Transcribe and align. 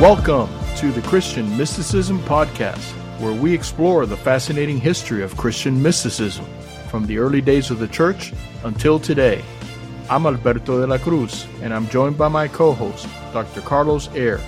Welcome 0.00 0.48
to 0.76 0.90
the 0.92 1.02
Christian 1.02 1.58
Mysticism 1.58 2.20
Podcast, 2.20 2.90
where 3.20 3.34
we 3.34 3.52
explore 3.52 4.06
the 4.06 4.16
fascinating 4.16 4.80
history 4.80 5.22
of 5.22 5.36
Christian 5.36 5.82
mysticism 5.82 6.46
from 6.88 7.06
the 7.06 7.18
early 7.18 7.42
days 7.42 7.70
of 7.70 7.80
the 7.80 7.86
church 7.86 8.32
until 8.64 8.98
today. 8.98 9.44
I'm 10.08 10.24
Alberto 10.24 10.80
de 10.80 10.86
la 10.86 10.96
Cruz, 10.96 11.46
and 11.60 11.74
I'm 11.74 11.86
joined 11.90 12.16
by 12.16 12.28
my 12.28 12.48
co 12.48 12.72
host, 12.72 13.06
Dr. 13.34 13.60
Carlos 13.60 14.08
Eire, 14.14 14.40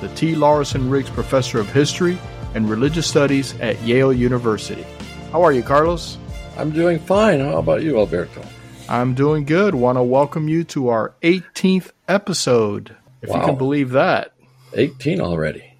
the 0.00 0.06
T. 0.14 0.36
Lawrence 0.36 0.76
Riggs 0.76 1.10
Professor 1.10 1.58
of 1.58 1.72
History 1.72 2.16
and 2.54 2.70
Religious 2.70 3.08
Studies 3.08 3.58
at 3.58 3.82
Yale 3.82 4.12
University. 4.12 4.86
How 5.32 5.42
are 5.42 5.50
you, 5.50 5.64
Carlos? 5.64 6.18
I'm 6.56 6.70
doing 6.70 7.00
fine. 7.00 7.40
How 7.40 7.58
about 7.58 7.82
you, 7.82 7.98
Alberto? 7.98 8.44
I'm 8.88 9.14
doing 9.14 9.44
good. 9.44 9.74
Want 9.74 9.98
to 9.98 10.04
welcome 10.04 10.48
you 10.48 10.62
to 10.66 10.86
our 10.86 11.14
18th 11.22 11.90
episode, 12.06 12.94
if 13.22 13.30
wow. 13.30 13.40
you 13.40 13.46
can 13.46 13.56
believe 13.56 13.90
that. 13.90 14.34
18 14.74 15.20
already. 15.20 15.70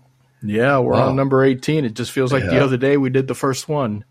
Yeah, 0.43 0.79
we're 0.79 0.93
wow. 0.93 1.09
on 1.09 1.17
number 1.17 1.45
18. 1.45 1.85
It 1.85 1.95
just 1.95 2.13
feels 2.13 2.33
like 2.33 2.45
yeah. 2.45 2.51
the 2.51 2.65
other 2.65 2.77
day 2.77 2.97
we 2.97 3.11
did 3.11 3.29
the 3.29 3.35
first 3.35 3.69
one. 3.69 4.05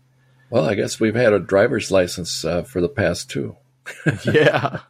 Well, 0.50 0.64
I 0.64 0.74
guess 0.74 0.98
we've 0.98 1.14
had 1.14 1.32
a 1.32 1.38
driver's 1.38 1.90
license 1.90 2.44
uh, 2.44 2.62
for 2.62 2.80
the 2.80 2.88
past 2.88 3.30
two. 3.30 3.56
yeah, 4.24 4.80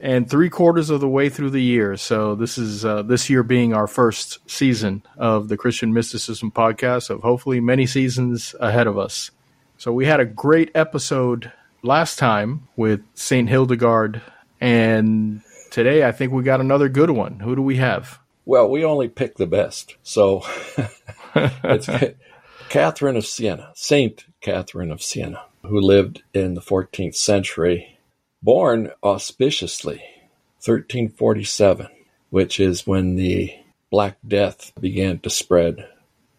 and 0.00 0.28
three 0.28 0.48
quarters 0.48 0.88
of 0.88 1.00
the 1.00 1.08
way 1.08 1.28
through 1.28 1.50
the 1.50 1.62
year. 1.62 1.96
So 1.96 2.34
this 2.34 2.56
is 2.56 2.84
uh, 2.84 3.02
this 3.02 3.28
year 3.28 3.42
being 3.42 3.74
our 3.74 3.86
first 3.86 4.38
season 4.48 5.02
of 5.18 5.48
the 5.48 5.56
Christian 5.56 5.92
Mysticism 5.92 6.50
podcast. 6.50 7.10
Of 7.10 7.22
hopefully 7.22 7.60
many 7.60 7.86
seasons 7.86 8.54
ahead 8.60 8.86
of 8.86 8.98
us. 8.98 9.30
So 9.78 9.92
we 9.92 10.06
had 10.06 10.20
a 10.20 10.24
great 10.24 10.70
episode 10.74 11.52
last 11.82 12.18
time 12.18 12.68
with 12.76 13.00
Saint 13.14 13.48
Hildegard, 13.48 14.22
and 14.60 15.42
today 15.70 16.06
I 16.06 16.12
think 16.12 16.32
we 16.32 16.42
got 16.42 16.60
another 16.60 16.88
good 16.88 17.10
one. 17.10 17.40
Who 17.40 17.56
do 17.56 17.62
we 17.62 17.76
have? 17.76 18.19
Well, 18.44 18.68
we 18.68 18.84
only 18.84 19.08
pick 19.08 19.36
the 19.36 19.46
best. 19.46 19.96
So 20.02 20.42
it's 21.34 21.88
Catherine 22.68 23.16
of 23.16 23.26
Siena, 23.26 23.72
Saint 23.74 24.24
Catherine 24.40 24.90
of 24.90 25.02
Siena, 25.02 25.42
who 25.62 25.80
lived 25.80 26.22
in 26.32 26.54
the 26.54 26.60
14th 26.60 27.14
century, 27.14 27.98
born 28.42 28.90
auspiciously 29.02 30.02
1347, 30.64 31.88
which 32.30 32.60
is 32.60 32.86
when 32.86 33.16
the 33.16 33.54
Black 33.90 34.16
Death 34.26 34.72
began 34.80 35.18
to 35.20 35.30
spread 35.30 35.88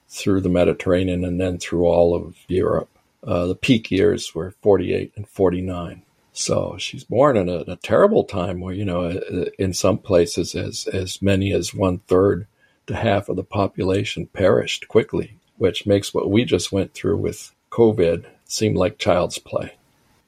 through 0.07 0.41
the 0.41 0.49
Mediterranean 0.49 1.23
and 1.23 1.39
then 1.39 1.57
through 1.57 1.85
all 1.85 2.15
of 2.15 2.35
Europe. 2.47 2.89
Uh, 3.23 3.45
the 3.45 3.55
peak 3.55 3.91
years 3.91 4.33
were 4.33 4.55
48 4.61 5.13
and 5.15 5.27
49. 5.27 6.01
So 6.41 6.75
she's 6.79 7.03
born 7.03 7.37
in 7.37 7.49
a, 7.49 7.59
a, 7.67 7.75
terrible 7.75 8.23
time 8.23 8.61
where, 8.61 8.73
you 8.73 8.83
know, 8.83 9.05
uh, 9.05 9.45
in 9.59 9.73
some 9.73 9.99
places, 9.99 10.55
as, 10.55 10.87
as 10.87 11.21
many 11.21 11.53
as 11.53 11.73
one 11.73 11.99
third 12.07 12.47
to 12.87 12.95
half 12.95 13.29
of 13.29 13.35
the 13.35 13.43
population 13.43 14.25
perished 14.25 14.87
quickly, 14.87 15.37
which 15.57 15.85
makes 15.85 16.13
what 16.13 16.31
we 16.31 16.43
just 16.43 16.71
went 16.71 16.93
through 16.93 17.17
with 17.17 17.53
COVID 17.69 18.25
seem 18.45 18.73
like 18.73 18.97
child's 18.97 19.37
play. 19.37 19.75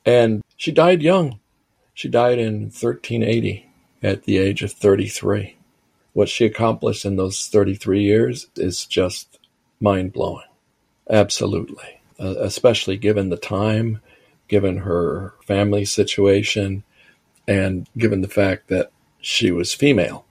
And 0.06 0.44
she 0.56 0.72
died 0.72 1.02
young. 1.02 1.40
She 1.94 2.10
died 2.10 2.38
in 2.38 2.64
1380 2.66 3.70
at 4.04 4.24
the 4.24 4.38
age 4.38 4.62
of 4.62 4.72
33. 4.72 5.56
What 6.14 6.30
she 6.30 6.46
accomplished 6.46 7.06
in 7.06 7.16
those 7.16 7.48
33 7.48 8.04
years 8.04 8.48
is 8.56 8.86
just 8.86 9.40
mind 9.80 10.14
blowing. 10.14 10.46
Absolutely. 11.10 12.02
Uh, 12.20 12.36
especially 12.40 12.98
given 12.98 13.30
the 13.30 13.38
time 13.38 14.00
given 14.48 14.78
her 14.78 15.34
family 15.46 15.86
situation 15.86 16.84
and 17.48 17.90
given 17.98 18.22
the 18.22 18.28
fact 18.28 18.68
that 18.68 18.92
she 19.20 19.52
was 19.52 19.74
female. 19.74 20.26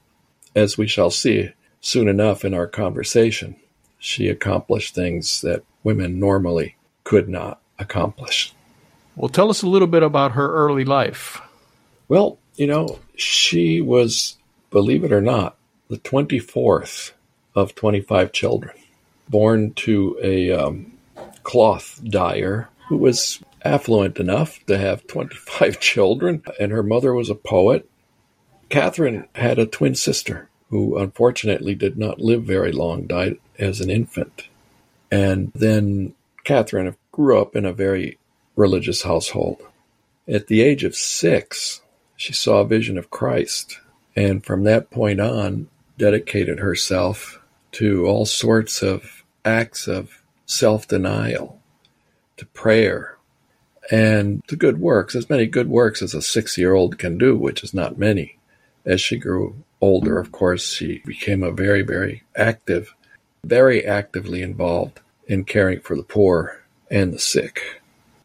As 0.54 0.76
we 0.76 0.86
shall 0.86 1.10
see 1.10 1.52
soon 1.80 2.08
enough 2.08 2.44
in 2.44 2.54
our 2.54 2.66
conversation, 2.66 3.56
she 3.98 4.28
accomplished 4.28 4.94
things 4.94 5.40
that 5.40 5.64
women 5.82 6.18
normally 6.18 6.76
could 7.04 7.28
not 7.28 7.60
accomplish. 7.78 8.52
Well, 9.16 9.28
tell 9.28 9.50
us 9.50 9.62
a 9.62 9.68
little 9.68 9.88
bit 9.88 10.02
about 10.02 10.32
her 10.32 10.52
early 10.52 10.84
life. 10.84 11.40
Well, 12.08 12.38
you 12.56 12.66
know, 12.66 12.98
she 13.16 13.80
was, 13.80 14.36
believe 14.70 15.04
it 15.04 15.12
or 15.12 15.20
not, 15.20 15.56
the 15.88 15.98
24th 15.98 17.12
of 17.54 17.74
25 17.74 18.32
children, 18.32 18.74
born 19.28 19.74
to 19.74 20.18
a 20.22 20.50
um, 20.50 20.92
cloth 21.42 22.00
dyer 22.04 22.68
who 22.88 22.96
was 22.96 23.40
affluent 23.64 24.18
enough 24.18 24.64
to 24.66 24.78
have 24.78 25.06
25 25.06 25.80
children, 25.80 26.42
and 26.58 26.72
her 26.72 26.82
mother 26.82 27.14
was 27.14 27.30
a 27.30 27.34
poet. 27.34 27.88
Catherine 28.68 29.28
had 29.34 29.58
a 29.58 29.66
twin 29.66 29.94
sister 29.94 30.48
who 30.70 30.96
unfortunately 30.96 31.74
did 31.74 31.98
not 31.98 32.18
live 32.18 32.44
very 32.44 32.72
long, 32.72 33.06
died 33.06 33.36
as 33.58 33.80
an 33.80 33.90
infant. 33.90 34.48
And 35.10 35.52
then 35.54 36.14
Catherine 36.44 36.96
grew 37.12 37.40
up 37.40 37.54
in 37.54 37.66
a 37.66 37.72
very 37.72 38.18
religious 38.56 39.02
household. 39.02 39.60
At 40.26 40.46
the 40.46 40.62
age 40.62 40.84
of 40.84 40.94
six, 40.94 41.82
she 42.16 42.32
saw 42.32 42.60
a 42.60 42.66
vision 42.66 42.96
of 42.96 43.10
Christ, 43.10 43.78
and 44.16 44.44
from 44.44 44.64
that 44.64 44.90
point 44.90 45.20
on, 45.20 45.68
dedicated 45.98 46.58
herself 46.58 47.40
to 47.72 48.06
all 48.06 48.24
sorts 48.24 48.82
of 48.82 49.24
acts 49.44 49.86
of 49.86 50.22
self 50.46 50.88
denial, 50.88 51.60
to 52.36 52.46
prayer, 52.46 53.11
and 53.92 54.42
the 54.48 54.56
good 54.56 54.80
works, 54.80 55.14
as 55.14 55.28
many 55.28 55.44
good 55.44 55.68
works 55.68 56.00
as 56.00 56.14
a 56.14 56.22
six 56.22 56.56
year 56.56 56.72
old 56.72 56.98
can 56.98 57.18
do, 57.18 57.36
which 57.36 57.62
is 57.62 57.74
not 57.74 57.98
many. 57.98 58.38
As 58.86 59.02
she 59.02 59.18
grew 59.18 59.62
older, 59.82 60.18
of 60.18 60.32
course, 60.32 60.72
she 60.72 61.02
became 61.04 61.42
a 61.42 61.52
very, 61.52 61.82
very 61.82 62.22
active, 62.34 62.94
very 63.44 63.84
actively 63.84 64.40
involved 64.40 65.00
in 65.26 65.44
caring 65.44 65.80
for 65.80 65.94
the 65.94 66.02
poor 66.02 66.62
and 66.90 67.12
the 67.12 67.18
sick. 67.18 67.82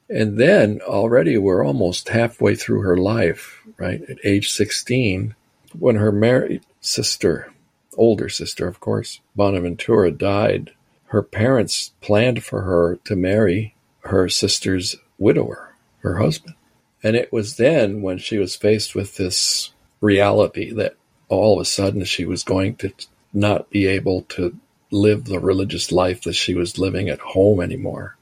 And 0.09 0.37
then 0.37 0.79
already 0.87 1.37
we're 1.37 1.65
almost 1.65 2.07
halfway 2.07 2.55
through 2.55 2.81
her 2.83 2.95
life, 2.95 3.61
right? 3.75 4.01
At 4.09 4.19
age 4.23 4.49
16, 4.51 5.35
when 5.77 5.97
her 5.97 6.13
married 6.13 6.63
sister, 6.79 7.51
older 7.97 8.29
sister, 8.29 8.69
of 8.69 8.79
course, 8.79 9.19
Bonaventura 9.35 10.11
died, 10.11 10.71
her 11.07 11.21
parents 11.21 11.91
planned 11.99 12.41
for 12.45 12.61
her 12.61 12.99
to 13.03 13.17
marry 13.17 13.75
her 14.03 14.29
sister's 14.29 14.95
widower, 15.17 15.73
her 15.99 16.17
husband. 16.17 16.55
And 17.03 17.15
it 17.15 17.31
was 17.31 17.57
then 17.57 18.01
when 18.01 18.17
she 18.17 18.37
was 18.37 18.55
faced 18.55 18.95
with 18.95 19.17
this 19.17 19.71
reality 20.01 20.71
that 20.71 20.95
all 21.29 21.55
of 21.55 21.61
a 21.61 21.65
sudden 21.65 22.03
she 22.05 22.25
was 22.25 22.43
going 22.43 22.75
to 22.77 22.91
not 23.33 23.69
be 23.69 23.85
able 23.85 24.23
to 24.23 24.57
live 24.91 25.25
the 25.25 25.39
religious 25.39 25.91
life 25.91 26.21
that 26.23 26.33
she 26.33 26.53
was 26.53 26.79
living 26.79 27.09
at 27.09 27.19
home 27.19 27.59
anymore 27.59 28.15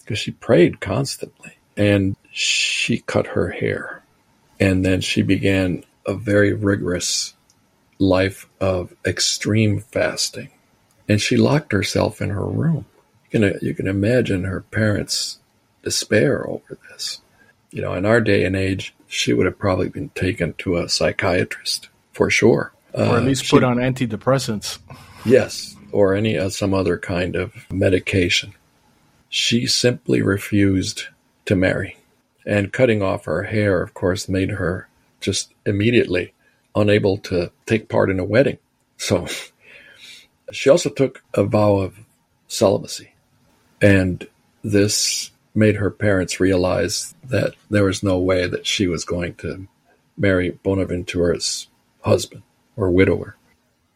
because 0.00 0.18
she 0.18 0.32
prayed 0.32 0.80
constantly 0.80 1.56
and 1.76 2.16
she 2.32 2.98
cut 2.98 3.28
her 3.28 3.50
hair. 3.50 4.02
And 4.58 4.84
then 4.84 5.00
she 5.00 5.22
began 5.22 5.84
a 6.06 6.14
very 6.14 6.52
rigorous 6.52 7.34
life 7.98 8.48
of 8.60 8.94
extreme 9.06 9.80
fasting. 9.80 10.50
And 11.08 11.20
she 11.20 11.36
locked 11.36 11.72
herself 11.72 12.20
in 12.20 12.30
her 12.30 12.44
room. 12.44 12.86
You 13.30 13.40
can, 13.40 13.58
you 13.62 13.74
can 13.74 13.86
imagine 13.86 14.44
her 14.44 14.62
parents 14.62 15.38
despair 15.88 16.46
over 16.46 16.78
this. 16.90 17.22
You 17.70 17.80
know, 17.80 17.94
in 17.94 18.04
our 18.04 18.20
day 18.20 18.44
and 18.44 18.54
age, 18.54 18.94
she 19.06 19.32
would 19.32 19.46
have 19.46 19.58
probably 19.58 19.88
been 19.88 20.10
taken 20.10 20.52
to 20.58 20.76
a 20.76 20.86
psychiatrist 20.86 21.88
for 22.12 22.28
sure, 22.28 22.74
or 22.92 23.16
at 23.16 23.24
least 23.24 23.46
uh, 23.46 23.56
put 23.56 23.64
on 23.64 23.78
antidepressants. 23.78 24.78
Yes, 25.24 25.76
or 25.90 26.14
any 26.14 26.36
uh, 26.36 26.50
some 26.50 26.74
other 26.74 26.98
kind 26.98 27.36
of 27.36 27.54
medication. 27.72 28.52
She 29.30 29.66
simply 29.66 30.20
refused 30.20 31.04
to 31.46 31.56
marry, 31.56 31.96
and 32.44 32.70
cutting 32.70 33.00
off 33.02 33.24
her 33.24 33.44
hair, 33.44 33.80
of 33.80 33.94
course, 33.94 34.28
made 34.28 34.50
her 34.50 34.88
just 35.22 35.54
immediately 35.64 36.34
unable 36.74 37.16
to 37.16 37.50
take 37.64 37.88
part 37.88 38.10
in 38.10 38.20
a 38.20 38.24
wedding. 38.24 38.58
So 38.98 39.26
she 40.52 40.68
also 40.68 40.90
took 40.90 41.22
a 41.32 41.44
vow 41.44 41.76
of 41.76 41.98
celibacy, 42.46 43.12
and 43.80 44.26
this 44.62 45.30
made 45.58 45.76
her 45.76 45.90
parents 45.90 46.40
realize 46.40 47.14
that 47.24 47.54
there 47.68 47.84
was 47.84 48.02
no 48.02 48.18
way 48.18 48.46
that 48.46 48.66
she 48.66 48.86
was 48.86 49.04
going 49.04 49.34
to 49.34 49.66
marry 50.16 50.52
Bonaventura's 50.64 51.68
husband 52.02 52.42
or 52.76 52.90
widower. 52.90 53.36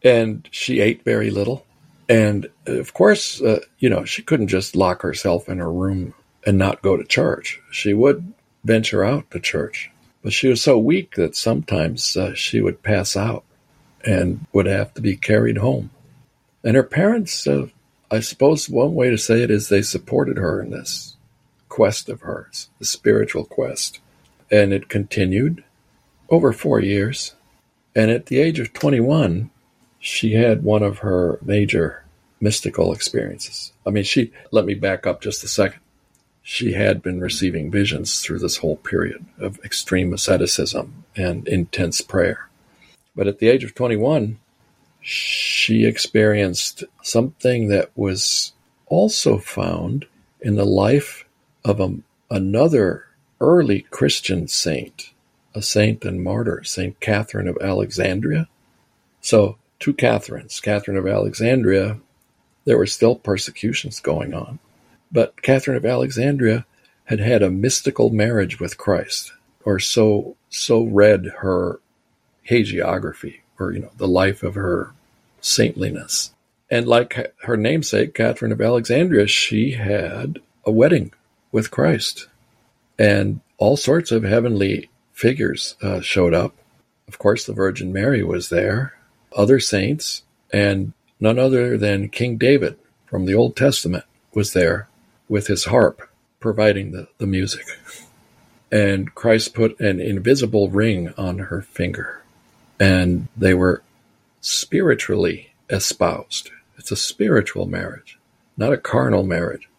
And 0.03 0.47
she 0.51 0.81
ate 0.81 1.03
very 1.03 1.31
little. 1.31 1.65
And 2.09 2.49
of 2.65 2.93
course, 2.93 3.41
uh, 3.41 3.61
you 3.79 3.89
know, 3.89 4.03
she 4.03 4.21
couldn't 4.21 4.49
just 4.49 4.75
lock 4.75 5.01
herself 5.01 5.47
in 5.47 5.59
her 5.59 5.71
room 5.71 6.13
and 6.45 6.57
not 6.57 6.81
go 6.81 6.97
to 6.97 7.03
church. 7.05 7.61
She 7.71 7.93
would 7.93 8.33
venture 8.65 9.03
out 9.03 9.31
to 9.31 9.39
church, 9.39 9.89
but 10.21 10.33
she 10.33 10.49
was 10.49 10.61
so 10.61 10.77
weak 10.77 11.15
that 11.15 11.35
sometimes 11.35 12.17
uh, 12.17 12.33
she 12.33 12.61
would 12.61 12.83
pass 12.83 13.15
out 13.15 13.45
and 14.05 14.45
would 14.51 14.65
have 14.65 14.93
to 14.93 15.01
be 15.01 15.15
carried 15.15 15.57
home. 15.57 15.89
And 16.63 16.75
her 16.75 16.83
parents, 16.83 17.47
uh, 17.47 17.67
I 18.11 18.19
suppose 18.19 18.69
one 18.69 18.93
way 18.93 19.09
to 19.09 19.17
say 19.17 19.41
it 19.41 19.51
is 19.51 19.69
they 19.69 19.81
supported 19.81 20.37
her 20.37 20.61
in 20.61 20.71
this 20.71 21.15
quest 21.73 22.07
of 22.07 22.21
hers, 22.21 22.69
the 22.77 22.85
spiritual 22.85 23.45
quest. 23.45 23.99
And 24.51 24.71
it 24.71 24.89
continued 24.89 25.63
over 26.29 26.53
four 26.53 26.79
years. 26.79 27.33
And 27.95 28.11
at 28.11 28.27
the 28.27 28.37
age 28.37 28.59
of 28.59 28.73
21, 28.73 29.49
she 29.97 30.33
had 30.33 30.63
one 30.63 30.83
of 30.83 30.99
her 30.99 31.39
major 31.41 32.05
mystical 32.39 32.93
experiences. 32.93 33.73
I 33.87 33.89
mean, 33.89 34.03
she, 34.03 34.31
let 34.51 34.65
me 34.65 34.75
back 34.75 35.07
up 35.07 35.19
just 35.19 35.43
a 35.43 35.47
second. 35.47 35.79
She 36.43 36.73
had 36.73 37.01
been 37.01 37.19
receiving 37.19 37.71
visions 37.71 38.21
through 38.21 38.37
this 38.37 38.57
whole 38.57 38.77
period 38.77 39.25
of 39.39 39.59
extreme 39.65 40.13
asceticism 40.13 41.05
and 41.15 41.47
intense 41.47 42.01
prayer. 42.01 42.49
But 43.15 43.25
at 43.25 43.39
the 43.39 43.47
age 43.47 43.63
of 43.63 43.73
21, 43.73 44.37
she 45.01 45.85
experienced 45.85 46.83
something 47.01 47.69
that 47.69 47.89
was 47.95 48.53
also 48.85 49.39
found 49.39 50.05
in 50.39 50.53
the 50.53 50.65
life 50.65 51.22
of 51.65 52.01
another 52.29 53.05
early 53.39 53.81
Christian 53.89 54.47
saint, 54.47 55.11
a 55.53 55.61
saint 55.61 56.05
and 56.05 56.23
martyr, 56.23 56.63
Saint 56.63 56.99
Catherine 56.99 57.47
of 57.47 57.57
Alexandria. 57.61 58.47
So, 59.21 59.57
two 59.79 59.93
Catherines, 59.93 60.59
Catherine 60.59 60.97
of 60.97 61.07
Alexandria, 61.07 61.99
there 62.65 62.77
were 62.77 62.85
still 62.87 63.15
persecutions 63.15 63.99
going 63.99 64.33
on. 64.33 64.59
But 65.11 65.41
Catherine 65.41 65.77
of 65.77 65.85
Alexandria 65.85 66.65
had 67.05 67.19
had 67.19 67.43
a 67.43 67.51
mystical 67.51 68.09
marriage 68.09 68.59
with 68.59 68.77
Christ, 68.77 69.33
or 69.65 69.79
so 69.79 70.35
so 70.49 70.83
read 70.83 71.25
her 71.39 71.79
hagiography, 72.49 73.39
or 73.59 73.73
you 73.73 73.79
know, 73.79 73.91
the 73.97 74.07
life 74.07 74.43
of 74.43 74.55
her 74.55 74.93
saintliness. 75.41 76.31
And 76.69 76.87
like 76.87 77.33
her 77.43 77.57
namesake, 77.57 78.13
Catherine 78.15 78.51
of 78.51 78.61
Alexandria, 78.61 79.27
she 79.27 79.71
had 79.71 80.39
a 80.65 80.71
wedding 80.71 81.11
with 81.53 81.71
Christ 81.71 82.27
and 82.99 83.39
all 83.57 83.77
sorts 83.77 84.11
of 84.11 84.23
heavenly 84.23 84.89
figures 85.13 85.75
uh, 85.81 86.01
showed 86.01 86.33
up. 86.33 86.53
Of 87.07 87.19
course, 87.19 87.45
the 87.45 87.53
Virgin 87.53 87.93
Mary 87.93 88.23
was 88.23 88.49
there, 88.49 88.93
other 89.35 89.59
saints, 89.59 90.23
and 90.51 90.93
none 91.19 91.39
other 91.39 91.77
than 91.77 92.09
King 92.09 92.37
David 92.37 92.77
from 93.05 93.25
the 93.25 93.35
Old 93.35 93.55
Testament 93.55 94.03
was 94.33 94.53
there 94.53 94.87
with 95.29 95.47
his 95.47 95.65
harp 95.65 96.09
providing 96.39 96.91
the, 96.91 97.07
the 97.19 97.27
music. 97.27 97.65
And 98.71 99.13
Christ 99.13 99.53
put 99.53 99.79
an 99.79 99.99
invisible 99.99 100.69
ring 100.69 101.13
on 101.15 101.37
her 101.37 101.61
finger, 101.61 102.23
and 102.79 103.27
they 103.37 103.53
were 103.53 103.83
spiritually 104.41 105.51
espoused. 105.69 106.49
It's 106.77 106.91
a 106.91 106.95
spiritual 106.95 107.67
marriage, 107.67 108.17
not 108.57 108.73
a 108.73 108.77
carnal 108.77 109.23
marriage 109.23 109.69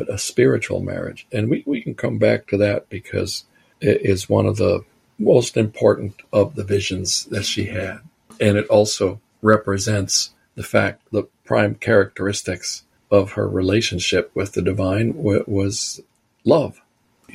but 0.00 0.14
a 0.14 0.16
spiritual 0.16 0.80
marriage. 0.80 1.26
And 1.30 1.50
we, 1.50 1.62
we 1.66 1.82
can 1.82 1.94
come 1.94 2.16
back 2.16 2.46
to 2.46 2.56
that 2.56 2.88
because 2.88 3.44
it 3.82 4.00
is 4.00 4.30
one 4.30 4.46
of 4.46 4.56
the 4.56 4.82
most 5.18 5.58
important 5.58 6.14
of 6.32 6.54
the 6.54 6.64
visions 6.64 7.26
that 7.26 7.44
she 7.44 7.66
had. 7.66 7.98
And 8.40 8.56
it 8.56 8.66
also 8.68 9.20
represents 9.42 10.30
the 10.54 10.62
fact, 10.62 11.02
the 11.12 11.24
prime 11.44 11.74
characteristics 11.74 12.84
of 13.10 13.32
her 13.32 13.46
relationship 13.46 14.30
with 14.34 14.52
the 14.52 14.62
divine 14.62 15.12
was 15.14 16.00
love. 16.46 16.80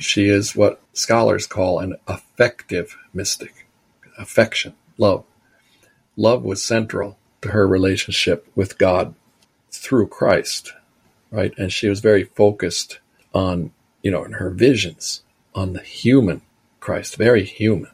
She 0.00 0.28
is 0.28 0.56
what 0.56 0.82
scholars 0.92 1.46
call 1.46 1.78
an 1.78 1.94
affective 2.08 2.96
mystic. 3.14 3.68
Affection, 4.18 4.74
love. 4.98 5.24
Love 6.16 6.42
was 6.42 6.64
central 6.64 7.16
to 7.42 7.50
her 7.50 7.68
relationship 7.68 8.50
with 8.56 8.76
God 8.76 9.14
through 9.70 10.08
Christ 10.08 10.72
right? 11.36 11.52
And 11.58 11.70
she 11.70 11.88
was 11.88 12.00
very 12.00 12.24
focused 12.24 12.98
on, 13.34 13.70
you 14.02 14.10
know, 14.10 14.24
in 14.24 14.32
her 14.32 14.50
visions 14.50 15.22
on 15.54 15.74
the 15.74 15.82
human 15.82 16.40
Christ, 16.80 17.16
very 17.16 17.44
human. 17.44 17.90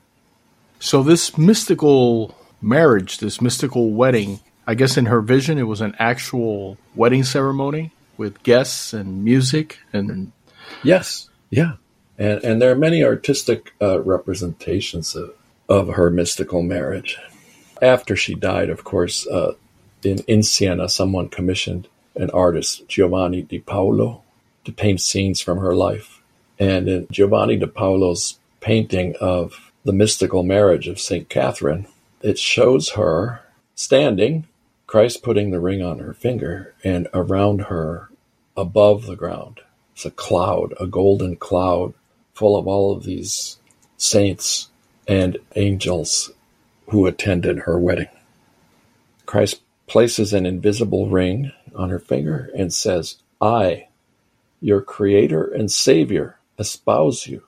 So 0.79 1.03
this 1.03 1.37
mystical 1.37 2.37
marriage, 2.61 3.19
this 3.19 3.41
mystical 3.41 3.91
wedding, 3.91 4.41
I 4.67 4.75
guess 4.75 4.97
in 4.97 5.07
her 5.07 5.21
vision 5.21 5.59
it 5.59 5.65
was 5.65 5.81
an 5.81 5.97
actual 5.99 6.79
wedding 6.95 7.25
ceremony 7.25 7.93
with 8.17 8.43
guests 8.45 8.93
and 8.93 9.25
music 9.25 9.79
and 9.93 10.31
yes, 10.85 11.29
yeah, 11.51 11.75
and 12.19 12.45
and 12.45 12.63
there 12.63 12.71
are 12.71 12.77
many 12.77 13.03
artistic 13.03 13.73
uh, 13.81 14.01
representations 14.03 15.17
of, 15.17 15.35
of 15.69 15.89
her 15.89 16.11
mystical 16.11 16.63
marriage. 16.63 17.19
After 17.81 18.15
she 18.15 18.35
died, 18.35 18.71
of 18.71 18.85
course, 18.85 19.27
uh, 19.27 19.55
in 20.05 20.19
in 20.29 20.43
Siena, 20.43 20.89
someone 20.89 21.29
commissioned 21.29 21.89
an 22.15 22.31
artist, 22.31 22.89
Giovanni 22.89 23.43
di 23.43 23.59
Paolo, 23.59 24.23
to 24.65 24.73
paint 24.73 25.01
scenes 25.01 25.41
from 25.41 25.59
her 25.59 25.75
life. 25.75 26.23
And 26.59 26.89
in 26.89 27.07
Giovanni 27.11 27.57
di 27.57 27.67
Paolo's 27.67 28.39
painting 28.61 29.15
of 29.21 29.73
the 29.85 29.93
mystical 29.93 30.43
marriage 30.43 30.89
of 30.89 31.01
St. 31.01 31.29
Catherine, 31.29 31.87
it 32.21 32.39
shows 32.39 32.91
her 32.91 33.43
standing, 33.75 34.47
Christ 34.87 35.23
putting 35.23 35.51
the 35.51 35.61
ring 35.61 35.83
on 35.83 35.99
her 35.99 36.15
finger, 36.15 36.75
and 36.85 37.09
around 37.13 37.63
her, 37.63 38.11
above 38.57 39.07
the 39.07 39.17
ground, 39.17 39.61
is 39.97 40.05
a 40.05 40.11
cloud, 40.11 40.75
a 40.79 40.87
golden 40.87 41.37
cloud 41.37 41.95
full 42.35 42.57
of 42.57 42.67
all 42.67 42.93
of 42.93 43.05
these 43.05 43.59
saints 43.97 44.69
and 45.09 45.39
angels 45.57 46.31
who 46.89 47.07
attended 47.07 47.61
her 47.61 47.79
wedding. 47.79 48.09
Christ 49.27 49.63
places 49.87 50.33
an 50.33 50.47
invisible 50.47 51.09
ring 51.09 51.53
on 51.75 51.91
her 51.91 51.99
finger 51.99 52.51
and 52.57 52.73
says, 52.73 53.17
I, 53.41 53.89
your 54.61 54.81
Creator 54.81 55.45
and 55.45 55.71
Savior, 55.71 56.39
espouse 56.59 57.27
you 57.27 57.43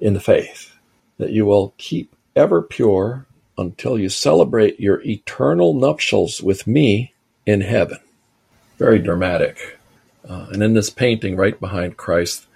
in 0.00 0.14
the 0.14 0.20
faith, 0.20 0.74
that 1.18 1.30
you 1.30 1.46
will 1.46 1.74
keep 1.78 2.14
ever 2.36 2.62
pure 2.62 3.26
until 3.56 3.98
you 3.98 4.08
celebrate 4.08 4.80
your 4.80 5.00
eternal 5.02 5.74
nuptials 5.74 6.42
with 6.42 6.66
me 6.66 7.12
in 7.46 7.60
heaven. 7.60 7.98
Very 8.78 8.98
dramatic. 8.98 9.78
Uh, 10.28 10.46
and 10.52 10.62
in 10.62 10.74
this 10.74 10.90
painting, 10.90 11.36
right 11.36 11.58
behind 11.60 11.96
Christ, 11.96 12.46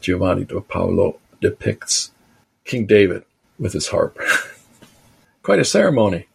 Giovanni 0.00 0.44
da 0.44 0.60
Paolo 0.60 1.18
depicts 1.40 2.12
King 2.64 2.86
David 2.86 3.24
with 3.58 3.72
his 3.72 3.88
harp. 3.88 4.18
quite 5.42 5.58
a 5.58 5.64
ceremony, 5.64 6.26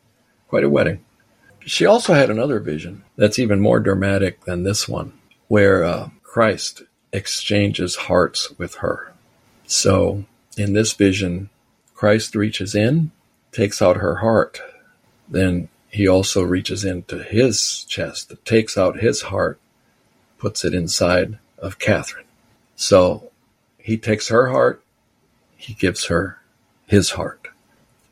quite 0.47 0.63
a 0.63 0.69
wedding. 0.69 1.03
She 1.69 1.85
also 1.85 2.15
had 2.15 2.31
another 2.31 2.59
vision 2.59 3.03
that's 3.15 3.37
even 3.37 3.61
more 3.61 3.79
dramatic 3.79 4.43
than 4.45 4.63
this 4.63 4.89
one, 4.89 5.13
where 5.49 5.83
uh, 5.83 6.09
Christ 6.23 6.81
exchanges 7.13 7.95
hearts 7.95 8.57
with 8.57 8.77
her. 8.77 9.13
So 9.67 10.25
in 10.57 10.73
this 10.73 10.93
vision, 10.93 11.51
Christ 11.93 12.33
reaches 12.33 12.73
in, 12.73 13.11
takes 13.51 13.83
out 13.83 13.97
her 13.97 14.15
heart. 14.15 14.59
Then 15.27 15.69
he 15.91 16.07
also 16.07 16.41
reaches 16.41 16.83
into 16.83 17.21
his 17.21 17.83
chest, 17.83 18.33
takes 18.45 18.75
out 18.75 19.01
his 19.01 19.21
heart, 19.21 19.59
puts 20.39 20.65
it 20.65 20.73
inside 20.73 21.37
of 21.59 21.77
Catherine. 21.77 22.25
So 22.75 23.29
he 23.77 23.95
takes 23.95 24.29
her 24.29 24.49
heart, 24.49 24.83
he 25.55 25.75
gives 25.75 26.05
her 26.05 26.39
his 26.87 27.11
heart. 27.11 27.49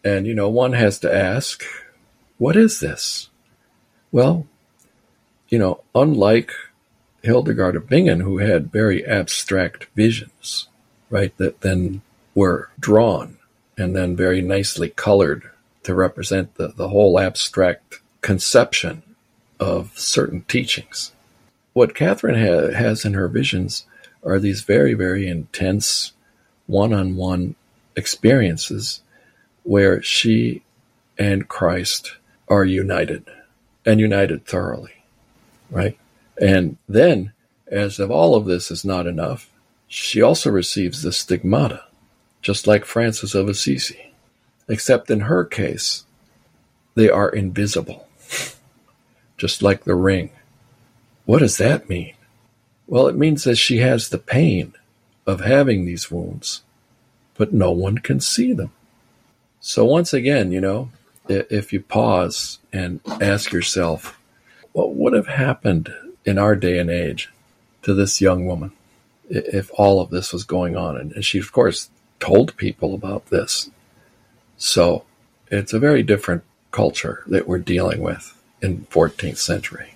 And, 0.03 0.27
you 0.27 0.35
know, 0.35 0.47
one 0.47 0.73
has 0.73 0.99
to 0.99 1.11
ask, 1.11 1.63
what 2.37 2.55
is 2.55 2.81
this? 2.81 3.29
Well, 4.11 4.47
you 5.49 5.59
know, 5.59 5.81
unlike 5.93 6.51
Hildegard 7.23 7.75
of 7.75 7.89
Bingen, 7.89 8.21
who 8.21 8.37
had 8.37 8.71
very 8.71 9.05
abstract 9.05 9.87
visions, 9.95 10.67
right, 11.09 11.35
that 11.37 11.61
then 11.61 12.01
were 12.35 12.69
drawn 12.79 13.37
and 13.77 13.95
then 13.95 14.15
very 14.15 14.41
nicely 14.41 14.89
colored 14.89 15.49
to 15.83 15.93
represent 15.93 16.55
the, 16.55 16.69
the 16.69 16.89
whole 16.89 17.19
abstract 17.19 17.99
conception 18.21 19.03
of 19.59 19.97
certain 19.97 20.41
teachings. 20.43 21.11
What 21.73 21.95
Catherine 21.95 22.35
ha- 22.35 22.71
has 22.77 23.05
in 23.05 23.13
her 23.13 23.27
visions 23.27 23.85
are 24.23 24.39
these 24.39 24.61
very, 24.61 24.93
very 24.93 25.27
intense 25.27 26.13
one 26.65 26.93
on 26.93 27.15
one 27.15 27.55
experiences 27.95 29.01
where 29.63 30.01
she 30.01 30.63
and 31.17 31.47
Christ 31.47 32.17
are 32.47 32.65
united 32.65 33.25
and 33.87 34.01
united 34.01 34.45
thoroughly, 34.45 34.91
right? 35.71 35.97
And 36.39 36.77
then, 36.89 37.31
as 37.67 37.99
if 37.99 38.09
all 38.09 38.35
of 38.35 38.45
this 38.45 38.69
is 38.69 38.83
not 38.83 39.07
enough, 39.07 39.49
she 39.87 40.21
also 40.21 40.51
receives 40.51 41.01
the 41.01 41.13
stigmata, 41.13 41.85
just 42.41 42.67
like 42.67 42.83
Francis 42.83 43.33
of 43.33 43.47
Assisi, 43.47 44.11
except 44.67 45.09
in 45.09 45.21
her 45.21 45.45
case, 45.45 46.03
they 46.95 47.09
are 47.09 47.29
invisible, 47.29 48.07
just 49.37 49.63
like 49.63 49.85
the 49.85 49.95
ring. 49.95 50.31
What 51.25 51.39
does 51.39 51.57
that 51.57 51.89
mean? 51.89 52.13
Well, 52.87 53.07
it 53.07 53.15
means 53.15 53.45
that 53.45 53.55
she 53.55 53.77
has 53.77 54.09
the 54.09 54.17
pain 54.17 54.73
of 55.25 55.39
having 55.39 55.85
these 55.85 56.11
wounds, 56.11 56.61
but 57.35 57.53
no 57.53 57.71
one 57.71 57.99
can 57.99 58.19
see 58.19 58.51
them. 58.51 58.71
So, 59.61 59.85
once 59.85 60.13
again, 60.13 60.51
you 60.51 60.59
know, 60.59 60.89
if 61.29 61.73
you 61.73 61.81
pause 61.81 62.59
and 62.71 62.99
ask 63.21 63.51
yourself, 63.51 64.19
what 64.71 64.95
would 64.95 65.13
have 65.13 65.27
happened 65.27 65.93
in 66.25 66.37
our 66.37 66.55
day 66.55 66.77
and 66.79 66.89
age 66.89 67.31
to 67.83 67.93
this 67.93 68.21
young 68.21 68.45
woman 68.45 68.71
if 69.29 69.71
all 69.75 69.99
of 70.01 70.09
this 70.09 70.33
was 70.33 70.43
going 70.43 70.75
on? 70.75 70.97
And 70.97 71.25
she, 71.25 71.39
of 71.39 71.51
course, 71.51 71.89
told 72.19 72.55
people 72.57 72.93
about 72.93 73.27
this. 73.27 73.69
So 74.57 75.05
it's 75.47 75.73
a 75.73 75.79
very 75.79 76.03
different 76.03 76.43
culture 76.71 77.23
that 77.27 77.47
we're 77.47 77.59
dealing 77.59 78.01
with. 78.01 78.33
in 78.61 78.85
14th 78.89 79.37
century. 79.37 79.93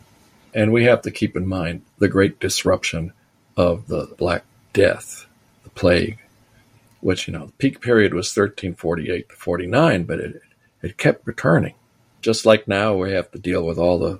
And 0.53 0.71
we 0.71 0.83
have 0.85 1.01
to 1.03 1.11
keep 1.11 1.35
in 1.35 1.47
mind 1.47 1.83
the 1.99 2.07
great 2.07 2.39
disruption 2.39 3.13
of 3.55 3.87
the 3.87 4.13
Black 4.17 4.43
Death, 4.73 5.25
the 5.63 5.69
plague, 5.69 6.19
which, 6.99 7.27
you 7.27 7.33
know, 7.33 7.47
the 7.47 7.51
peak 7.53 7.81
period 7.81 8.13
was 8.13 8.27
1348 8.27 9.29
to 9.29 9.35
49, 9.35 10.03
but 10.03 10.19
it, 10.19 10.41
it 10.81 10.97
kept 10.97 11.25
returning. 11.27 11.73
Just 12.21 12.45
like 12.45 12.67
now, 12.67 12.95
we 12.95 13.11
have 13.11 13.31
to 13.31 13.39
deal 13.39 13.65
with 13.65 13.77
all 13.77 13.97
the 13.97 14.19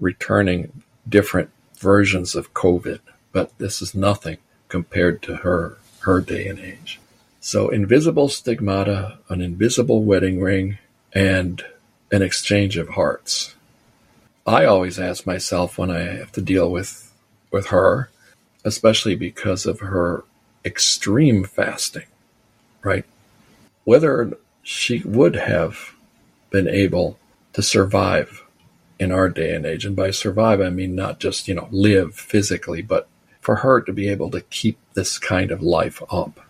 returning 0.00 0.82
different 1.08 1.50
versions 1.78 2.34
of 2.34 2.54
COVID, 2.54 3.00
but 3.32 3.56
this 3.58 3.80
is 3.80 3.94
nothing 3.94 4.38
compared 4.68 5.22
to 5.22 5.36
her 5.36 5.78
her 6.00 6.20
day 6.20 6.46
and 6.46 6.58
age. 6.58 7.00
So 7.40 7.68
invisible 7.68 8.28
stigmata, 8.28 9.18
an 9.28 9.40
invisible 9.40 10.02
wedding 10.02 10.40
ring, 10.40 10.78
and 11.12 11.64
an 12.12 12.22
exchange 12.22 12.76
of 12.76 12.90
hearts. 12.90 13.54
I 14.46 14.64
always 14.64 14.98
ask 14.98 15.26
myself 15.26 15.76
when 15.76 15.90
I 15.90 16.00
have 16.00 16.32
to 16.32 16.42
deal 16.42 16.70
with 16.70 17.12
with 17.50 17.68
her, 17.68 18.10
especially 18.64 19.16
because 19.16 19.66
of 19.66 19.80
her 19.80 20.24
extreme 20.64 21.44
fasting, 21.44 22.06
right? 22.82 23.04
Whether 23.84 24.36
she 24.62 25.00
would 25.00 25.36
have 25.36 25.92
been 26.50 26.68
able 26.68 27.18
to 27.52 27.62
survive 27.62 28.44
in 28.98 29.12
our 29.12 29.28
day 29.28 29.54
and 29.54 29.66
age. 29.66 29.84
And 29.84 29.96
by 29.96 30.10
survive, 30.10 30.60
I 30.60 30.70
mean 30.70 30.94
not 30.94 31.20
just, 31.20 31.48
you 31.48 31.54
know, 31.54 31.68
live 31.70 32.14
physically, 32.14 32.82
but 32.82 33.08
for 33.40 33.56
her 33.56 33.80
to 33.80 33.92
be 33.92 34.08
able 34.08 34.30
to 34.30 34.40
keep 34.40 34.78
this 34.94 35.18
kind 35.18 35.50
of 35.50 35.62
life 35.62 36.02
up. 36.10 36.40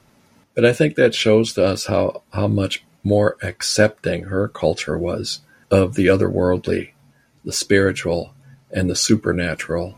But 0.54 0.64
I 0.64 0.72
think 0.72 0.94
that 0.94 1.14
shows 1.14 1.52
to 1.54 1.64
us 1.64 1.86
how, 1.86 2.22
how 2.32 2.48
much 2.48 2.84
more 3.02 3.36
accepting 3.42 4.24
her 4.24 4.48
culture 4.48 4.96
was 4.96 5.40
of 5.70 5.94
the 5.94 6.06
otherworldly, 6.06 6.92
the 7.44 7.52
spiritual, 7.52 8.34
and 8.70 8.88
the 8.88 8.96
supernatural 8.96 9.96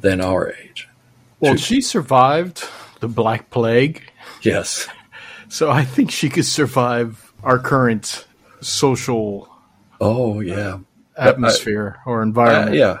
than 0.00 0.20
our 0.20 0.52
age. 0.52 0.88
Well, 1.40 1.56
she 1.56 1.80
survived 1.80 2.64
the 3.00 3.08
Black 3.08 3.50
Plague. 3.50 4.02
Yes. 4.42 4.88
So 5.50 5.70
I 5.70 5.84
think 5.84 6.10
she 6.10 6.30
could 6.30 6.46
survive 6.46 7.32
our 7.44 7.60
current 7.60 8.26
social 8.64 9.48
Oh 10.00 10.40
yeah, 10.40 10.78
atmosphere 11.16 11.96
I, 12.04 12.10
or 12.10 12.22
environment. 12.22 12.70
Uh, 12.70 12.78
yeah, 12.78 12.98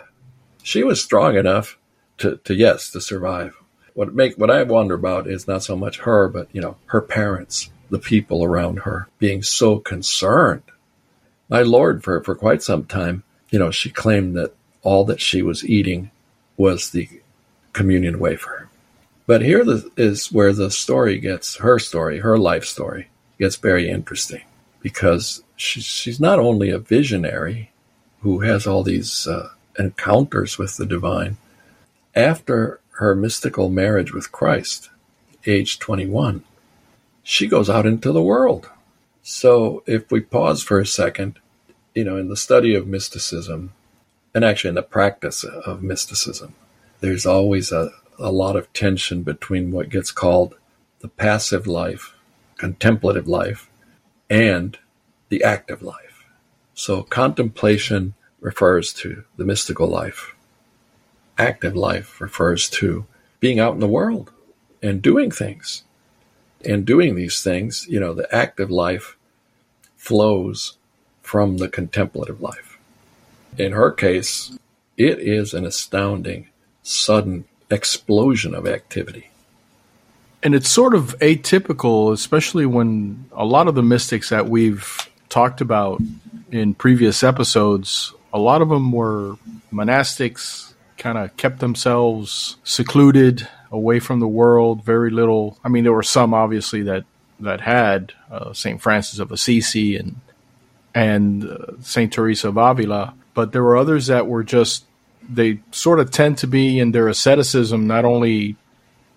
she 0.62 0.82
was 0.82 1.02
strong 1.02 1.36
enough 1.36 1.78
to, 2.18 2.38
to 2.44 2.54
yes 2.54 2.90
to 2.92 3.00
survive. 3.00 3.54
What 3.92 4.14
make 4.14 4.38
what 4.38 4.50
I 4.50 4.62
wonder 4.62 4.94
about 4.94 5.26
is 5.26 5.46
not 5.46 5.62
so 5.62 5.76
much 5.76 5.98
her, 5.98 6.28
but 6.28 6.48
you 6.52 6.62
know 6.62 6.76
her 6.86 7.02
parents, 7.02 7.70
the 7.90 7.98
people 7.98 8.42
around 8.42 8.80
her, 8.80 9.08
being 9.18 9.42
so 9.42 9.78
concerned. 9.78 10.62
My 11.50 11.62
lord, 11.62 12.02
for 12.02 12.22
for 12.22 12.34
quite 12.34 12.62
some 12.62 12.86
time, 12.86 13.22
you 13.50 13.58
know, 13.58 13.70
she 13.70 13.90
claimed 13.90 14.34
that 14.36 14.54
all 14.82 15.04
that 15.04 15.20
she 15.20 15.42
was 15.42 15.62
eating 15.64 16.10
was 16.56 16.90
the 16.90 17.08
communion 17.74 18.18
wafer. 18.18 18.68
But 19.26 19.42
here 19.42 19.64
is 19.96 20.32
where 20.32 20.52
the 20.52 20.70
story 20.70 21.18
gets 21.18 21.56
her 21.56 21.78
story, 21.78 22.20
her 22.20 22.38
life 22.38 22.64
story 22.64 23.08
gets 23.38 23.56
very 23.56 23.90
interesting 23.90 24.42
because 24.80 25.43
she's, 25.56 25.84
she's 25.84 26.20
not 26.20 26.38
only 26.38 26.70
a 26.70 26.78
visionary 26.78 27.70
who 28.20 28.40
has 28.40 28.66
all 28.66 28.82
these 28.82 29.26
uh, 29.26 29.50
encounters 29.78 30.58
with 30.58 30.76
the 30.76 30.86
divine. 30.86 31.36
After 32.14 32.80
her 32.92 33.14
mystical 33.14 33.68
marriage 33.68 34.12
with 34.12 34.32
Christ, 34.32 34.90
age 35.46 35.78
21, 35.78 36.44
she 37.22 37.46
goes 37.46 37.68
out 37.68 37.86
into 37.86 38.12
the 38.12 38.22
world. 38.22 38.70
So 39.22 39.82
if 39.86 40.10
we 40.10 40.20
pause 40.20 40.62
for 40.62 40.78
a 40.78 40.86
second, 40.86 41.38
you 41.94 42.04
know, 42.04 42.16
in 42.16 42.28
the 42.28 42.36
study 42.36 42.74
of 42.74 42.86
mysticism, 42.86 43.72
and 44.34 44.44
actually 44.44 44.70
in 44.70 44.74
the 44.74 44.82
practice 44.82 45.44
of 45.44 45.82
mysticism, 45.82 46.54
there's 47.00 47.26
always 47.26 47.72
a, 47.72 47.90
a 48.18 48.32
lot 48.32 48.56
of 48.56 48.72
tension 48.72 49.22
between 49.22 49.70
what 49.70 49.88
gets 49.88 50.10
called 50.10 50.56
the 51.00 51.08
passive 51.08 51.66
life, 51.66 52.14
contemplative 52.56 53.28
life, 53.28 53.68
and 54.30 54.78
the 55.34 55.42
active 55.42 55.82
life. 55.82 56.24
So 56.74 57.02
contemplation 57.02 58.14
refers 58.40 58.92
to 58.92 59.24
the 59.36 59.44
mystical 59.44 59.88
life. 59.88 60.32
Active 61.36 61.74
life 61.74 62.20
refers 62.20 62.70
to 62.78 63.04
being 63.40 63.58
out 63.58 63.74
in 63.74 63.80
the 63.80 63.88
world 63.88 64.30
and 64.80 65.02
doing 65.02 65.32
things. 65.32 65.82
And 66.64 66.86
doing 66.86 67.16
these 67.16 67.42
things, 67.42 67.84
you 67.88 67.98
know, 67.98 68.14
the 68.14 68.32
active 68.32 68.70
life 68.70 69.16
flows 69.96 70.78
from 71.20 71.56
the 71.56 71.68
contemplative 71.68 72.40
life. 72.40 72.78
In 73.58 73.72
her 73.72 73.90
case, 73.90 74.56
it 74.96 75.18
is 75.18 75.52
an 75.52 75.66
astounding, 75.66 76.46
sudden 76.84 77.44
explosion 77.72 78.54
of 78.54 78.68
activity. 78.68 79.30
And 80.44 80.54
it's 80.54 80.68
sort 80.68 80.94
of 80.94 81.18
atypical, 81.18 82.12
especially 82.12 82.66
when 82.66 83.24
a 83.32 83.44
lot 83.44 83.66
of 83.66 83.74
the 83.74 83.82
mystics 83.82 84.28
that 84.28 84.48
we've 84.48 85.10
talked 85.28 85.60
about 85.60 86.00
in 86.50 86.74
previous 86.74 87.22
episodes, 87.22 88.12
a 88.32 88.38
lot 88.38 88.62
of 88.62 88.68
them 88.68 88.92
were 88.92 89.36
monastics, 89.72 90.74
kind 90.96 91.18
of 91.18 91.36
kept 91.36 91.58
themselves 91.60 92.56
secluded 92.64 93.48
away 93.70 93.98
from 94.00 94.20
the 94.20 94.28
world, 94.28 94.84
very 94.84 95.10
little. 95.10 95.58
I 95.64 95.68
mean, 95.68 95.84
there 95.84 95.92
were 95.92 96.02
some 96.02 96.32
obviously 96.34 96.82
that 96.82 97.04
that 97.40 97.60
had 97.60 98.12
uh, 98.30 98.52
Saint 98.52 98.80
Francis 98.80 99.18
of 99.18 99.32
Assisi 99.32 99.96
and 99.96 100.20
and 100.94 101.44
uh, 101.44 101.80
Saint 101.82 102.12
Teresa 102.12 102.48
of 102.48 102.56
Avila, 102.56 103.14
but 103.34 103.52
there 103.52 103.62
were 103.62 103.76
others 103.76 104.06
that 104.06 104.26
were 104.26 104.44
just 104.44 104.84
they 105.28 105.60
sort 105.70 106.00
of 106.00 106.10
tend 106.10 106.38
to 106.38 106.46
be 106.46 106.78
in 106.78 106.92
their 106.92 107.08
asceticism 107.08 107.86
not 107.86 108.04
only 108.04 108.56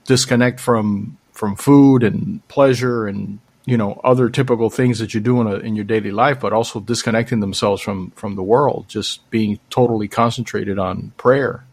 disconnect 0.06 0.60
from 0.60 1.18
from 1.32 1.56
food 1.56 2.04
and 2.04 2.46
pleasure 2.48 3.08
and 3.08 3.40
you 3.68 3.76
know 3.76 4.00
other 4.04 4.30
typical 4.30 4.70
things 4.70 4.98
that 5.00 5.14
you 5.14 5.20
do 5.20 5.42
in, 5.42 5.48
a, 5.48 5.56
in 5.58 5.76
your 5.76 5.84
daily 5.86 6.12
life, 6.12 6.40
but 6.40 6.54
also 6.54 6.80
disconnecting 6.80 7.42
themselves 7.42 7.82
from 7.82 8.12
from 8.12 8.36
the 8.36 8.42
world, 8.42 8.86
just 8.88 9.30
being 9.30 9.60
totally 9.70 10.08
concentrated 10.08 10.80
on 10.80 11.12
prayer 11.18 11.66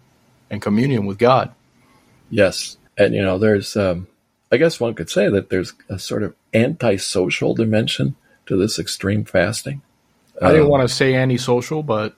and 0.51 0.61
communion 0.61 1.07
with 1.07 1.19
God. 1.19 1.55
Yes, 2.31 2.77
and 2.99 3.15
you 3.15 3.23
know, 3.23 3.39
there's, 3.39 3.77
um, 3.77 4.09
I 4.51 4.57
guess 4.57 4.81
one 4.81 4.95
could 4.95 5.09
say 5.09 5.29
that 5.29 5.51
there's 5.51 5.73
a 5.89 6.01
sort 6.01 6.25
of 6.25 6.35
antisocial 6.53 7.55
dimension 7.55 8.17
to 8.47 8.57
this 8.57 8.79
extreme 8.79 9.25
fasting. 9.25 9.81
I 10.43 10.49
didn't 10.51 10.65
um, 10.65 10.71
want 10.71 10.89
to 10.89 10.93
say 10.93 11.15
antisocial, 11.15 11.85
but 11.85 12.17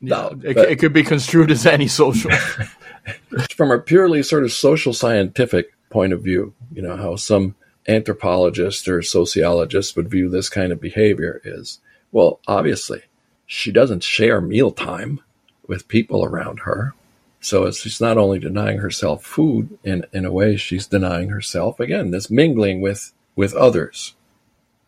no, 0.00 0.38
it, 0.42 0.54
but, 0.54 0.70
it 0.70 0.78
could 0.78 0.94
be 0.94 1.02
construed 1.02 1.50
as 1.50 1.66
antisocial. 1.66 2.30
from 3.54 3.70
a 3.70 3.78
purely 3.78 4.22
sort 4.22 4.44
of 4.44 4.52
social 4.52 4.94
scientific 4.94 5.74
point 5.90 6.14
of 6.14 6.22
view, 6.22 6.54
you 6.72 6.80
know, 6.80 6.96
how 6.96 7.16
some 7.16 7.54
anthropologists 7.88 8.86
or 8.88 9.02
sociologists 9.02 9.96
would 9.96 10.10
view 10.10 10.28
this 10.28 10.48
kind 10.48 10.72
of 10.72 10.80
behavior 10.80 11.40
is 11.44 11.80
well, 12.12 12.40
obviously, 12.46 13.02
she 13.46 13.70
doesn't 13.70 14.02
share 14.02 14.40
mealtime 14.40 15.20
with 15.66 15.88
people 15.88 16.24
around 16.24 16.60
her. 16.60 16.94
So 17.40 17.70
she's 17.70 18.00
not 18.00 18.18
only 18.18 18.38
denying 18.38 18.78
herself 18.78 19.24
food 19.24 19.78
in, 19.84 20.04
in 20.12 20.24
a 20.24 20.32
way, 20.32 20.56
she's 20.56 20.86
denying 20.86 21.30
herself 21.30 21.80
again, 21.80 22.10
this 22.10 22.30
mingling 22.30 22.80
with, 22.80 23.12
with 23.36 23.54
others. 23.54 24.14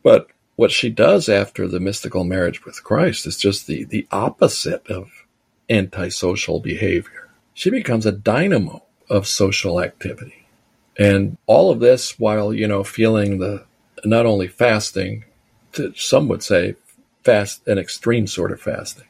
But 0.02 0.28
what 0.56 0.70
she 0.70 0.90
does 0.90 1.28
after 1.28 1.66
the 1.66 1.80
mystical 1.80 2.25
marriage 2.25 2.64
with 2.64 2.84
Christ 2.84 3.26
is 3.26 3.38
just 3.38 3.66
the, 3.66 3.84
the 3.84 4.06
opposite 4.11 4.87
of 4.88 5.11
antisocial 5.70 6.61
behavior. 6.61 7.28
She 7.54 7.70
becomes 7.70 8.04
a 8.04 8.12
dynamo 8.12 8.82
of 9.08 9.26
social 9.26 9.80
activity. 9.80 10.41
And 10.99 11.38
all 11.46 11.70
of 11.70 11.80
this 11.80 12.18
while, 12.18 12.52
you 12.52 12.68
know, 12.68 12.84
feeling 12.84 13.38
the 13.38 13.64
not 14.04 14.26
only 14.26 14.49
fasting, 14.49 15.25
some 15.94 16.28
would 16.28 16.42
say 16.42 16.76
fast, 17.25 17.66
an 17.66 17.78
extreme 17.78 18.26
sort 18.26 18.52
of 18.52 18.61
fasting, 18.61 19.06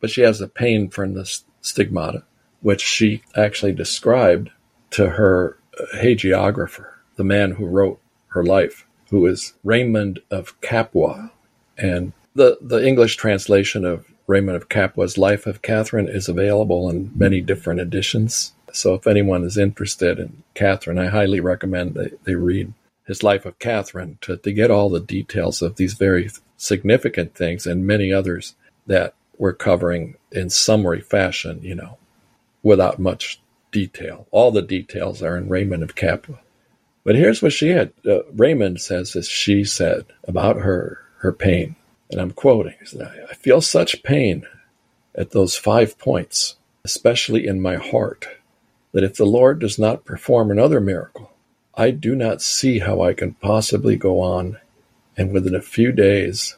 but 0.00 0.10
she 0.10 0.22
has 0.22 0.38
the 0.38 0.48
pain 0.48 0.88
from 0.90 1.14
the 1.14 1.40
stigmata, 1.60 2.24
which 2.60 2.82
she 2.82 3.22
actually 3.36 3.72
described 3.72 4.50
to 4.90 5.10
her 5.10 5.58
uh, 5.80 5.84
hagiographer, 5.96 6.92
the 7.16 7.24
man 7.24 7.52
who 7.52 7.66
wrote 7.66 8.00
her 8.28 8.44
life, 8.44 8.86
who 9.10 9.26
is 9.26 9.54
Raymond 9.64 10.20
of 10.30 10.60
Capua. 10.60 11.32
And 11.78 12.12
the, 12.34 12.58
the 12.60 12.84
English 12.86 13.16
translation 13.16 13.84
of 13.84 14.06
Raymond 14.26 14.56
of 14.56 14.68
Capua's 14.68 15.16
Life 15.16 15.46
of 15.46 15.62
Catherine 15.62 16.08
is 16.08 16.28
available 16.28 16.90
in 16.90 17.12
many 17.14 17.40
different 17.40 17.80
editions. 17.80 18.52
So 18.76 18.92
if 18.92 19.06
anyone 19.06 19.42
is 19.42 19.56
interested 19.56 20.18
in 20.18 20.42
Catherine, 20.52 20.98
I 20.98 21.06
highly 21.06 21.40
recommend 21.40 21.94
they, 21.94 22.10
they 22.24 22.34
read 22.34 22.74
his 23.06 23.22
life 23.22 23.46
of 23.46 23.58
Catherine 23.58 24.18
to, 24.20 24.36
to 24.36 24.52
get 24.52 24.70
all 24.70 24.90
the 24.90 25.00
details 25.00 25.62
of 25.62 25.76
these 25.76 25.94
very 25.94 26.28
significant 26.58 27.34
things 27.34 27.66
and 27.66 27.86
many 27.86 28.12
others 28.12 28.54
that 28.86 29.14
we're 29.38 29.54
covering 29.54 30.16
in 30.30 30.50
summary 30.50 31.00
fashion, 31.00 31.60
you 31.62 31.74
know, 31.74 31.96
without 32.62 32.98
much 32.98 33.40
detail. 33.72 34.26
All 34.30 34.50
the 34.50 34.60
details 34.60 35.22
are 35.22 35.38
in 35.38 35.48
Raymond 35.48 35.82
of 35.82 35.94
Capua. 35.94 36.40
But 37.02 37.16
here's 37.16 37.40
what 37.40 37.54
she 37.54 37.68
had. 37.68 37.92
Uh, 38.06 38.24
Raymond 38.32 38.82
says, 38.82 39.16
as 39.16 39.26
she 39.26 39.64
said 39.64 40.04
about 40.28 40.56
her, 40.56 41.00
her 41.20 41.32
pain, 41.32 41.76
and 42.10 42.20
I'm 42.20 42.32
quoting, 42.32 42.74
I 43.00 43.34
feel 43.34 43.62
such 43.62 44.02
pain 44.02 44.46
at 45.14 45.30
those 45.30 45.56
five 45.56 45.98
points, 45.98 46.56
especially 46.84 47.46
in 47.46 47.62
my 47.62 47.76
heart, 47.76 48.28
that 48.96 49.04
if 49.04 49.16
the 49.16 49.26
Lord 49.26 49.58
does 49.58 49.78
not 49.78 50.06
perform 50.06 50.50
another 50.50 50.80
miracle, 50.80 51.30
I 51.74 51.90
do 51.90 52.16
not 52.16 52.40
see 52.40 52.78
how 52.78 53.02
I 53.02 53.12
can 53.12 53.34
possibly 53.34 53.94
go 53.94 54.22
on, 54.22 54.56
and 55.18 55.34
within 55.34 55.54
a 55.54 55.60
few 55.60 55.92
days, 55.92 56.56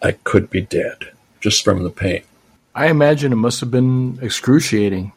I 0.00 0.12
could 0.12 0.50
be 0.50 0.60
dead 0.60 1.10
just 1.40 1.64
from 1.64 1.82
the 1.82 1.90
pain. 1.90 2.22
I 2.76 2.86
imagine 2.86 3.32
it 3.32 3.42
must 3.42 3.58
have 3.58 3.72
been 3.72 4.20
excruciating. 4.22 5.10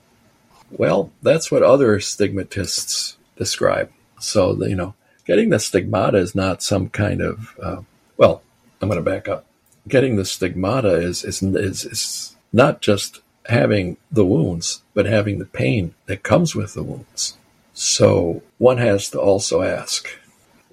Well, 0.71 1.11
that's 1.21 1.51
what 1.51 1.61
other 1.61 1.99
stigmatists 1.99 3.17
describe. 3.35 3.91
So, 4.19 4.55
you 4.65 4.75
know, 4.75 4.95
getting 5.25 5.51
the 5.51 5.59
stigmata 5.59 6.17
is 6.17 6.33
not 6.33 6.63
some 6.63 6.89
kind 6.89 7.21
of, 7.21 7.55
uh, 7.61 7.81
well, 8.17 8.41
I'm 8.81 8.89
going 8.89 8.97
to 8.97 9.07
back 9.07 9.27
up. 9.27 9.45
Getting 9.87 10.15
the 10.15 10.25
stigmata 10.25 10.95
is, 10.95 11.23
is, 11.23 11.43
is, 11.43 11.85
is 11.85 12.35
not 12.51 12.81
just 12.81 13.21
having 13.47 13.97
the 14.11 14.25
wounds, 14.25 14.83
but 14.93 15.05
having 15.05 15.39
the 15.39 15.45
pain 15.45 15.93
that 16.05 16.23
comes 16.23 16.55
with 16.55 16.73
the 16.73 16.83
wounds. 16.83 17.37
So 17.73 18.41
one 18.57 18.77
has 18.77 19.09
to 19.11 19.19
also 19.19 19.61
ask, 19.61 20.07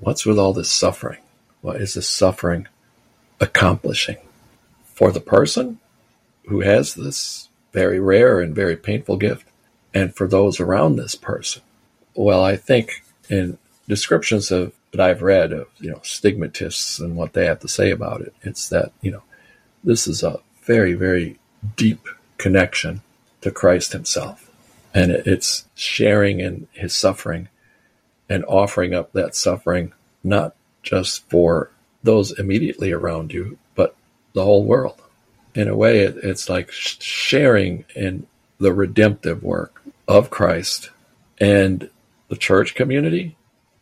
what's 0.00 0.26
with 0.26 0.38
all 0.38 0.52
this 0.52 0.70
suffering? 0.70 1.20
What 1.60 1.80
is 1.80 1.94
this 1.94 2.08
suffering 2.08 2.66
accomplishing? 3.40 4.16
For 4.84 5.12
the 5.12 5.20
person 5.20 5.78
who 6.46 6.60
has 6.60 6.94
this 6.94 7.48
very 7.72 7.98
rare 7.98 8.40
and 8.40 8.54
very 8.54 8.76
painful 8.76 9.16
gift, 9.16 9.46
and 9.92 10.14
for 10.14 10.26
those 10.26 10.60
around 10.60 10.96
this 10.96 11.14
person. 11.14 11.62
Well, 12.14 12.44
I 12.44 12.56
think 12.56 13.04
in 13.28 13.58
descriptions 13.88 14.50
of 14.50 14.72
that 14.92 15.00
I've 15.00 15.22
read 15.22 15.52
of 15.52 15.66
you 15.78 15.90
know 15.90 16.00
stigmatists 16.02 17.00
and 17.00 17.16
what 17.16 17.32
they 17.32 17.46
have 17.46 17.60
to 17.60 17.68
say 17.68 17.90
about 17.90 18.20
it, 18.20 18.34
it's 18.42 18.68
that 18.68 18.92
you 19.00 19.10
know 19.10 19.22
this 19.82 20.06
is 20.06 20.22
a 20.22 20.40
very 20.62 20.94
very 20.94 21.38
deep 21.76 22.06
connection 22.38 23.02
to 23.40 23.50
Christ 23.50 23.92
Himself, 23.92 24.50
and 24.92 25.10
it's 25.10 25.66
sharing 25.74 26.40
in 26.40 26.68
His 26.72 26.94
suffering 26.94 27.48
and 28.28 28.44
offering 28.46 28.94
up 28.94 29.12
that 29.12 29.34
suffering 29.34 29.92
not 30.22 30.54
just 30.82 31.28
for 31.28 31.70
those 32.02 32.38
immediately 32.38 32.92
around 32.92 33.32
you, 33.32 33.58
but 33.74 33.94
the 34.32 34.44
whole 34.44 34.64
world. 34.64 35.00
In 35.54 35.68
a 35.68 35.76
way, 35.76 36.00
it's 36.00 36.48
like 36.48 36.70
sharing 36.72 37.84
in 37.94 38.26
the 38.58 38.72
redemptive 38.72 39.42
work 39.42 39.82
of 40.08 40.30
Christ 40.30 40.90
and 41.38 41.88
the 42.28 42.36
church 42.36 42.74
community 42.74 43.36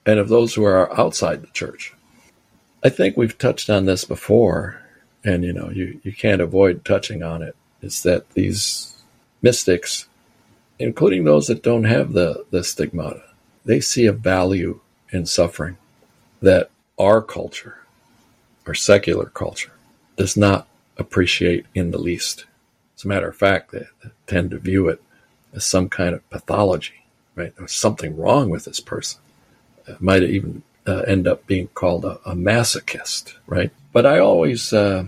and 0.04 0.18
of 0.18 0.28
those 0.28 0.54
who 0.54 0.64
are 0.64 0.98
outside 0.98 1.42
the 1.42 1.48
church. 1.48 1.94
I 2.84 2.88
think 2.88 3.16
we've 3.16 3.38
touched 3.38 3.70
on 3.70 3.86
this 3.86 4.04
before, 4.04 4.80
and 5.24 5.44
you 5.44 5.52
know, 5.52 5.70
you, 5.70 6.00
you 6.02 6.12
can't 6.12 6.40
avoid 6.40 6.84
touching 6.84 7.22
on 7.22 7.42
it. 7.42 7.56
Is 7.82 8.02
that 8.04 8.30
these 8.30 8.96
mystics, 9.42 10.06
including 10.78 11.24
those 11.24 11.48
that 11.48 11.62
don't 11.62 11.84
have 11.84 12.12
the, 12.12 12.44
the 12.50 12.64
stigmata, 12.64 13.24
they 13.64 13.80
see 13.80 14.06
a 14.06 14.12
value 14.12 14.80
in 15.10 15.26
suffering 15.26 15.76
that 16.40 16.70
our 16.98 17.20
culture, 17.20 17.78
our 18.66 18.74
secular 18.74 19.26
culture, 19.26 19.72
does 20.16 20.36
not 20.36 20.66
appreciate 20.96 21.66
in 21.74 21.90
the 21.90 21.98
least. 21.98 22.46
As 22.96 23.04
a 23.04 23.08
matter 23.08 23.28
of 23.28 23.36
fact, 23.36 23.72
they 23.72 23.86
tend 24.26 24.50
to 24.50 24.58
view 24.58 24.88
it 24.88 25.02
as 25.52 25.64
some 25.64 25.88
kind 25.88 26.14
of 26.14 26.28
pathology, 26.30 27.04
right? 27.34 27.54
There's 27.56 27.72
something 27.72 28.16
wrong 28.16 28.50
with 28.50 28.64
this 28.64 28.80
person 28.80 29.20
It 29.86 30.00
might 30.00 30.22
even 30.22 30.62
uh, 30.86 31.00
end 31.00 31.26
up 31.26 31.46
being 31.46 31.68
called 31.68 32.04
a, 32.04 32.20
a, 32.24 32.34
masochist, 32.34 33.34
right? 33.46 33.70
But 33.92 34.06
I 34.06 34.18
always, 34.18 34.72
uh, 34.72 35.06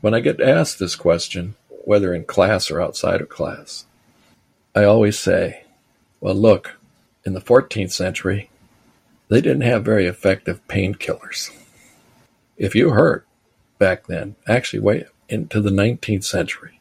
when 0.00 0.14
I 0.14 0.20
get 0.20 0.40
asked 0.40 0.78
this 0.78 0.94
question, 0.94 1.54
whether 1.86 2.14
in 2.14 2.24
class 2.24 2.70
or 2.70 2.80
outside 2.80 3.20
of 3.20 3.28
class, 3.28 3.86
I 4.74 4.84
always 4.84 5.18
say, 5.18 5.64
well, 6.20 6.34
look, 6.34 6.76
in 7.24 7.34
the 7.34 7.40
14th 7.40 7.92
century, 7.92 8.50
they 9.28 9.40
didn't 9.40 9.62
have 9.62 9.84
very 9.84 10.06
effective 10.06 10.60
painkillers. 10.68 11.50
If 12.56 12.74
you 12.74 12.90
hurt 12.90 13.26
back 13.78 14.06
then, 14.06 14.36
actually, 14.46 14.80
way 14.80 15.06
into 15.28 15.60
the 15.60 15.70
19th 15.70 16.24
century, 16.24 16.80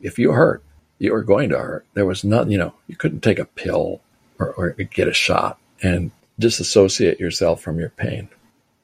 if 0.00 0.18
you 0.18 0.32
hurt, 0.32 0.62
you 0.98 1.12
were 1.12 1.22
going 1.22 1.48
to 1.50 1.58
hurt. 1.58 1.86
There 1.94 2.06
was 2.06 2.24
nothing, 2.24 2.52
you 2.52 2.58
know, 2.58 2.74
you 2.86 2.96
couldn't 2.96 3.20
take 3.20 3.38
a 3.38 3.44
pill 3.44 4.00
or, 4.38 4.52
or 4.54 4.70
get 4.70 5.08
a 5.08 5.12
shot 5.12 5.58
and 5.82 6.10
disassociate 6.38 7.20
yourself 7.20 7.60
from 7.60 7.78
your 7.78 7.90
pain. 7.90 8.28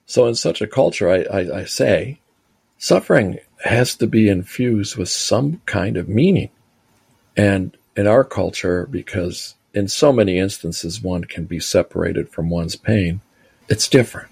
So, 0.06 0.26
in 0.26 0.34
such 0.34 0.60
a 0.60 0.66
culture, 0.66 1.10
I, 1.10 1.22
I, 1.22 1.58
I 1.60 1.64
say 1.64 2.18
suffering 2.78 3.38
has 3.64 3.94
to 3.96 4.06
be 4.06 4.28
infused 4.28 4.96
with 4.96 5.08
some 5.08 5.60
kind 5.66 5.96
of 5.96 6.08
meaning. 6.08 6.50
And 7.36 7.76
in 7.96 8.06
our 8.06 8.24
culture, 8.24 8.86
because 8.86 9.54
in 9.74 9.88
so 9.88 10.12
many 10.12 10.38
instances 10.38 11.02
one 11.02 11.24
can 11.24 11.44
be 11.44 11.60
separated 11.60 12.28
from 12.28 12.50
one's 12.50 12.76
pain, 12.76 13.20
it's 13.68 13.88
different. 13.88 14.30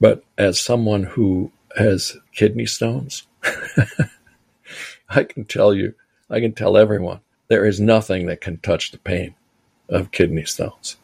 But 0.00 0.24
as 0.36 0.60
someone 0.60 1.04
who 1.04 1.52
has 1.76 2.16
kidney 2.34 2.66
stones, 2.66 3.24
I 5.08 5.24
can 5.24 5.44
tell 5.44 5.74
you, 5.74 5.94
I 6.30 6.40
can 6.40 6.52
tell 6.52 6.76
everyone, 6.76 7.20
there 7.48 7.66
is 7.66 7.80
nothing 7.80 8.26
that 8.26 8.40
can 8.40 8.58
touch 8.58 8.90
the 8.90 8.98
pain 8.98 9.34
of 9.88 10.10
kidney 10.10 10.44
stones. 10.44 10.96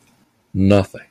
Nothing. 0.54 1.06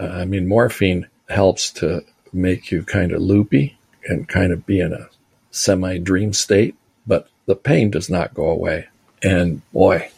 I 0.00 0.24
mean, 0.24 0.46
morphine 0.46 1.08
helps 1.28 1.70
to 1.72 2.04
make 2.32 2.70
you 2.70 2.82
kind 2.84 3.12
of 3.12 3.20
loopy 3.20 3.77
and 4.04 4.28
kind 4.28 4.52
of 4.52 4.66
be 4.66 4.80
in 4.80 4.92
a 4.92 5.08
semi 5.50 5.98
dream 5.98 6.32
state, 6.32 6.76
but 7.06 7.28
the 7.46 7.56
pain 7.56 7.90
does 7.90 8.10
not 8.10 8.34
go 8.34 8.48
away. 8.48 8.88
And 9.22 9.62
boy, 9.72 10.10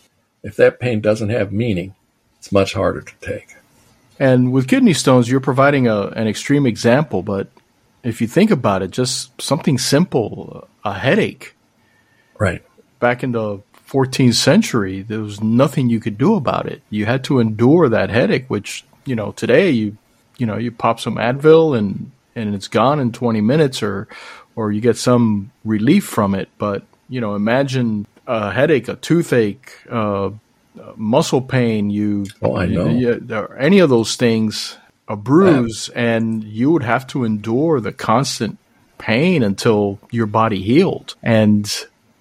if 0.42 0.56
that 0.56 0.80
pain 0.80 1.00
doesn't 1.00 1.30
have 1.30 1.52
meaning, 1.52 1.94
it's 2.38 2.52
much 2.52 2.74
harder 2.74 3.02
to 3.02 3.14
take. 3.20 3.56
And 4.18 4.52
with 4.52 4.68
kidney 4.68 4.92
stones, 4.92 5.30
you're 5.30 5.40
providing 5.40 5.88
a, 5.88 6.08
an 6.08 6.28
extreme 6.28 6.66
example, 6.66 7.22
but 7.22 7.48
if 8.02 8.20
you 8.20 8.26
think 8.26 8.50
about 8.50 8.82
it, 8.82 8.90
just 8.90 9.40
something 9.40 9.78
simple, 9.78 10.68
a 10.84 10.94
headache. 10.94 11.54
Right. 12.38 12.62
Back 12.98 13.22
in 13.22 13.32
the 13.32 13.60
14th 13.88 14.34
century, 14.34 15.02
there 15.02 15.20
was 15.20 15.42
nothing 15.42 15.88
you 15.88 16.00
could 16.00 16.18
do 16.18 16.34
about 16.34 16.66
it. 16.66 16.82
You 16.90 17.06
had 17.06 17.24
to 17.24 17.40
endure 17.40 17.88
that 17.88 18.10
headache, 18.10 18.48
which 18.48 18.84
you 19.04 19.16
know, 19.16 19.32
today 19.32 19.70
you 19.70 19.96
you 20.38 20.46
know 20.46 20.56
you 20.56 20.70
pop 20.70 21.00
some 21.00 21.16
Advil 21.16 21.76
and 21.76 22.12
and 22.40 22.54
it's 22.54 22.68
gone 22.68 23.00
in 23.00 23.12
20 23.12 23.40
minutes, 23.40 23.82
or 23.82 24.08
or 24.56 24.72
you 24.72 24.80
get 24.80 24.96
some 24.96 25.50
relief 25.64 26.04
from 26.04 26.34
it. 26.34 26.48
But 26.58 26.82
you 27.08 27.20
know, 27.20 27.34
imagine 27.34 28.06
a 28.26 28.50
headache, 28.52 28.88
a 28.88 28.96
toothache, 28.96 29.72
uh, 29.88 30.30
muscle 30.96 31.42
pain. 31.42 31.90
You 31.90 32.26
oh, 32.42 32.56
I 32.56 32.66
know. 32.66 32.88
You, 32.88 33.48
any 33.58 33.80
of 33.80 33.90
those 33.90 34.16
things, 34.16 34.76
a 35.08 35.16
bruise, 35.16 35.90
yeah. 35.92 36.02
and 36.02 36.44
you 36.44 36.70
would 36.70 36.82
have 36.82 37.06
to 37.08 37.24
endure 37.24 37.80
the 37.80 37.92
constant 37.92 38.58
pain 38.98 39.42
until 39.42 39.98
your 40.10 40.26
body 40.26 40.62
healed. 40.62 41.14
And 41.22 41.68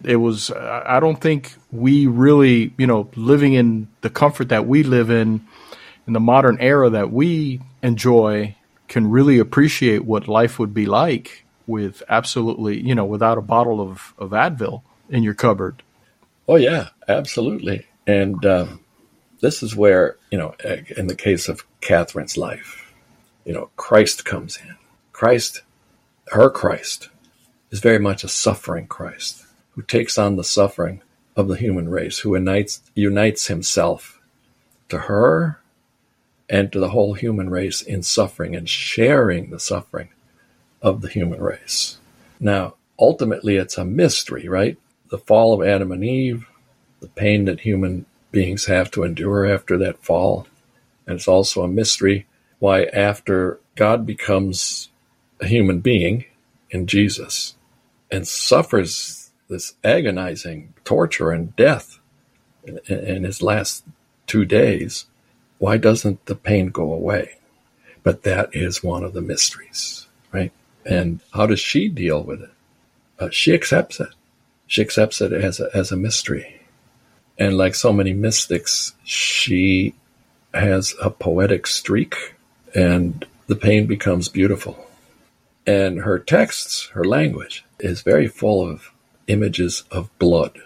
it 0.03 0.15
was, 0.15 0.49
I 0.51 0.99
don't 0.99 1.19
think 1.19 1.53
we 1.71 2.07
really, 2.07 2.73
you 2.77 2.87
know, 2.87 3.09
living 3.15 3.53
in 3.53 3.87
the 4.01 4.09
comfort 4.09 4.49
that 4.49 4.65
we 4.65 4.83
live 4.83 5.09
in 5.09 5.45
in 6.07 6.13
the 6.13 6.19
modern 6.19 6.57
era 6.59 6.89
that 6.89 7.11
we 7.11 7.61
enjoy 7.83 8.55
can 8.89 9.09
really 9.09 9.39
appreciate 9.39 10.03
what 10.03 10.27
life 10.27 10.59
would 10.59 10.73
be 10.73 10.85
like 10.85 11.45
with 11.67 12.03
absolutely, 12.09 12.81
you 12.81 12.95
know, 12.95 13.05
without 13.05 13.37
a 13.37 13.41
bottle 13.41 13.79
of, 13.79 14.13
of 14.17 14.31
Advil 14.31 14.81
in 15.09 15.23
your 15.23 15.35
cupboard. 15.35 15.83
Oh, 16.47 16.55
yeah, 16.55 16.89
absolutely. 17.07 17.85
And 18.07 18.43
um, 18.45 18.79
this 19.39 19.61
is 19.61 19.75
where, 19.75 20.17
you 20.31 20.37
know, 20.39 20.55
in 20.97 21.07
the 21.07 21.15
case 21.15 21.47
of 21.47 21.65
Catherine's 21.79 22.37
life, 22.37 22.91
you 23.45 23.53
know, 23.53 23.69
Christ 23.77 24.25
comes 24.25 24.57
in. 24.57 24.75
Christ, 25.13 25.61
her 26.29 26.49
Christ, 26.49 27.09
is 27.69 27.79
very 27.79 27.99
much 27.99 28.23
a 28.23 28.27
suffering 28.27 28.87
Christ 28.87 29.45
who 29.71 29.83
takes 29.83 30.17
on 30.17 30.35
the 30.35 30.43
suffering 30.43 31.01
of 31.35 31.47
the 31.47 31.55
human 31.55 31.87
race, 31.87 32.19
who 32.19 32.33
unites, 32.33 32.81
unites 32.95 33.45
himself 33.45 34.19
to 34.89 34.97
her 34.97 35.58
and 36.49 36.71
to 36.71 36.79
the 36.79 36.89
whole 36.89 37.13
human 37.13 37.49
race 37.49 37.81
in 37.81 38.01
suffering 38.01 38.55
and 38.55 38.67
sharing 38.67 39.49
the 39.49 39.59
suffering 39.59 40.09
of 40.81 41.01
the 41.01 41.09
human 41.09 41.41
race. 41.41 41.97
Now, 42.39 42.75
ultimately, 42.97 43.57
it's 43.57 43.77
a 43.77 43.85
mystery, 43.85 44.47
right? 44.47 44.77
The 45.09 45.17
fall 45.17 45.53
of 45.53 45.67
Adam 45.67 45.91
and 45.91 46.03
Eve, 46.03 46.47
the 47.01 47.09
pain 47.09 47.45
that 47.45 47.61
human 47.61 48.05
beings 48.31 48.65
have 48.65 48.91
to 48.91 49.03
endure 49.03 49.45
after 49.45 49.77
that 49.77 50.03
fall. 50.03 50.47
And 51.05 51.15
it's 51.15 51.27
also 51.27 51.63
a 51.63 51.67
mystery 51.67 52.25
why, 52.59 52.85
after 52.85 53.59
God 53.75 54.05
becomes 54.05 54.89
a 55.39 55.47
human 55.47 55.79
being 55.79 56.25
in 56.69 56.87
Jesus 56.87 57.55
and 58.11 58.27
suffers 58.27 59.31
this 59.49 59.73
agonizing 59.83 60.73
torture 60.83 61.31
and 61.31 61.55
death 61.55 61.99
in, 62.63 62.79
in 62.87 63.23
his 63.23 63.41
last 63.41 63.83
two 64.27 64.45
days, 64.45 65.05
why 65.59 65.77
doesn't 65.77 66.25
the 66.25 66.35
pain 66.35 66.69
go 66.69 66.91
away? 66.91 67.35
But 68.01 68.23
that 68.23 68.49
is 68.53 68.83
one 68.83 69.03
of 69.03 69.13
the 69.13 69.21
mysteries, 69.21 70.07
right? 70.31 70.51
And 70.85 71.19
how 71.33 71.45
does 71.45 71.59
she 71.59 71.89
deal 71.89 72.23
with 72.23 72.41
it? 72.41 72.49
Uh, 73.19 73.29
she 73.29 73.53
accepts 73.53 73.99
it. 73.99 74.09
She 74.67 74.81
accepts 74.81 75.21
it 75.21 75.33
as 75.33 75.59
a, 75.59 75.69
as 75.73 75.91
a 75.91 75.97
mystery. 75.97 76.61
And 77.37 77.57
like 77.57 77.75
so 77.75 77.93
many 77.93 78.13
mystics, 78.13 78.93
she 79.03 79.93
has 80.53 80.95
a 81.01 81.09
poetic 81.09 81.67
streak 81.67 82.35
and 82.73 83.25
the 83.47 83.55
pain 83.55 83.85
becomes 83.85 84.29
beautiful. 84.29 84.87
And 85.65 85.99
her 85.99 86.19
texts, 86.19 86.87
her 86.93 87.03
language, 87.03 87.65
is 87.79 88.01
very 88.01 88.27
full 88.27 88.67
of 88.67 88.91
images 89.27 89.83
of 89.91 90.09
blood 90.19 90.59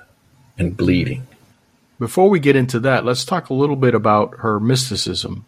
and 0.58 0.78
bleeding. 0.78 1.28
Before 2.04 2.30
we 2.30 2.42
get 2.42 2.58
into 2.58 2.82
that, 2.82 3.06
let's 3.06 3.24
talk 3.24 3.48
a 3.50 3.54
little 3.54 3.78
bit 3.78 3.96
about 3.96 4.40
her 4.40 4.60
mysticism. 4.60 5.46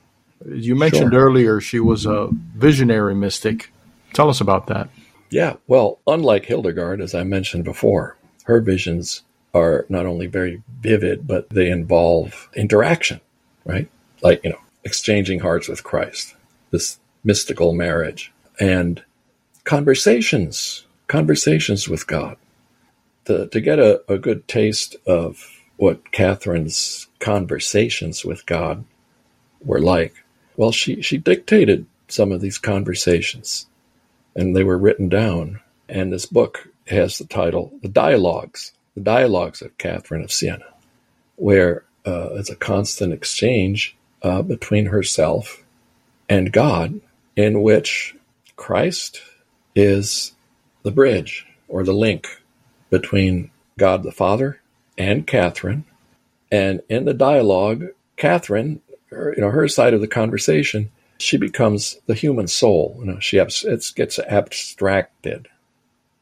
You 0.47 0.73
mentioned 0.73 1.11
Sure. 1.11 1.19
earlier 1.19 1.59
she 1.59 1.81
was 1.81 2.05
a 2.05 2.29
visionary 2.31 3.13
mystic. 3.13 3.73
Tell 4.13 4.29
us 4.29 4.39
about 4.39 4.67
that. 4.67 4.87
Yeah, 5.29 5.55
well, 5.67 5.99
unlike 6.07 6.45
Hildegard, 6.45 7.01
as 7.01 7.13
I 7.13 7.25
mentioned 7.25 7.65
before, 7.65 8.15
her 8.45 8.61
visions 8.61 9.23
are 9.53 9.85
not 9.89 10.05
only 10.05 10.27
very 10.27 10.63
vivid, 10.79 11.27
but 11.27 11.49
they 11.49 11.69
involve 11.69 12.47
interaction, 12.55 13.19
right? 13.65 13.89
Like, 14.21 14.41
you 14.45 14.51
know, 14.51 14.61
exchanging 14.85 15.39
hearts 15.41 15.67
with 15.67 15.83
Christ, 15.83 16.35
this 16.71 16.99
mystical 17.25 17.73
marriage, 17.73 18.31
and 18.61 19.03
conversations, 19.65 20.85
conversations 21.07 21.89
with 21.89 22.07
God. 22.07 22.37
To, 23.25 23.47
to 23.47 23.59
get 23.59 23.77
a, 23.77 24.01
a 24.07 24.17
good 24.17 24.47
taste 24.47 24.95
of 25.05 25.54
what 25.77 26.11
Catherine's 26.11 27.07
conversations 27.19 28.23
with 28.23 28.45
God 28.45 28.85
were 29.63 29.79
like, 29.79 30.13
well, 30.55 30.71
she, 30.71 31.01
she 31.01 31.17
dictated 31.17 31.85
some 32.07 32.31
of 32.31 32.41
these 32.41 32.57
conversations 32.57 33.67
and 34.35 34.55
they 34.55 34.63
were 34.63 34.77
written 34.77 35.09
down. 35.09 35.59
And 35.89 36.11
this 36.11 36.25
book 36.25 36.67
has 36.87 37.17
the 37.17 37.25
title 37.25 37.73
The 37.81 37.89
Dialogues, 37.89 38.73
The 38.95 39.01
Dialogues 39.01 39.61
of 39.61 39.77
Catherine 39.77 40.23
of 40.23 40.31
Siena, 40.31 40.65
where 41.35 41.83
uh, 42.05 42.29
it's 42.33 42.49
a 42.49 42.55
constant 42.55 43.13
exchange 43.13 43.95
uh, 44.21 44.41
between 44.41 44.87
herself 44.87 45.63
and 46.29 46.51
God, 46.51 47.01
in 47.35 47.61
which 47.61 48.15
Christ 48.55 49.21
is 49.75 50.33
the 50.83 50.91
bridge 50.91 51.45
or 51.67 51.83
the 51.83 51.93
link 51.93 52.41
between 52.89 53.51
God 53.77 54.03
the 54.03 54.11
Father 54.11 54.61
and 54.97 55.25
Catherine. 55.25 55.85
And 56.51 56.81
in 56.89 57.05
the 57.05 57.13
dialogue, 57.13 57.85
Catherine, 58.17 58.81
her, 59.09 59.33
you 59.35 59.41
know, 59.41 59.49
her 59.49 59.67
side 59.67 59.93
of 59.93 60.01
the 60.01 60.07
conversation, 60.07 60.91
she 61.19 61.37
becomes 61.37 61.97
the 62.05 62.13
human 62.13 62.47
soul. 62.47 62.95
You 62.99 63.05
know, 63.05 63.19
she 63.19 63.39
abs- 63.39 63.63
it 63.63 63.91
gets 63.95 64.19
abstracted. 64.19 65.47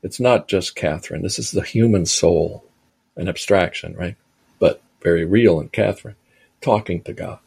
It's 0.01 0.19
not 0.19 0.47
just 0.47 0.75
Catherine. 0.75 1.21
This 1.21 1.39
is 1.39 1.51
the 1.51 1.61
human 1.61 2.05
soul, 2.05 2.65
an 3.15 3.27
abstraction, 3.27 3.95
right? 3.95 4.15
But 4.59 4.81
very 5.01 5.25
real 5.25 5.59
in 5.59 5.69
Catherine, 5.69 6.15
talking 6.61 7.01
to 7.03 7.13
God. 7.13 7.39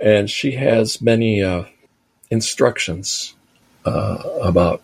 And 0.00 0.30
she 0.30 0.52
has 0.52 1.00
many 1.00 1.42
uh, 1.42 1.64
instructions 2.30 3.34
uh, 3.84 4.22
about 4.42 4.82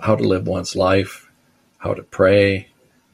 how 0.00 0.16
to 0.16 0.22
live 0.22 0.46
one's 0.46 0.76
life, 0.76 1.30
how 1.78 1.94
to 1.94 2.02
pray, 2.02 2.68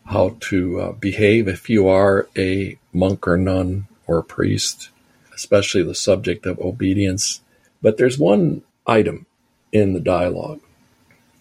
how 0.06 0.36
to 0.40 0.80
uh, 0.80 0.92
behave 0.92 1.48
if 1.48 1.70
you 1.70 1.88
are 1.88 2.28
a 2.36 2.78
monk 2.92 3.26
or 3.26 3.36
nun 3.36 3.86
or 4.06 4.22
priest, 4.22 4.90
especially 5.34 5.82
the 5.82 5.94
subject 5.94 6.46
of 6.46 6.58
obedience. 6.58 7.40
But 7.80 7.96
there's 7.96 8.18
one 8.18 8.62
item 8.86 9.26
in 9.72 9.92
the 9.92 10.00
dialogue 10.00 10.60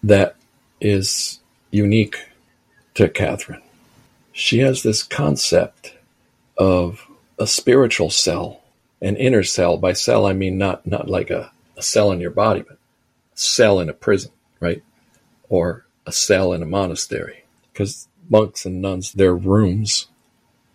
that 0.02 0.36
is 0.80 1.40
unique 1.70 2.16
to 2.94 3.08
Catherine. 3.08 3.62
She 4.32 4.58
has 4.58 4.82
this 4.82 5.02
concept 5.02 5.94
of 6.56 7.06
a 7.38 7.46
spiritual 7.46 8.10
cell, 8.10 8.60
an 9.00 9.16
inner 9.16 9.42
cell. 9.42 9.76
By 9.76 9.92
cell, 9.92 10.26
I 10.26 10.32
mean 10.32 10.58
not, 10.58 10.86
not 10.86 11.08
like 11.08 11.30
a, 11.30 11.52
a 11.76 11.82
cell 11.82 12.12
in 12.12 12.20
your 12.20 12.30
body, 12.30 12.62
but 12.66 12.78
a 13.34 13.40
cell 13.40 13.80
in 13.80 13.88
a 13.88 13.94
prison, 13.94 14.32
right? 14.60 14.82
Or 15.48 15.84
a 16.06 16.12
cell 16.12 16.52
in 16.52 16.62
a 16.62 16.66
monastery. 16.66 17.44
Because 17.72 18.08
monks 18.28 18.64
and 18.64 18.80
nuns, 18.80 19.12
their 19.12 19.34
rooms 19.34 20.08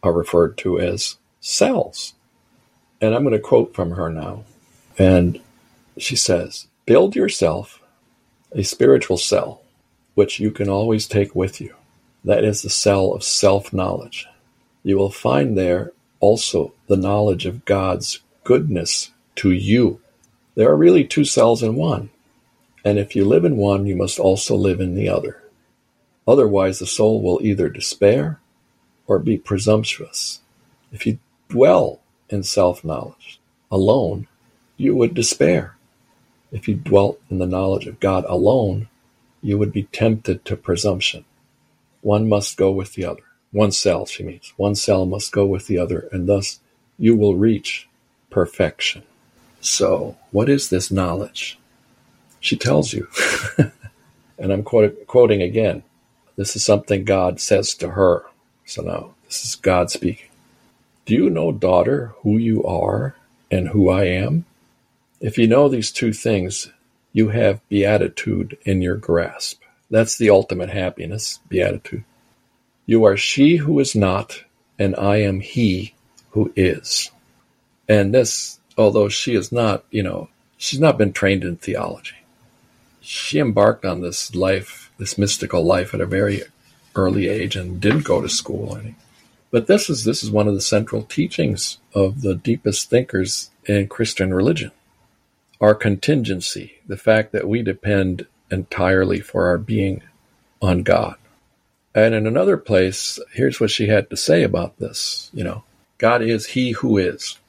are 0.04 0.14
referred 0.14 0.58
to 0.60 0.80
as 0.80 1.18
cells. 1.40 2.14
And 3.02 3.14
I'm 3.14 3.24
going 3.24 3.34
to 3.34 3.40
quote 3.40 3.74
from 3.74 3.92
her 3.92 4.10
now. 4.10 4.44
And 4.98 5.40
she 5.98 6.16
says, 6.16 6.68
Build 6.86 7.16
yourself 7.16 7.82
a 8.52 8.64
spiritual 8.64 9.18
cell, 9.18 9.62
which 10.16 10.40
you 10.40 10.52
can 10.52 10.70
always 10.70 11.08
take 11.08 11.36
with 11.36 11.62
you. 11.62 11.76
That 12.24 12.44
is 12.44 12.62
the 12.62 12.70
cell 12.70 13.14
of 13.14 13.24
self 13.24 13.72
knowledge. 13.72 14.28
You 14.84 14.98
will 14.98 15.12
find 15.12 15.58
there 15.58 15.94
also 16.20 16.74
the 16.88 16.98
knowledge 16.98 17.46
of 17.46 17.66
God's 17.66 18.20
goodness 18.44 19.12
to 19.36 19.52
you. 19.52 20.02
There 20.56 20.70
are 20.70 20.76
really 20.78 21.06
two 21.06 21.24
cells 21.24 21.64
in 21.64 21.76
one. 21.76 22.10
And 22.84 22.98
if 22.98 23.16
you 23.16 23.26
live 23.26 23.46
in 23.46 23.58
one, 23.58 23.86
you 23.86 23.96
must 23.96 24.20
also 24.20 24.56
live 24.56 24.80
in 24.80 24.96
the 24.96 25.10
other. 25.10 25.39
Otherwise, 26.28 26.80
the 26.80 26.86
soul 26.88 27.22
will 27.22 27.40
either 27.42 27.70
despair 27.70 28.40
or 29.08 29.20
be 29.20 29.38
presumptuous. 29.38 30.42
If 30.92 31.06
you 31.06 31.20
dwell 31.50 32.00
in 32.30 32.44
self 32.44 32.84
knowledge 32.84 33.40
alone, 33.72 34.28
you 34.78 34.96
would 34.96 35.14
despair. 35.14 35.76
If 36.52 36.68
you 36.68 36.76
dwelt 36.76 37.20
in 37.30 37.40
the 37.40 37.46
knowledge 37.46 37.88
of 37.88 38.00
God 38.00 38.26
alone, 38.28 38.88
you 39.42 39.58
would 39.58 39.72
be 39.72 39.84
tempted 39.84 40.46
to 40.46 40.56
presumption. 40.56 41.26
One 42.02 42.28
must 42.30 42.58
go 42.58 42.72
with 42.72 42.94
the 42.94 43.06
other. 43.06 43.24
One 43.52 43.72
cell, 43.72 44.06
she 44.06 44.24
means. 44.24 44.54
One 44.58 44.76
cell 44.76 45.06
must 45.06 45.32
go 45.32 45.46
with 45.46 45.68
the 45.68 45.78
other, 45.78 46.08
and 46.12 46.28
thus 46.28 46.60
you 46.98 47.16
will 47.16 47.36
reach 47.36 47.88
perfection. 48.30 49.04
So, 49.62 50.18
what 50.32 50.50
is 50.50 50.70
this 50.70 50.92
knowledge? 50.92 51.58
She 52.40 52.56
tells 52.56 52.94
you. 52.94 53.08
and 54.38 54.54
I'm 54.54 54.64
quote- 54.64 55.08
quoting 55.08 55.42
again. 55.42 55.84
This 56.40 56.56
is 56.56 56.64
something 56.64 57.04
God 57.04 57.42
says 57.42 57.74
to 57.76 57.90
her. 57.90 58.24
So 58.64 58.82
now, 58.82 59.14
this 59.26 59.44
is 59.44 59.56
God 59.58 59.92
speaking. 59.92 60.30
Do 61.06 61.14
you 61.14 61.30
know, 61.30 61.52
daughter, 61.52 62.14
who 62.22 62.38
you 62.38 62.64
are 62.64 63.18
and 63.52 63.68
who 63.68 63.90
I 63.90 64.06
am? 64.06 64.46
If 65.20 65.38
you 65.38 65.48
know 65.48 65.68
these 65.68 65.92
two 65.92 66.14
things, 66.14 66.72
you 67.12 67.28
have 67.28 67.68
beatitude 67.68 68.58
in 68.64 68.82
your 68.82 68.96
grasp. 68.96 69.62
That's 69.92 70.18
the 70.18 70.30
ultimate 70.30 70.70
happiness, 70.70 71.42
beatitude. 71.50 72.06
You 72.86 73.04
are 73.04 73.18
she 73.18 73.58
who 73.58 73.78
is 73.82 73.94
not, 73.94 74.46
and 74.80 74.96
I 74.96 75.18
am 75.18 75.42
he 75.42 75.94
who 76.30 76.54
is. 76.56 77.12
And 77.90 78.14
this, 78.14 78.62
although 78.78 79.10
she 79.10 79.36
is 79.36 79.52
not, 79.52 79.84
you 79.92 80.04
know, 80.04 80.30
she's 80.56 80.80
not 80.80 80.98
been 80.98 81.12
trained 81.12 81.44
in 81.44 81.58
theology. 81.58 82.16
She 83.02 83.40
embarked 83.40 83.84
on 83.84 84.00
this 84.00 84.34
life, 84.34 84.89
this 85.00 85.18
mystical 85.18 85.64
life 85.64 85.94
at 85.94 86.02
a 86.02 86.06
very 86.06 86.44
early 86.96 87.28
age 87.28 87.56
and 87.56 87.82
didn't 87.82 88.06
go 88.06 88.22
to 88.22 88.30
school 88.30 88.70
or 88.74 88.80
anything. 88.80 88.96
But 89.50 89.66
this 89.66 89.90
is 89.90 90.04
this 90.04 90.24
is 90.24 90.30
one 90.30 90.48
of 90.48 90.54
the 90.54 90.62
central 90.62 91.02
teachings 91.02 91.80
of 91.96 92.22
the 92.22 92.36
deepest 92.36 92.90
thinkers 92.90 93.50
in 93.66 93.88
Christian 93.88 94.32
religion. 94.32 94.72
Our 95.60 95.74
contingency, 95.74 96.74
the 96.86 96.98
fact 96.98 97.32
that 97.32 97.48
we 97.48 97.64
depend 97.64 98.28
entirely 98.52 99.22
for 99.22 99.48
our 99.48 99.58
being 99.58 100.04
on 100.62 100.84
God. 100.84 101.16
And 101.96 102.14
in 102.14 102.28
another 102.28 102.58
place, 102.58 103.20
here's 103.34 103.60
what 103.60 103.72
she 103.72 103.88
had 103.88 104.10
to 104.10 104.18
say 104.18 104.44
about 104.44 104.78
this. 104.78 105.32
You 105.34 105.44
know, 105.44 105.64
God 105.98 106.22
is 106.22 106.48
he 106.48 106.72
who 106.72 106.98
is. 106.98 107.40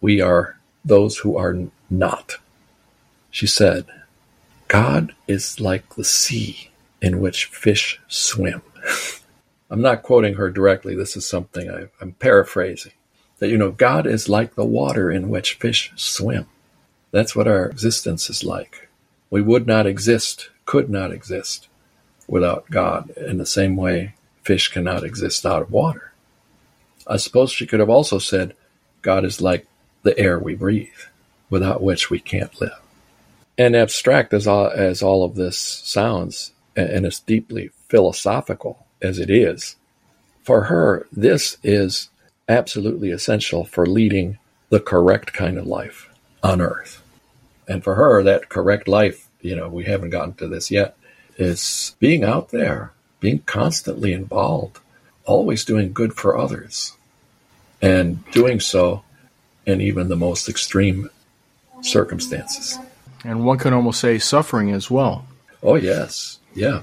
We 0.00 0.20
are 0.20 0.58
those 0.84 1.18
who 1.18 1.36
are 1.36 1.56
not. 1.90 2.36
She 3.30 3.46
said, 3.46 3.86
God 4.68 5.14
is 5.28 5.60
like 5.60 5.94
the 5.94 6.04
sea 6.04 6.70
in 7.04 7.20
which 7.20 7.44
fish 7.44 8.00
swim. 8.08 8.62
I'm 9.68 9.82
not 9.82 10.02
quoting 10.02 10.34
her 10.34 10.48
directly. 10.48 10.96
This 10.96 11.18
is 11.18 11.26
something 11.26 11.70
I, 11.70 11.88
I'm 12.00 12.12
paraphrasing. 12.12 12.92
That, 13.40 13.50
you 13.50 13.58
know, 13.58 13.72
God 13.72 14.06
is 14.06 14.28
like 14.28 14.54
the 14.54 14.64
water 14.64 15.10
in 15.10 15.28
which 15.28 15.54
fish 15.54 15.92
swim. 15.96 16.46
That's 17.10 17.36
what 17.36 17.46
our 17.46 17.66
existence 17.66 18.30
is 18.30 18.42
like. 18.42 18.88
We 19.28 19.42
would 19.42 19.66
not 19.66 19.86
exist, 19.86 20.48
could 20.64 20.88
not 20.88 21.12
exist 21.12 21.68
without 22.26 22.70
God 22.70 23.10
in 23.10 23.36
the 23.36 23.44
same 23.44 23.76
way 23.76 24.14
fish 24.42 24.68
cannot 24.68 25.04
exist 25.04 25.44
out 25.44 25.60
of 25.60 25.70
water. 25.70 26.12
I 27.06 27.18
suppose 27.18 27.52
she 27.52 27.66
could 27.66 27.80
have 27.80 27.90
also 27.90 28.18
said, 28.18 28.54
God 29.02 29.26
is 29.26 29.42
like 29.42 29.66
the 30.04 30.18
air 30.18 30.38
we 30.38 30.54
breathe, 30.54 30.88
without 31.50 31.82
which 31.82 32.08
we 32.08 32.18
can't 32.18 32.58
live. 32.62 32.80
And 33.58 33.76
abstract 33.76 34.32
as 34.32 34.46
all, 34.46 34.68
as 34.68 35.02
all 35.02 35.22
of 35.22 35.34
this 35.34 35.58
sounds, 35.58 36.53
and 36.76 37.06
as 37.06 37.20
deeply 37.20 37.70
philosophical 37.88 38.86
as 39.00 39.18
it 39.18 39.30
is, 39.30 39.76
for 40.42 40.64
her, 40.64 41.06
this 41.12 41.56
is 41.62 42.10
absolutely 42.48 43.10
essential 43.10 43.64
for 43.64 43.86
leading 43.86 44.38
the 44.68 44.80
correct 44.80 45.32
kind 45.32 45.58
of 45.58 45.66
life 45.66 46.08
on 46.42 46.60
earth. 46.60 47.02
And 47.66 47.82
for 47.82 47.94
her, 47.94 48.22
that 48.22 48.48
correct 48.48 48.88
life, 48.88 49.28
you 49.40 49.56
know, 49.56 49.68
we 49.68 49.84
haven't 49.84 50.10
gotten 50.10 50.34
to 50.34 50.48
this 50.48 50.70
yet, 50.70 50.96
is 51.38 51.96
being 51.98 52.24
out 52.24 52.50
there, 52.50 52.92
being 53.20 53.40
constantly 53.40 54.12
involved 54.12 54.78
always 55.24 55.64
doing 55.64 55.92
good 55.92 56.14
for 56.14 56.36
others 56.36 56.92
and 57.80 58.24
doing 58.30 58.60
so 58.60 59.02
in 59.66 59.80
even 59.80 60.08
the 60.08 60.16
most 60.16 60.48
extreme 60.48 61.08
circumstances. 61.80 62.78
And 63.24 63.44
one 63.44 63.58
can 63.58 63.72
almost 63.72 64.00
say 64.00 64.18
suffering 64.18 64.70
as 64.70 64.90
well. 64.90 65.26
Oh, 65.62 65.76
yes. 65.76 66.38
Yeah. 66.54 66.82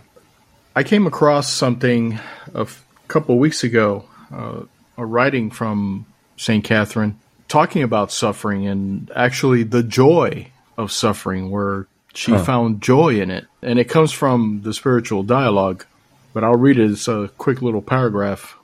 I 0.75 0.83
came 0.83 1.07
across 1.07 1.51
something 1.51 2.19
a 2.53 2.61
f- 2.61 2.85
couple 3.07 3.37
weeks 3.37 3.63
ago, 3.63 4.05
uh, 4.33 4.61
a 4.97 5.05
writing 5.05 5.51
from 5.51 6.05
St. 6.37 6.63
Catherine 6.63 7.19
talking 7.47 7.83
about 7.83 8.11
suffering 8.13 8.65
and 8.65 9.11
actually 9.13 9.63
the 9.63 9.83
joy 9.83 10.47
of 10.77 10.91
suffering, 10.91 11.51
where 11.51 11.87
she 12.13 12.31
huh. 12.31 12.43
found 12.43 12.81
joy 12.81 13.19
in 13.19 13.29
it. 13.29 13.45
And 13.61 13.77
it 13.77 13.89
comes 13.89 14.13
from 14.13 14.61
the 14.63 14.73
spiritual 14.73 15.23
dialogue, 15.23 15.85
but 16.33 16.45
I'll 16.45 16.55
read 16.55 16.79
it. 16.79 16.89
It's 16.89 17.09
a 17.09 17.29
quick 17.37 17.61
little 17.61 17.81
paragraph. 17.81 18.57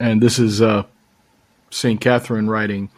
And 0.00 0.20
this 0.20 0.40
is 0.40 0.60
uh, 0.60 0.84
St. 1.70 2.00
Catherine 2.00 2.50
writing 2.50 2.90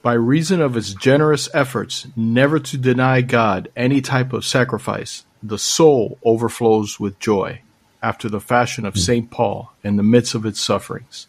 By 0.00 0.12
reason 0.14 0.60
of 0.60 0.76
its 0.76 0.94
generous 0.94 1.48
efforts 1.52 2.06
never 2.14 2.60
to 2.60 2.78
deny 2.78 3.20
God 3.20 3.68
any 3.76 4.00
type 4.00 4.32
of 4.32 4.44
sacrifice, 4.44 5.24
the 5.42 5.58
soul 5.58 6.18
overflows 6.24 7.00
with 7.00 7.18
joy, 7.18 7.60
after 8.02 8.28
the 8.28 8.40
fashion 8.40 8.84
of 8.84 8.94
hmm. 8.94 9.00
St. 9.00 9.30
Paul 9.30 9.72
in 9.82 9.96
the 9.96 10.02
midst 10.02 10.34
of 10.34 10.46
its 10.46 10.60
sufferings. 10.60 11.26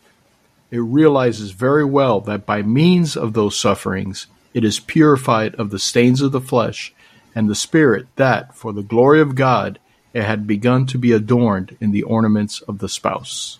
It 0.71 0.79
realizes 0.79 1.51
very 1.51 1.85
well 1.85 2.19
that 2.21 2.45
by 2.45 2.63
means 2.63 3.15
of 3.15 3.33
those 3.33 3.57
sufferings 3.57 4.27
it 4.53 4.63
is 4.63 4.79
purified 4.79 5.55
of 5.55 5.69
the 5.69 5.79
stains 5.79 6.21
of 6.21 6.31
the 6.31 6.41
flesh 6.41 6.93
and 7.35 7.49
the 7.49 7.55
spirit 7.55 8.07
that, 8.15 8.55
for 8.55 8.73
the 8.73 8.83
glory 8.83 9.21
of 9.21 9.35
God, 9.35 9.79
it 10.13 10.23
had 10.23 10.45
begun 10.45 10.85
to 10.87 10.97
be 10.97 11.11
adorned 11.11 11.75
in 11.81 11.91
the 11.91 12.03
ornaments 12.03 12.61
of 12.61 12.79
the 12.79 12.89
spouse. 12.89 13.59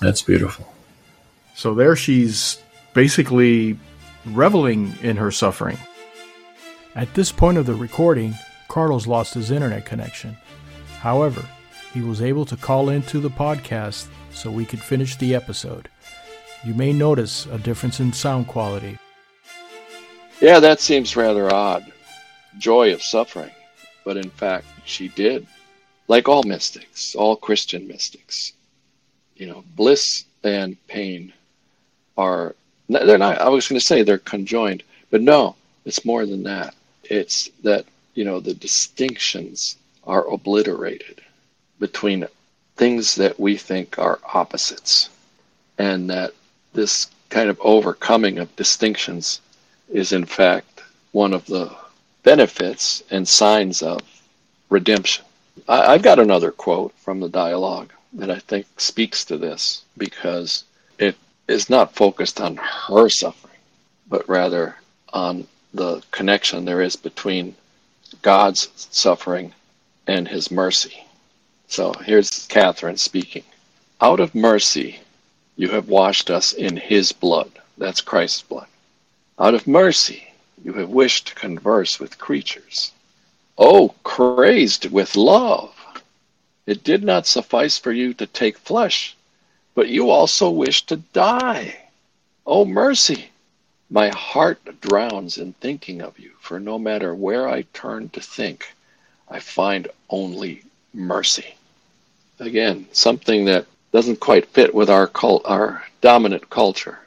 That's 0.00 0.22
beautiful. 0.22 0.72
So 1.54 1.74
there 1.74 1.96
she's 1.96 2.62
basically 2.92 3.78
reveling 4.26 4.94
in 5.02 5.16
her 5.16 5.30
suffering. 5.30 5.78
At 6.94 7.14
this 7.14 7.32
point 7.32 7.58
of 7.58 7.66
the 7.66 7.74
recording, 7.74 8.34
Carlos 8.68 9.06
lost 9.06 9.34
his 9.34 9.50
internet 9.50 9.84
connection. 9.84 10.36
However, 11.00 11.44
he 11.92 12.00
was 12.02 12.22
able 12.22 12.44
to 12.44 12.56
call 12.56 12.90
into 12.90 13.18
the 13.18 13.30
podcast 13.30 14.08
so 14.30 14.50
we 14.50 14.64
could 14.64 14.80
finish 14.80 15.16
the 15.16 15.34
episode. 15.34 15.88
You 16.64 16.74
may 16.74 16.92
notice 16.92 17.46
a 17.46 17.58
difference 17.58 17.98
in 17.98 18.12
sound 18.12 18.46
quality. 18.46 18.98
Yeah, 20.40 20.60
that 20.60 20.80
seems 20.80 21.16
rather 21.16 21.52
odd. 21.52 21.90
Joy 22.58 22.92
of 22.92 23.02
suffering. 23.02 23.50
But 24.04 24.16
in 24.16 24.30
fact, 24.30 24.66
she 24.84 25.08
did. 25.08 25.46
Like 26.08 26.28
all 26.28 26.42
mystics, 26.42 27.14
all 27.14 27.36
Christian 27.36 27.86
mystics. 27.88 28.52
You 29.36 29.46
know, 29.46 29.64
bliss 29.76 30.24
and 30.44 30.76
pain 30.88 31.32
are, 32.16 32.54
they're 32.88 33.18
not, 33.18 33.38
I 33.40 33.48
was 33.48 33.68
going 33.68 33.80
to 33.80 33.84
say 33.84 34.02
they're 34.02 34.18
conjoined, 34.18 34.82
but 35.10 35.20
no, 35.20 35.56
it's 35.84 36.04
more 36.04 36.26
than 36.26 36.42
that. 36.44 36.74
It's 37.04 37.48
that, 37.62 37.84
you 38.18 38.24
know, 38.24 38.40
the 38.40 38.54
distinctions 38.54 39.76
are 40.04 40.26
obliterated 40.28 41.20
between 41.78 42.26
things 42.74 43.14
that 43.14 43.38
we 43.38 43.56
think 43.56 43.96
are 43.96 44.18
opposites 44.34 45.08
and 45.78 46.10
that 46.10 46.32
this 46.72 47.06
kind 47.30 47.48
of 47.48 47.60
overcoming 47.60 48.38
of 48.38 48.56
distinctions 48.56 49.40
is 49.88 50.10
in 50.10 50.24
fact 50.24 50.82
one 51.12 51.32
of 51.32 51.46
the 51.46 51.72
benefits 52.24 53.04
and 53.08 53.28
signs 53.28 53.82
of 53.82 54.00
redemption. 54.68 55.24
I, 55.68 55.92
have 55.92 56.02
got 56.02 56.18
another 56.18 56.50
quote 56.50 56.92
from 56.98 57.20
the 57.20 57.28
dialogue 57.28 57.92
that 58.14 58.32
I 58.32 58.40
think 58.40 58.66
speaks 58.80 59.24
to 59.26 59.38
this 59.38 59.82
because 59.96 60.64
it 60.98 61.14
is 61.46 61.70
not 61.70 61.94
focused 61.94 62.40
on 62.40 62.56
her 62.56 63.08
suffering, 63.08 63.62
but 64.08 64.28
rather 64.28 64.74
on 65.12 65.46
the 65.72 66.02
connection 66.10 66.64
there 66.64 66.82
is 66.82 66.96
between 66.96 67.54
God's 68.22 68.68
suffering 68.90 69.54
and 70.06 70.28
his 70.28 70.50
mercy. 70.50 71.04
So 71.68 71.92
here's 71.92 72.46
Catherine 72.46 72.96
speaking. 72.96 73.44
Out 74.00 74.20
of 74.20 74.34
mercy, 74.34 75.00
you 75.56 75.70
have 75.70 75.88
washed 75.88 76.30
us 76.30 76.52
in 76.52 76.76
his 76.76 77.12
blood. 77.12 77.50
That's 77.76 78.00
Christ's 78.00 78.42
blood. 78.42 78.68
Out 79.38 79.54
of 79.54 79.66
mercy, 79.66 80.28
you 80.64 80.72
have 80.74 80.88
wished 80.88 81.28
to 81.28 81.34
converse 81.34 82.00
with 82.00 82.18
creatures. 82.18 82.92
Oh, 83.56 83.94
crazed 84.02 84.90
with 84.90 85.16
love! 85.16 85.74
It 86.66 86.84
did 86.84 87.02
not 87.02 87.26
suffice 87.26 87.78
for 87.78 87.92
you 87.92 88.14
to 88.14 88.26
take 88.26 88.58
flesh, 88.58 89.16
but 89.74 89.88
you 89.88 90.10
also 90.10 90.50
wished 90.50 90.88
to 90.88 90.96
die. 90.96 91.88
Oh, 92.46 92.64
mercy! 92.64 93.30
My 93.90 94.08
heart 94.08 94.80
drowns 94.80 95.38
in 95.38 95.54
thinking 95.54 96.02
of 96.02 96.18
you, 96.18 96.32
for 96.40 96.60
no 96.60 96.78
matter 96.78 97.14
where 97.14 97.48
I 97.48 97.62
turn 97.72 98.10
to 98.10 98.20
think, 98.20 98.74
I 99.28 99.40
find 99.40 99.88
only 100.10 100.62
mercy. 100.92 101.54
Again, 102.38 102.86
something 102.92 103.46
that 103.46 103.66
doesn't 103.92 104.20
quite 104.20 104.46
fit 104.46 104.74
with 104.74 104.90
our 104.90 105.06
cult, 105.06 105.42
our 105.46 105.84
dominant 106.02 106.50
culture. 106.50 106.98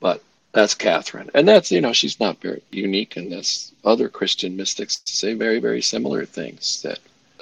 But 0.00 0.22
that's 0.52 0.74
Catherine, 0.74 1.30
and 1.34 1.46
that's 1.48 1.72
you 1.72 1.80
know 1.80 1.92
she's 1.92 2.20
not 2.20 2.40
very 2.40 2.62
unique 2.70 3.16
in 3.16 3.28
this. 3.30 3.72
Other 3.84 4.08
Christian 4.08 4.56
mystics 4.56 5.00
say 5.04 5.34
very 5.34 5.58
very 5.58 5.82
similar 5.82 6.24
things. 6.24 6.82
That 6.82 7.00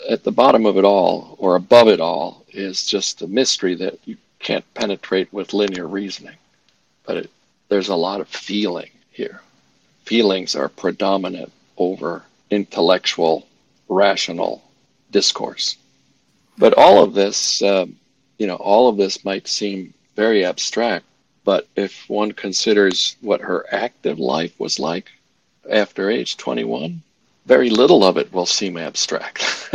at 0.08 0.24
the 0.24 0.32
bottom 0.32 0.64
of 0.64 0.78
it 0.78 0.84
all, 0.84 1.36
or 1.38 1.56
above 1.56 1.88
it 1.88 2.00
all, 2.00 2.44
is 2.52 2.86
just 2.86 3.20
a 3.22 3.26
mystery 3.26 3.74
that 3.74 3.98
you 4.06 4.16
can't 4.38 4.64
penetrate 4.74 5.30
with 5.32 5.52
linear 5.52 5.86
reasoning. 5.86 6.36
But 7.04 7.16
it, 7.18 7.30
there's 7.70 7.88
a 7.88 7.94
lot 7.94 8.20
of 8.20 8.28
feeling 8.28 8.90
here. 9.12 9.40
Feelings 10.04 10.54
are 10.54 10.68
predominant 10.68 11.52
over 11.78 12.24
intellectual, 12.50 13.46
rational 13.88 14.62
discourse. 15.10 15.76
But 16.58 16.74
all 16.74 17.02
of 17.02 17.14
this, 17.14 17.62
um, 17.62 17.96
you 18.38 18.46
know, 18.46 18.56
all 18.56 18.88
of 18.88 18.96
this 18.96 19.24
might 19.24 19.48
seem 19.48 19.94
very 20.16 20.44
abstract, 20.44 21.06
but 21.44 21.68
if 21.76 22.04
one 22.08 22.32
considers 22.32 23.16
what 23.20 23.40
her 23.40 23.64
active 23.72 24.18
life 24.18 24.58
was 24.58 24.78
like 24.78 25.10
after 25.70 26.10
age 26.10 26.36
21, 26.36 27.00
very 27.46 27.70
little 27.70 28.04
of 28.04 28.18
it 28.18 28.32
will 28.32 28.46
seem 28.46 28.76
abstract. 28.76 29.72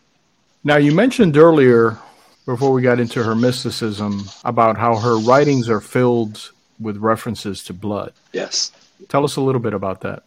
now, 0.64 0.76
you 0.76 0.92
mentioned 0.92 1.36
earlier, 1.36 1.98
before 2.46 2.72
we 2.72 2.80
got 2.80 2.98
into 2.98 3.22
her 3.22 3.34
mysticism, 3.34 4.24
about 4.44 4.78
how 4.78 4.96
her 4.96 5.18
writings 5.18 5.68
are 5.68 5.82
filled 5.82 6.52
with 6.80 6.96
references 6.98 7.62
to 7.64 7.72
blood. 7.72 8.12
Yes. 8.32 8.72
Tell 9.08 9.24
us 9.24 9.36
a 9.36 9.40
little 9.40 9.60
bit 9.60 9.74
about 9.74 10.00
that. 10.02 10.22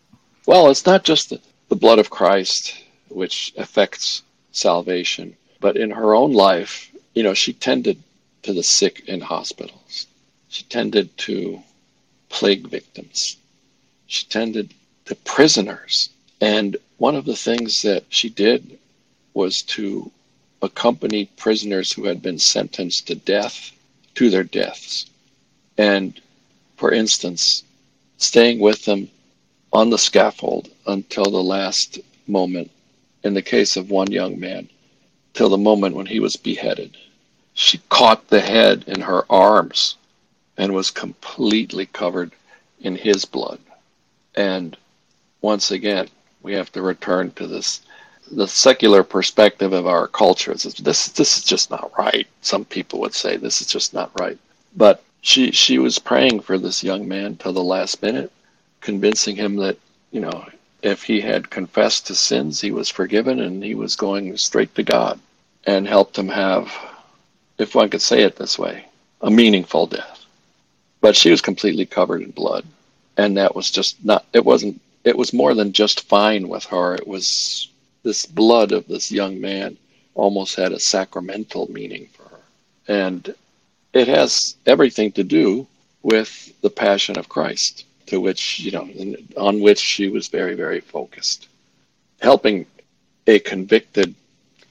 Well, 0.46 0.70
it's 0.70 0.86
not 0.86 1.04
just 1.04 1.30
the, 1.30 1.40
the 1.70 1.76
blood 1.76 2.00
of 2.00 2.10
Christ 2.10 2.84
which 3.10 3.54
affects 3.58 4.24
salvation, 4.52 5.36
but 5.60 5.78
in 5.78 5.92
her 5.92 6.14
own 6.14 6.34
life, 6.34 6.92
you 7.14 7.24
know, 7.24 7.34
she 7.34 7.54
tended 7.54 8.02
to 8.44 8.54
the 8.54 8.64
sick 8.64 9.04
in 9.08 9.22
hospitals. 9.22 10.08
She 10.50 10.64
tended 10.64 11.16
to 11.20 11.62
plague 12.30 12.68
victims. 12.68 13.38
She 14.08 14.26
tended 14.28 14.74
to 15.06 15.16
prisoners. 15.16 16.10
And 16.42 16.78
one 16.98 17.16
of 17.16 17.26
the 17.26 17.36
things 17.36 17.82
that 17.82 18.06
she 18.10 18.30
did 18.30 18.78
was 19.34 19.62
to 19.64 20.12
accompany 20.62 21.26
prisoners 21.26 21.92
who 21.92 22.06
had 22.06 22.22
been 22.22 22.40
sentenced 22.40 23.08
to 23.08 23.16
death 23.16 23.72
to 24.16 24.30
their 24.30 24.44
deaths. 24.44 25.06
And, 25.78 26.20
for 26.80 26.94
instance, 26.94 27.64
staying 28.18 28.60
with 28.60 28.86
them 28.86 29.12
on 29.74 29.90
the 29.90 29.98
scaffold 29.98 30.70
until 30.88 31.26
the 31.26 31.44
last 31.44 32.00
moment. 32.26 32.72
In 33.22 33.34
the 33.34 33.42
case 33.42 33.76
of 33.76 33.92
one 33.92 34.10
young 34.14 34.40
man, 34.40 34.70
till 35.34 35.50
the 35.50 35.58
moment 35.58 35.96
when 35.96 36.06
he 36.06 36.22
was 36.22 36.38
beheaded. 36.38 36.96
She 37.54 37.82
caught 37.90 38.30
the 38.30 38.40
head 38.40 38.86
in 38.88 39.02
her 39.02 39.26
arms 39.30 39.98
and 40.58 40.74
was 40.74 40.90
completely 40.90 41.86
covered 41.88 42.32
in 42.80 42.96
his 42.96 43.26
blood. 43.26 43.60
And 44.36 44.78
once 45.42 45.72
again, 45.72 46.08
we 46.42 46.54
have 46.54 46.72
to 46.72 46.82
return 46.82 47.32
to 47.32 47.46
this 47.46 47.82
the 48.32 48.48
secular 48.48 49.04
perspective 49.04 49.74
of 49.74 49.86
our 49.86 50.08
culture. 50.08 50.54
This 50.54 51.08
this 51.10 51.38
is 51.38 51.44
just 51.44 51.72
not 51.72 51.92
right. 51.98 52.28
Some 52.42 52.64
people 52.64 53.02
would 53.02 53.14
say 53.14 53.36
this 53.36 53.60
is 53.60 53.68
just 53.68 53.94
not 53.94 54.18
right. 54.18 54.38
But 54.78 55.04
she 55.22 55.52
she 55.52 55.78
was 55.78 56.00
praying 56.00 56.42
for 56.42 56.58
this 56.58 56.84
young 56.84 57.08
man 57.08 57.36
till 57.36 57.54
the 57.54 57.64
last 57.64 58.02
minute, 58.02 58.32
convincing 58.82 59.36
him 59.36 59.58
that 59.58 59.78
you 60.12 60.22
know 60.22 60.46
if 60.82 61.04
he 61.04 61.22
had 61.22 61.50
confessed 61.50 62.08
his 62.08 62.20
sins, 62.20 62.62
he 62.62 62.72
was 62.72 62.90
forgiven 62.90 63.40
and 63.40 63.64
he 63.64 63.76
was 63.76 63.96
going 63.96 64.36
straight 64.38 64.74
to 64.76 64.84
God 64.84 65.20
and 65.66 65.88
helped 65.88 66.18
him 66.18 66.30
have, 66.30 66.72
if 67.58 67.76
one 67.76 67.90
could 67.90 68.02
say 68.02 68.24
it 68.24 68.38
this 68.38 68.58
way, 68.58 68.86
a 69.22 69.30
meaningful 69.30 69.88
death. 69.88 70.26
But 71.02 71.16
she 71.16 71.32
was 71.32 71.42
completely 71.42 71.86
covered 71.86 72.22
in 72.22 72.32
blood. 72.32 72.66
And 73.18 73.36
that 73.38 73.56
was 73.56 73.70
just 73.70 74.04
not, 74.04 74.26
it 74.34 74.46
wasn't, 74.46 74.80
it 75.04 75.18
was 75.18 75.34
more 75.34 75.54
than 75.54 75.74
just 75.74 76.08
fine 76.08 76.48
with 76.48 76.64
her. 76.66 76.96
It 76.96 77.08
was 77.08 77.70
this 78.04 78.26
blood 78.26 78.72
of 78.72 78.88
this 78.88 79.12
young 79.12 79.42
man 79.42 79.78
almost 80.16 80.56
had 80.56 80.72
a 80.72 80.80
sacramental 80.80 81.70
meaning 81.72 82.08
for 82.14 82.24
her. 82.24 82.40
And 82.88 83.36
it 83.94 84.08
has 84.08 84.56
everything 84.66 85.12
to 85.14 85.24
do 85.24 85.68
with 86.04 86.54
the 86.62 86.70
passion 86.70 87.18
of 87.18 87.30
Christ, 87.30 87.86
to 88.08 88.22
which, 88.22 88.60
you 88.60 88.72
know, 88.72 88.90
on 89.38 89.60
which 89.60 89.80
she 89.80 90.10
was 90.10 90.28
very, 90.28 90.56
very 90.56 90.80
focused. 90.80 91.48
Helping 92.22 92.66
a 93.28 93.40
convicted 93.40 94.16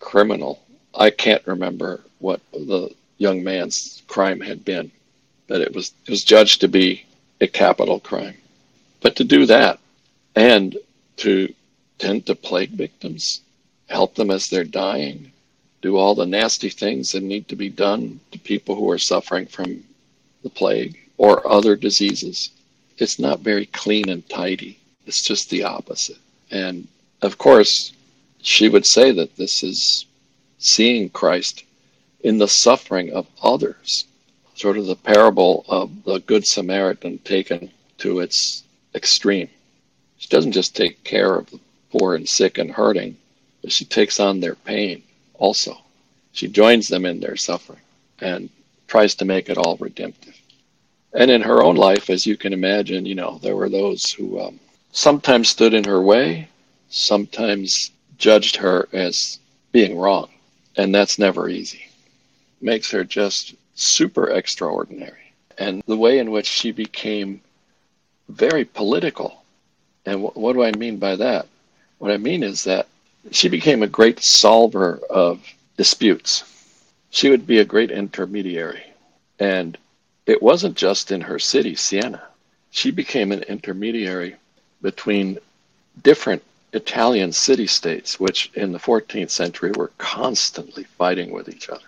criminal. 0.01 0.63
I 0.95 1.11
can't 1.11 1.47
remember 1.47 2.03
what 2.19 2.41
the 2.53 2.95
young 3.19 3.43
man's 3.45 4.03
crime 4.07 4.41
had 4.41 4.65
been, 4.65 4.91
but 5.47 5.61
it 5.61 5.75
was, 5.75 5.93
it 6.07 6.11
was 6.11 6.25
judged 6.25 6.61
to 6.61 6.69
be 6.69 7.05
a 7.41 7.47
capital 7.47 8.01
crime. 8.01 8.37
But 9.01 9.17
to 9.17 9.25
do 9.25 9.47
that 9.47 9.79
and 10.35 10.77
to 11.19 11.53
tend 11.99 12.27
to 12.27 12.35
plague 12.35 12.71
victims, 12.71 13.41
help 13.89 14.15
them 14.15 14.31
as 14.31 14.49
they're 14.49 14.65
dying, 14.65 15.33
do 15.81 15.97
all 15.97 16.15
the 16.15 16.27
nasty 16.27 16.69
things 16.69 17.13
that 17.13 17.23
need 17.23 17.49
to 17.49 17.57
be 17.57 17.69
done 17.69 18.21
to 18.33 18.39
people 18.39 18.75
who 18.75 18.91
are 18.91 18.99
suffering 18.99 19.47
from 19.47 19.85
the 20.43 20.51
plague 20.51 20.99
or 21.17 21.47
other 21.47 21.77
diseases. 21.77 22.51
It's 22.99 23.19
not 23.19 23.41
very 23.41 23.67
clean 23.67 24.09
and 24.09 24.29
tidy. 24.29 24.79
It's 25.07 25.23
just 25.23 25.51
the 25.51 25.63
opposite. 25.65 26.19
And 26.51 26.89
of 27.23 27.39
course, 27.39 27.93
she 28.43 28.69
would 28.69 28.87
say 28.87 29.13
that 29.13 29.37
this 29.37 29.63
is 29.63 30.07
seeing 30.59 31.11
Christ 31.11 31.65
in 32.21 32.39
the 32.39 32.49
suffering 32.49 33.13
of 33.13 33.27
others, 33.43 34.05
sort 34.55 34.77
of 34.77 34.87
the 34.87 34.97
parable 34.97 35.65
of 35.69 36.05
the 36.05 36.19
Good 36.19 36.47
Samaritan 36.47 37.19
taken 37.19 37.71
to 37.99 38.21
its 38.21 38.65
extreme. 38.95 39.49
She 40.19 40.29
doesn't 40.29 40.53
just 40.53 40.75
take 40.75 41.05
care 41.05 41.37
of 41.37 41.51
the 41.51 41.61
poor 41.93 42.17
and 42.17 42.29
sick 42.29 42.59
and 42.59 42.71
hurting, 42.71 43.17
but 43.63 43.71
she 43.71 43.85
takes 43.85 44.19
on 44.19 44.41
their 44.41 44.57
pain 44.57 45.03
also. 45.39 45.77
She 46.33 46.49
joins 46.49 46.89
them 46.89 47.05
in 47.05 47.21
their 47.21 47.37
suffering 47.37 47.81
and 48.21 48.51
tries 48.87 49.15
to 49.17 49.25
make 49.25 49.49
it 49.49 49.59
all 49.59 49.77
redemptive. 49.79 50.37
And 51.15 51.31
in 51.31 51.43
her 51.43 51.63
own 51.63 51.77
life, 51.77 52.11
as 52.11 52.27
you 52.27 52.37
can 52.37 52.53
imagine, 52.53 53.07
you 53.07 53.15
know, 53.15 53.39
there 53.43 53.57
were 53.57 53.69
those 53.69 54.13
who 54.13 54.41
um, 54.41 54.61
sometimes 54.93 55.49
stood 55.49 55.75
in 55.75 55.85
her 55.85 56.03
way, 56.03 56.49
sometimes 56.91 57.91
judged 58.19 58.57
her 58.57 58.89
as 58.93 59.39
being 59.73 59.97
wrong. 59.97 60.29
And 60.77 60.95
that's 60.95 61.19
never 61.19 61.49
easy. 61.49 61.87
Makes 62.61 62.91
her 62.91 63.05
just 63.05 63.55
super 63.75 64.31
extraordinary. 64.31 65.33
And 65.57 65.83
the 65.87 65.97
way 65.97 66.19
in 66.19 66.31
which 66.31 66.47
she 66.47 66.71
became 66.73 67.41
very 68.29 68.65
political. 68.65 69.43
And 70.07 70.21
wh- 70.21 70.37
what 70.37 70.53
do 70.53 70.63
I 70.63 70.73
mean 70.73 70.99
by 70.99 71.17
that? 71.17 71.47
What 71.99 72.13
I 72.13 72.17
mean 72.17 72.43
is 72.43 72.65
that 72.65 72.87
she 73.31 73.49
became 73.49 73.83
a 73.83 73.89
great 73.89 74.23
solver 74.23 75.01
of 75.11 75.41
disputes. 75.77 76.45
She 77.11 77.31
would 77.31 77.47
be 77.47 77.59
a 77.59 77.65
great 77.65 77.91
intermediary. 77.91 78.83
And 79.39 79.77
it 80.27 80.43
wasn't 80.43 80.77
just 80.77 81.11
in 81.11 81.21
her 81.23 81.39
city, 81.39 81.75
Siena. 81.75 82.23
She 82.71 82.91
became 82.91 83.33
an 83.33 83.43
intermediary 83.45 84.37
between 84.83 85.39
different 86.03 86.43
Italian 86.73 87.33
city 87.33 87.67
states, 87.67 88.21
which 88.21 88.51
in 88.55 88.73
the 88.73 88.79
14th 88.79 89.31
century 89.31 89.73
were 89.73 89.91
constantly 89.99 90.85
fighting 90.85 91.31
with 91.31 91.49
each 91.49 91.69
other. 91.69 91.87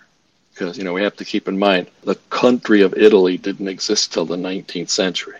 Because, 0.53 0.79
you 0.79 0.85
know, 0.85 0.93
we 0.93 1.03
have 1.03 1.16
to 1.16 1.25
keep 1.25 1.49
in 1.49 1.59
mind 1.59 1.88
the 2.03 2.16
country 2.31 2.81
of 2.83 2.95
Italy 2.95 3.37
didn't 3.37 3.69
exist 3.69 4.12
till 4.12 4.25
the 4.25 4.37
19th 4.37 4.90
century. 4.90 5.38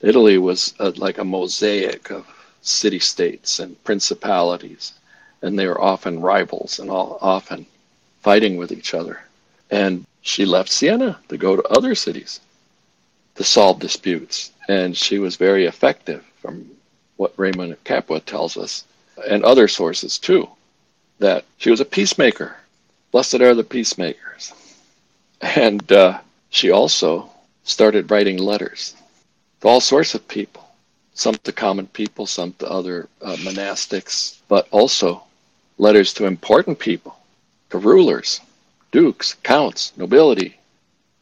Italy 0.00 0.38
was 0.38 0.74
a, 0.78 0.90
like 0.90 1.18
a 1.18 1.24
mosaic 1.24 2.10
of 2.10 2.26
city 2.62 2.98
states 2.98 3.58
and 3.58 3.82
principalities, 3.84 4.92
and 5.42 5.58
they 5.58 5.66
were 5.66 5.80
often 5.80 6.20
rivals 6.20 6.78
and 6.78 6.90
all, 6.90 7.18
often 7.20 7.66
fighting 8.20 8.56
with 8.56 8.72
each 8.72 8.94
other. 8.94 9.20
And 9.70 10.04
she 10.22 10.44
left 10.44 10.70
Siena 10.70 11.18
to 11.28 11.36
go 11.36 11.56
to 11.56 11.68
other 11.68 11.94
cities 11.94 12.40
to 13.36 13.44
solve 13.44 13.78
disputes, 13.78 14.50
and 14.68 14.96
she 14.96 15.18
was 15.18 15.36
very 15.36 15.66
effective 15.66 16.24
from 16.42 16.68
what 17.16 17.32
Raymond 17.36 17.76
Capua 17.84 18.20
tells 18.20 18.56
us, 18.56 18.84
and 19.28 19.44
other 19.44 19.68
sources 19.68 20.18
too, 20.18 20.48
that 21.18 21.44
she 21.56 21.70
was 21.70 21.80
a 21.80 21.84
peacemaker. 21.84 22.56
Blessed 23.12 23.40
are 23.40 23.54
the 23.54 23.64
peacemakers. 23.64 24.52
And 25.40 25.90
uh, 25.92 26.18
she 26.50 26.70
also 26.70 27.30
started 27.64 28.10
writing 28.10 28.38
letters 28.38 28.94
to 29.60 29.68
all 29.68 29.80
sorts 29.80 30.14
of 30.14 30.26
people, 30.26 30.68
some 31.14 31.34
to 31.44 31.52
common 31.52 31.86
people, 31.86 32.26
some 32.26 32.52
to 32.54 32.68
other 32.68 33.08
uh, 33.22 33.36
monastics, 33.36 34.38
but 34.48 34.66
also 34.70 35.22
letters 35.78 36.12
to 36.14 36.26
important 36.26 36.78
people, 36.78 37.16
to 37.70 37.78
rulers, 37.78 38.40
dukes, 38.90 39.34
counts, 39.42 39.92
nobility, 39.96 40.58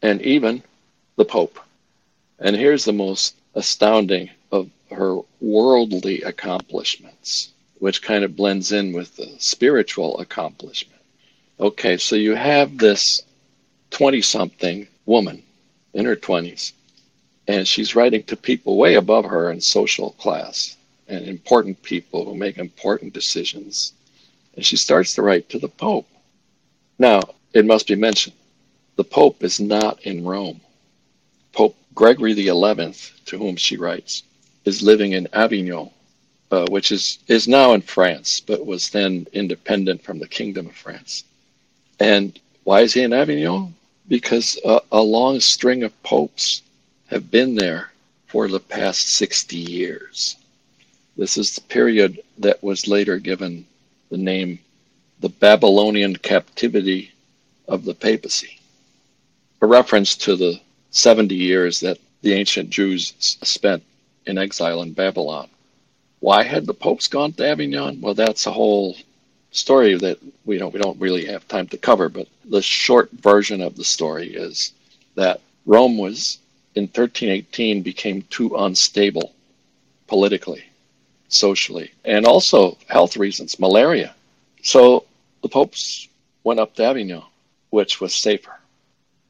and 0.01 0.21
even 0.21 0.63
the 1.15 1.25
Pope. 1.25 1.59
And 2.39 2.55
here's 2.55 2.85
the 2.85 2.93
most 2.93 3.35
astounding 3.55 4.29
of 4.51 4.69
her 4.91 5.19
worldly 5.41 6.21
accomplishments, 6.21 7.49
which 7.79 8.01
kind 8.01 8.23
of 8.23 8.35
blends 8.35 8.71
in 8.71 8.93
with 8.93 9.15
the 9.15 9.35
spiritual 9.39 10.19
accomplishment. 10.19 11.01
Okay, 11.59 11.97
so 11.97 12.15
you 12.15 12.35
have 12.35 12.77
this 12.77 13.23
20 13.91 14.21
something 14.21 14.87
woman 15.05 15.41
in 15.93 16.05
her 16.05 16.15
20s, 16.15 16.73
and 17.47 17.67
she's 17.67 17.95
writing 17.95 18.23
to 18.23 18.35
people 18.35 18.77
way 18.77 18.95
above 18.95 19.25
her 19.25 19.51
in 19.51 19.61
social 19.61 20.11
class 20.11 20.75
and 21.07 21.25
important 21.25 21.81
people 21.81 22.25
who 22.25 22.35
make 22.35 22.57
important 22.57 23.13
decisions. 23.13 23.93
And 24.57 24.65
she 24.65 24.75
starts 24.75 25.13
to 25.13 25.21
write 25.21 25.47
to 25.49 25.59
the 25.59 25.69
Pope. 25.69 26.07
Now, 26.97 27.21
it 27.53 27.65
must 27.65 27.87
be 27.87 27.95
mentioned, 27.95 28.35
the 28.95 29.03
Pope 29.03 29.43
is 29.43 29.59
not 29.59 30.01
in 30.01 30.25
Rome. 30.25 30.59
Pope 31.53 31.77
Gregory 31.93 32.33
XI, 32.33 32.93
to 33.25 33.37
whom 33.37 33.55
she 33.55 33.77
writes, 33.77 34.23
is 34.65 34.81
living 34.81 35.11
in 35.11 35.27
Avignon, 35.31 35.91
uh, 36.49 36.65
which 36.69 36.91
is, 36.91 37.19
is 37.27 37.47
now 37.47 37.73
in 37.73 37.81
France, 37.81 38.39
but 38.39 38.65
was 38.65 38.89
then 38.89 39.27
independent 39.31 40.03
from 40.03 40.17
the 40.17 40.27
Kingdom 40.27 40.65
of 40.65 40.75
France. 40.75 41.23
And 41.99 42.37
why 42.63 42.81
is 42.81 42.93
he 42.93 43.03
in 43.03 43.13
Avignon? 43.13 43.75
Because 44.07 44.59
a, 44.65 44.81
a 44.91 45.01
long 45.01 45.39
string 45.39 45.83
of 45.83 46.03
popes 46.03 46.63
have 47.07 47.29
been 47.29 47.53
there 47.53 47.91
for 48.25 48.47
the 48.47 48.59
past 48.59 49.09
60 49.09 49.55
years. 49.55 50.35
This 51.15 51.37
is 51.37 51.53
the 51.53 51.61
period 51.61 52.21
that 52.39 52.63
was 52.63 52.87
later 52.87 53.19
given 53.19 53.65
the 54.09 54.17
name 54.17 54.59
the 55.19 55.29
Babylonian 55.29 56.15
captivity 56.15 57.11
of 57.67 57.83
the 57.85 57.93
papacy, 57.93 58.59
a 59.61 59.65
reference 59.65 60.15
to 60.17 60.35
the 60.35 60.59
70 60.91 61.35
years 61.35 61.79
that 61.79 61.97
the 62.21 62.33
ancient 62.33 62.69
Jews 62.69 63.13
spent 63.19 63.83
in 64.25 64.37
exile 64.37 64.81
in 64.81 64.93
Babylon. 64.93 65.49
Why 66.19 66.43
had 66.43 66.65
the 66.65 66.73
popes 66.73 67.07
gone 67.07 67.33
to 67.33 67.47
Avignon? 67.47 68.01
Well, 68.01 68.13
that's 68.13 68.45
a 68.45 68.51
whole 68.51 68.95
story 69.51 69.95
that 69.95 70.19
we 70.45 70.57
don't 70.57 70.73
we 70.73 70.79
don't 70.79 70.99
really 70.99 71.25
have 71.25 71.47
time 71.47 71.67
to 71.67 71.77
cover. 71.77 72.09
But 72.09 72.27
the 72.45 72.61
short 72.61 73.11
version 73.11 73.61
of 73.61 73.75
the 73.75 73.83
story 73.83 74.33
is 74.33 74.73
that 75.15 75.41
Rome 75.65 75.97
was 75.97 76.39
in 76.75 76.83
1318 76.83 77.81
became 77.81 78.21
too 78.23 78.55
unstable 78.55 79.33
politically, 80.07 80.63
socially, 81.29 81.91
and 82.05 82.25
also 82.25 82.77
health 82.87 83.17
reasons, 83.17 83.59
malaria. 83.59 84.13
So 84.63 85.05
the 85.41 85.49
popes 85.49 86.07
went 86.43 86.59
up 86.59 86.75
to 86.75 86.85
Avignon, 86.85 87.23
which 87.69 87.99
was 87.99 88.15
safer. 88.15 88.55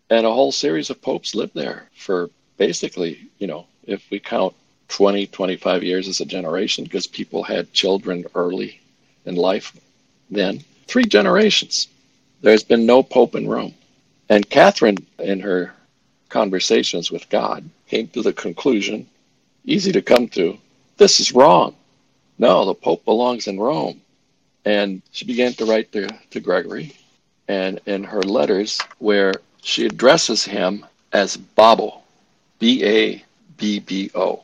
And 0.09 0.25
a 0.25 0.31
whole 0.31 0.51
series 0.51 0.89
of 0.89 1.01
popes 1.01 1.35
lived 1.35 1.53
there 1.53 1.89
for 1.95 2.29
basically, 2.57 3.27
you 3.39 3.47
know, 3.47 3.65
if 3.85 4.09
we 4.09 4.19
count 4.19 4.53
20, 4.89 5.27
25 5.27 5.83
years 5.83 6.07
as 6.07 6.21
a 6.21 6.25
generation 6.25 6.83
because 6.83 7.07
people 7.07 7.43
had 7.43 7.73
children 7.73 8.25
early 8.35 8.79
in 9.25 9.35
life 9.35 9.75
then. 10.29 10.63
Three 10.87 11.05
generations. 11.05 11.87
There's 12.41 12.63
been 12.63 12.85
no 12.85 13.03
pope 13.03 13.35
in 13.35 13.47
Rome. 13.47 13.73
And 14.29 14.49
Catherine, 14.49 14.97
in 15.19 15.39
her 15.41 15.73
conversations 16.29 17.11
with 17.11 17.29
God, 17.29 17.69
came 17.87 18.07
to 18.09 18.21
the 18.21 18.33
conclusion, 18.33 19.07
easy 19.65 19.91
to 19.91 20.01
come 20.01 20.27
to, 20.29 20.57
this 20.97 21.19
is 21.19 21.33
wrong. 21.33 21.75
No, 22.37 22.65
the 22.65 22.73
pope 22.73 23.03
belongs 23.05 23.47
in 23.47 23.59
Rome. 23.59 24.01
And 24.65 25.01
she 25.11 25.25
began 25.25 25.53
to 25.53 25.65
write 25.65 25.91
to, 25.93 26.07
to 26.31 26.39
Gregory, 26.39 26.93
and 27.47 27.79
in 27.85 28.03
her 28.03 28.21
letters, 28.21 28.79
where 28.99 29.33
she 29.61 29.85
addresses 29.85 30.43
him 30.43 30.85
as 31.13 31.37
Babbo, 31.37 32.01
B 32.59 32.83
A 32.83 33.23
B 33.57 33.79
B 33.79 34.11
O 34.13 34.43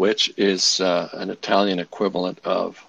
which 0.00 0.32
is 0.38 0.80
uh, 0.80 1.10
an 1.12 1.28
Italian 1.28 1.78
equivalent 1.78 2.38
of 2.42 2.82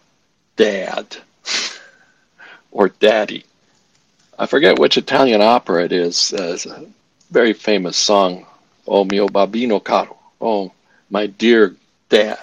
dad 0.55 1.05
or 2.71 2.87
daddy. 2.87 3.43
I 4.39 4.45
forget 4.45 4.79
which 4.79 4.97
Italian 4.97 5.41
opera 5.41 5.83
it 5.83 5.91
is. 5.91 6.31
Uh, 6.31 6.53
it's 6.53 6.65
a 6.65 6.85
very 7.29 7.51
famous 7.51 7.97
song, 7.97 8.45
O 8.87 9.03
mio 9.03 9.27
babbino 9.27 9.83
caro. 9.83 10.17
Oh, 10.39 10.71
my 11.09 11.27
dear 11.27 11.75
dad, 12.07 12.39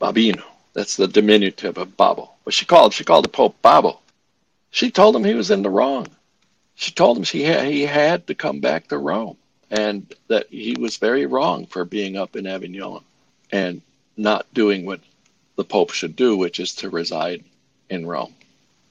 babbino. 0.00 0.42
That's 0.74 0.96
the 0.96 1.08
diminutive 1.08 1.78
of 1.78 1.96
Babbo. 1.96 2.30
But 2.44 2.54
she 2.54 2.64
called 2.64 2.94
she 2.94 3.04
called 3.04 3.24
the 3.24 3.28
Pope 3.30 3.60
Babbo. 3.62 4.00
She 4.70 4.90
told 4.90 5.14
him 5.14 5.24
he 5.24 5.34
was 5.34 5.50
in 5.50 5.62
the 5.62 5.70
wrong. 5.70 6.06
She 6.74 6.90
told 6.90 7.18
him 7.18 7.24
she 7.24 7.42
had, 7.42 7.66
he 7.66 7.82
had 7.82 8.26
to 8.26 8.34
come 8.34 8.60
back 8.60 8.88
to 8.88 8.98
Rome 8.98 9.36
and 9.72 10.14
that 10.28 10.46
he 10.50 10.76
was 10.78 10.98
very 10.98 11.24
wrong 11.26 11.66
for 11.66 11.84
being 11.84 12.16
up 12.16 12.36
in 12.36 12.46
Avignon 12.46 13.00
and 13.50 13.80
not 14.16 14.46
doing 14.52 14.84
what 14.84 15.00
the 15.56 15.64
Pope 15.64 15.90
should 15.90 16.14
do, 16.14 16.36
which 16.36 16.60
is 16.60 16.74
to 16.76 16.90
reside 16.90 17.42
in 17.88 18.06
Rome. 18.06 18.34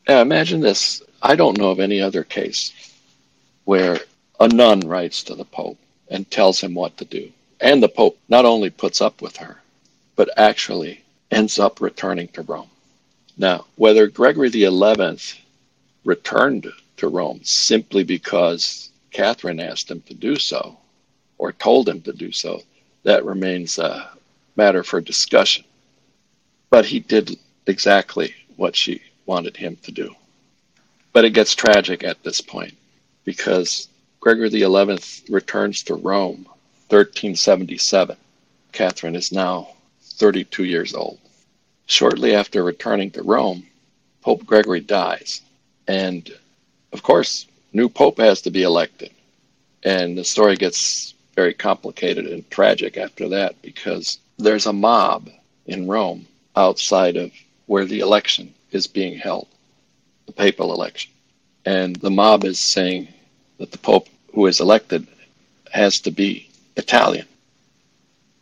Now, 0.08 0.22
imagine 0.22 0.60
this. 0.60 1.04
I 1.22 1.36
don't 1.36 1.58
know 1.58 1.70
of 1.70 1.80
any 1.80 2.02
other 2.02 2.24
case 2.24 2.72
where 3.66 4.00
a 4.40 4.48
nun 4.48 4.80
writes 4.82 5.24
to 5.24 5.36
the 5.36 5.46
Pope 5.46 5.78
and 6.10 6.30
tells 6.30 6.60
him 6.60 6.74
what 6.74 6.98
to 6.98 7.06
do. 7.06 7.32
And 7.60 7.82
the 7.82 7.90
Pope 7.90 8.18
not 8.28 8.46
only 8.46 8.72
puts 8.72 9.02
up 9.02 9.22
with 9.22 9.38
her, 9.38 9.62
but 10.16 10.30
actually 10.36 11.04
ends 11.32 11.58
up 11.58 11.82
returning 11.82 12.28
to 12.30 12.42
Rome. 12.42 12.70
Now, 13.38 13.66
whether 13.76 14.08
Gregory 14.08 14.50
XI 14.50 15.18
returned 16.04 16.72
to 16.98 17.08
Rome 17.08 17.40
simply 17.44 18.04
because 18.04 18.90
Catherine 19.12 19.60
asked 19.60 19.90
him 19.90 20.02
to 20.02 20.14
do 20.14 20.36
so 20.36 20.78
or 21.38 21.54
told 21.54 21.90
him 21.90 22.02
to 22.02 22.14
do 22.14 22.32
so, 22.32 22.62
that 23.04 23.26
remains 23.26 23.80
a 23.80 24.12
matter 24.56 24.84
for 24.84 25.02
discussion. 25.02 25.64
But 26.70 26.86
he 26.86 27.00
did 27.00 27.38
exactly 27.66 28.36
what 28.58 28.76
she 28.76 29.02
wanted 29.26 29.58
him 29.58 29.78
to 29.84 29.92
do. 29.92 30.16
But 31.14 31.26
it 31.26 31.32
gets 31.32 31.56
tragic 31.56 32.04
at 32.04 32.22
this 32.24 32.42
point 32.42 32.76
because 33.26 33.88
Gregory 34.20 34.50
XI 34.50 35.24
returns 35.30 35.84
to 35.84 35.96
Rome 35.96 36.46
1377. 36.90 38.16
Catherine 38.72 39.16
is 39.16 39.32
now 39.32 39.70
32 40.14 40.64
years 40.64 40.94
old. 40.94 41.20
Shortly 41.86 42.36
after 42.36 42.64
returning 42.64 43.12
to 43.12 43.24
Rome, 43.24 43.68
Pope 44.22 44.46
Gregory 44.46 44.82
dies. 44.82 45.42
And 45.88 46.32
of 46.94 47.04
course, 47.04 47.48
new 47.74 47.90
pope 47.90 48.20
has 48.20 48.42
to 48.42 48.52
be 48.52 48.64
elected. 48.64 49.12
And 49.84 50.18
the 50.18 50.24
story 50.24 50.56
gets 50.56 51.14
very 51.36 51.54
complicated 51.54 52.28
and 52.28 52.50
tragic 52.50 52.98
after 52.98 53.30
that 53.30 53.62
because 53.62 54.20
there's 54.38 54.66
a 54.66 54.74
mob 54.74 55.30
in 55.66 55.88
Rome 55.88 56.28
outside 56.56 57.16
of 57.16 57.32
where 57.66 57.86
the 57.86 58.00
election 58.00 58.54
is 58.72 58.88
being 58.88 59.18
held, 59.18 59.48
the 60.26 60.34
papal 60.34 60.74
election. 60.74 61.12
And 61.66 61.96
the 61.96 62.12
mob 62.12 62.44
is 62.44 62.60
saying 62.60 63.08
that 63.58 63.72
the 63.72 63.78
pope 63.78 64.08
who 64.34 64.48
is 64.48 64.60
elected 64.60 65.08
has 65.72 66.00
to 66.02 66.12
be 66.12 66.50
Italian. 66.76 67.28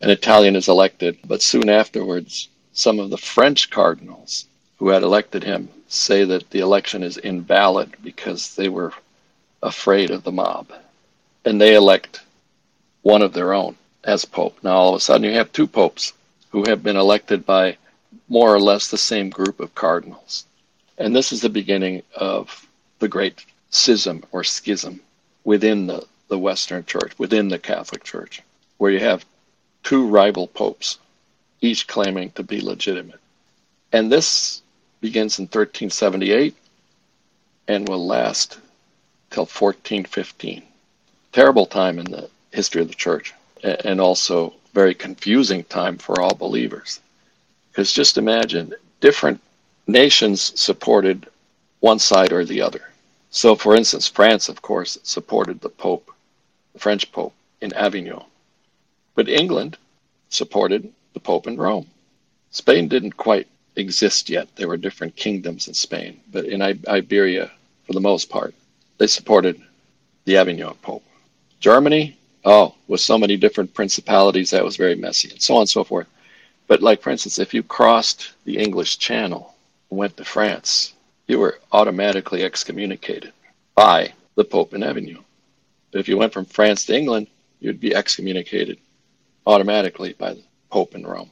An 0.02 0.08
Italian 0.08 0.56
is 0.56 0.66
elected, 0.68 1.18
but 1.26 1.42
soon 1.42 1.68
afterwards, 1.68 2.48
some 2.72 2.98
of 2.98 3.10
the 3.10 3.18
French 3.18 3.68
cardinals 3.68 4.46
who 4.78 4.88
had 4.88 5.02
elected 5.02 5.44
him 5.44 5.68
say 5.88 6.24
that 6.24 6.48
the 6.50 6.60
election 6.60 7.02
is 7.02 7.18
invalid 7.18 7.94
because 8.02 8.54
they 8.54 8.68
were 8.68 8.94
afraid 9.62 10.10
of 10.10 10.22
the 10.22 10.32
mob. 10.32 10.72
And 11.44 11.60
they 11.60 11.74
elect 11.74 12.22
one 13.02 13.20
of 13.20 13.34
their 13.34 13.52
own 13.52 13.76
as 14.02 14.24
pope. 14.24 14.56
Now, 14.62 14.76
all 14.76 14.88
of 14.90 14.94
a 14.94 15.00
sudden, 15.00 15.24
you 15.24 15.36
have 15.36 15.52
two 15.52 15.66
popes 15.66 16.14
who 16.50 16.64
have 16.66 16.82
been 16.82 16.96
elected 16.96 17.44
by 17.44 17.76
more 18.28 18.54
or 18.54 18.60
less 18.60 18.88
the 18.88 18.96
same 18.96 19.28
group 19.28 19.60
of 19.60 19.74
cardinals. 19.74 20.46
And 20.96 21.14
this 21.14 21.30
is 21.30 21.42
the 21.42 21.50
beginning 21.50 22.02
of 22.16 22.66
the 23.00 23.08
great 23.08 23.44
schism 23.68 24.24
or 24.32 24.44
schism 24.44 25.00
within 25.44 25.86
the, 25.86 26.06
the 26.28 26.38
Western 26.38 26.86
Church, 26.86 27.18
within 27.18 27.48
the 27.48 27.58
Catholic 27.58 28.02
Church, 28.02 28.42
where 28.78 28.90
you 28.90 29.00
have 29.00 29.26
two 29.82 30.06
rival 30.06 30.46
popes, 30.46 30.98
each 31.60 31.86
claiming 31.86 32.30
to 32.32 32.42
be 32.42 32.60
legitimate. 32.60 33.20
And 33.92 34.10
this 34.10 34.62
begins 35.00 35.38
in 35.38 35.44
1378 35.44 36.54
and 37.68 37.88
will 37.88 38.06
last 38.06 38.58
till 39.30 39.46
1415. 39.46 40.62
Terrible 41.32 41.66
time 41.66 41.98
in 41.98 42.10
the 42.10 42.28
history 42.52 42.82
of 42.82 42.88
the 42.88 42.94
church, 42.94 43.32
and 43.62 44.00
also 44.00 44.54
very 44.74 44.94
confusing 44.94 45.64
time 45.64 45.98
for 45.98 46.20
all 46.20 46.34
believers. 46.34 47.00
Because 47.70 47.92
just 47.92 48.18
imagine 48.18 48.74
different 49.00 49.40
nations 49.86 50.58
supported 50.60 51.26
one 51.80 51.98
side 51.98 52.32
or 52.32 52.44
the 52.44 52.60
other. 52.60 52.82
So, 53.30 53.54
for 53.54 53.76
instance, 53.76 54.08
France, 54.08 54.48
of 54.48 54.62
course, 54.62 54.98
supported 55.02 55.60
the 55.60 55.68
Pope, 55.68 56.10
the 56.72 56.80
French 56.80 57.10
Pope 57.12 57.34
in 57.60 57.72
Avignon. 57.74 58.24
But 59.14 59.28
England 59.28 59.76
supported 60.28 60.92
the 61.12 61.20
Pope 61.20 61.46
in 61.46 61.56
Rome. 61.56 61.86
Spain 62.50 62.88
didn't 62.88 63.16
quite 63.16 63.46
exist 63.76 64.28
yet. 64.28 64.48
There 64.56 64.68
were 64.68 64.76
different 64.76 65.16
kingdoms 65.16 65.68
in 65.68 65.74
Spain, 65.74 66.20
but 66.30 66.44
in 66.44 66.62
Iberia, 66.62 67.50
for 67.84 67.92
the 67.92 68.00
most 68.00 68.28
part, 68.28 68.54
they 68.98 69.06
supported 69.06 69.60
the 70.24 70.36
Avignon 70.36 70.74
Pope. 70.82 71.04
Germany, 71.60 72.16
oh, 72.44 72.74
with 72.88 73.00
so 73.00 73.18
many 73.18 73.36
different 73.36 73.74
principalities, 73.74 74.50
that 74.50 74.64
was 74.64 74.76
very 74.76 74.94
messy, 74.94 75.30
and 75.30 75.42
so 75.42 75.54
on 75.54 75.60
and 75.62 75.68
so 75.68 75.84
forth. 75.84 76.06
But, 76.66 76.82
like, 76.82 77.02
for 77.02 77.10
instance, 77.10 77.38
if 77.38 77.52
you 77.52 77.62
crossed 77.62 78.32
the 78.44 78.58
English 78.58 78.98
Channel 78.98 79.54
and 79.90 79.98
went 79.98 80.16
to 80.16 80.24
France, 80.24 80.92
you 81.26 81.38
were 81.38 81.58
automatically 81.72 82.44
excommunicated 82.44 83.32
by 83.74 84.12
the 84.36 84.44
Pope 84.44 84.74
in 84.74 84.82
Avignon. 84.82 85.24
But 85.90 86.00
if 86.00 86.08
you 86.08 86.16
went 86.16 86.32
from 86.32 86.44
France 86.44 86.86
to 86.86 86.96
England, 86.96 87.26
you'd 87.60 87.80
be 87.80 87.94
excommunicated 87.94 88.78
automatically 89.46 90.14
by 90.14 90.34
the 90.34 90.42
Pope 90.70 90.94
in 90.94 91.06
Rome. 91.06 91.30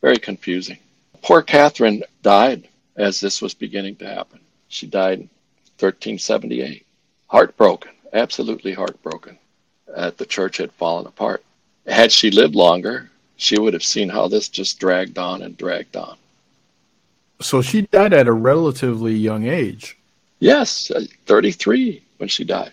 Very 0.00 0.18
confusing. 0.18 0.78
Poor 1.22 1.42
Catherine 1.42 2.02
died 2.22 2.68
as 2.96 3.20
this 3.20 3.40
was 3.42 3.54
beginning 3.54 3.96
to 3.96 4.06
happen. 4.06 4.40
She 4.68 4.86
died 4.86 5.20
in 5.20 5.30
1378. 5.78 6.84
Heartbroken, 7.28 7.92
absolutely 8.12 8.72
heartbroken. 8.72 9.38
That 9.86 10.18
the 10.18 10.26
church 10.26 10.58
had 10.58 10.72
fallen 10.72 11.06
apart. 11.06 11.44
Had 11.86 12.12
she 12.12 12.30
lived 12.30 12.54
longer, 12.54 13.10
she 13.36 13.58
would 13.58 13.72
have 13.72 13.82
seen 13.82 14.08
how 14.08 14.28
this 14.28 14.48
just 14.48 14.78
dragged 14.78 15.18
on 15.18 15.42
and 15.42 15.56
dragged 15.56 15.96
on. 15.96 16.16
So 17.40 17.62
she 17.62 17.82
died 17.82 18.12
at 18.12 18.26
a 18.26 18.32
relatively 18.32 19.14
young 19.14 19.46
age. 19.46 19.96
Yes, 20.40 20.90
uh, 20.90 21.04
33 21.26 22.02
when 22.18 22.28
she 22.28 22.44
died. 22.44 22.72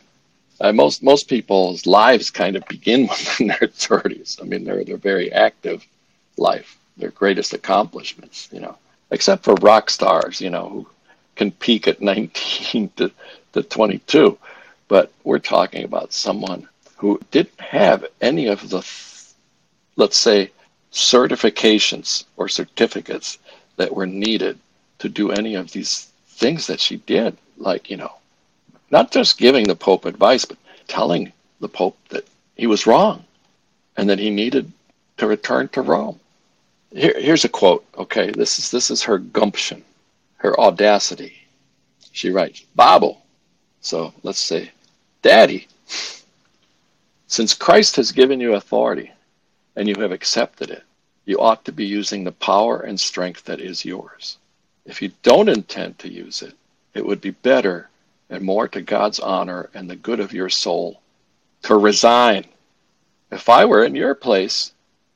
Uh, 0.62 0.72
most 0.72 1.03
most 1.03 1.28
people's 1.28 1.86
lives 1.86 2.30
kind 2.32 2.56
of 2.56 2.66
begin 2.68 3.10
in 3.39 3.47
their 3.47 3.68
30s. 3.68 4.41
I 4.41 4.45
mean, 4.45 4.64
they're 4.64 4.84
they're 4.84 4.97
very 4.97 5.32
active 5.32 5.86
life 6.38 6.78
their 6.97 7.12
greatest 7.12 7.53
accomplishments, 7.53 8.49
you 8.51 8.60
know, 8.60 8.78
except 9.12 9.43
for 9.43 9.56
rock 9.56 9.89
stars, 9.89 10.39
you 10.41 10.49
know, 10.49 10.70
who 10.70 10.88
can 11.36 11.51
peak 11.51 11.88
at 11.88 12.01
19 12.01 12.89
to, 12.97 13.12
to 13.53 13.64
22. 13.64 14.38
But 14.88 15.12
we're 15.24 15.39
talking 15.39 15.84
about 15.84 16.14
someone 16.14 16.68
who 16.97 17.20
didn't 17.32 17.60
have 17.60 18.06
any 18.22 18.47
of 18.47 18.70
the, 18.70 18.86
let's 19.95 20.18
say, 20.18 20.51
certifications 20.91 22.26
or 22.38 22.47
certificates 22.47 23.38
that 23.78 23.93
were 23.93 24.06
needed 24.06 24.58
to 24.99 25.10
do 25.10 25.32
any 25.32 25.56
of 25.56 25.72
these 25.72 26.12
things 26.28 26.68
that 26.68 26.80
she 26.80 26.97
did. 26.97 27.36
Like, 27.58 27.89
you 27.89 27.97
know, 27.97 28.14
not 28.95 29.11
just 29.11 29.37
giving 29.37 29.67
the 29.67 29.75
Pope 29.75 30.05
advice, 30.05 30.45
but 30.45 30.57
telling 30.87 31.33
the 31.59 31.67
Pope 31.67 31.97
that 32.07 32.25
he 32.55 32.65
was 32.65 32.87
wrong 32.87 33.25
and 33.97 34.09
that 34.09 34.19
he 34.19 34.29
needed 34.29 34.71
to 35.17 35.27
return 35.27 35.67
to 35.67 35.81
Rome. 35.81 36.17
Here, 36.93 37.19
here's 37.19 37.43
a 37.43 37.49
quote. 37.49 37.83
Okay, 37.97 38.31
this 38.31 38.57
is 38.57 38.71
this 38.71 38.89
is 38.89 39.03
her 39.03 39.17
gumption, 39.17 39.83
her 40.37 40.57
audacity. 40.57 41.33
She 42.13 42.29
writes, 42.29 42.61
"Babbo." 42.73 43.17
So 43.81 44.13
let's 44.23 44.39
say, 44.39 44.71
"Daddy." 45.21 45.67
Since 47.27 47.53
Christ 47.53 47.97
has 47.97 48.13
given 48.13 48.39
you 48.39 48.53
authority, 48.53 49.11
and 49.75 49.89
you 49.89 49.95
have 49.95 50.13
accepted 50.13 50.69
it, 50.71 50.83
you 51.25 51.37
ought 51.41 51.65
to 51.65 51.73
be 51.73 51.85
using 51.85 52.23
the 52.23 52.39
power 52.51 52.79
and 52.79 52.97
strength 52.97 53.43
that 53.43 53.59
is 53.59 53.83
yours. 53.83 54.37
If 54.85 55.01
you 55.01 55.11
don't 55.21 55.49
intend 55.49 55.99
to 55.99 56.07
use 56.23 56.41
it, 56.41 56.53
it 56.93 57.05
would 57.05 57.19
be 57.19 57.31
better 57.31 57.89
and 58.30 58.43
more 58.43 58.67
to 58.67 58.82
God's 58.82 59.19
honor 59.19 59.69
and 59.73 59.89
the 59.89 59.95
good 59.95 60.19
of 60.19 60.34
your 60.34 60.49
soul 60.49 61.01
to 61.63 61.76
resign. 61.76 62.45
If 63.32 63.49
I 63.49 63.65
were 63.65 63.84
in 63.84 63.95
your 63.95 64.15
place, 64.15 64.73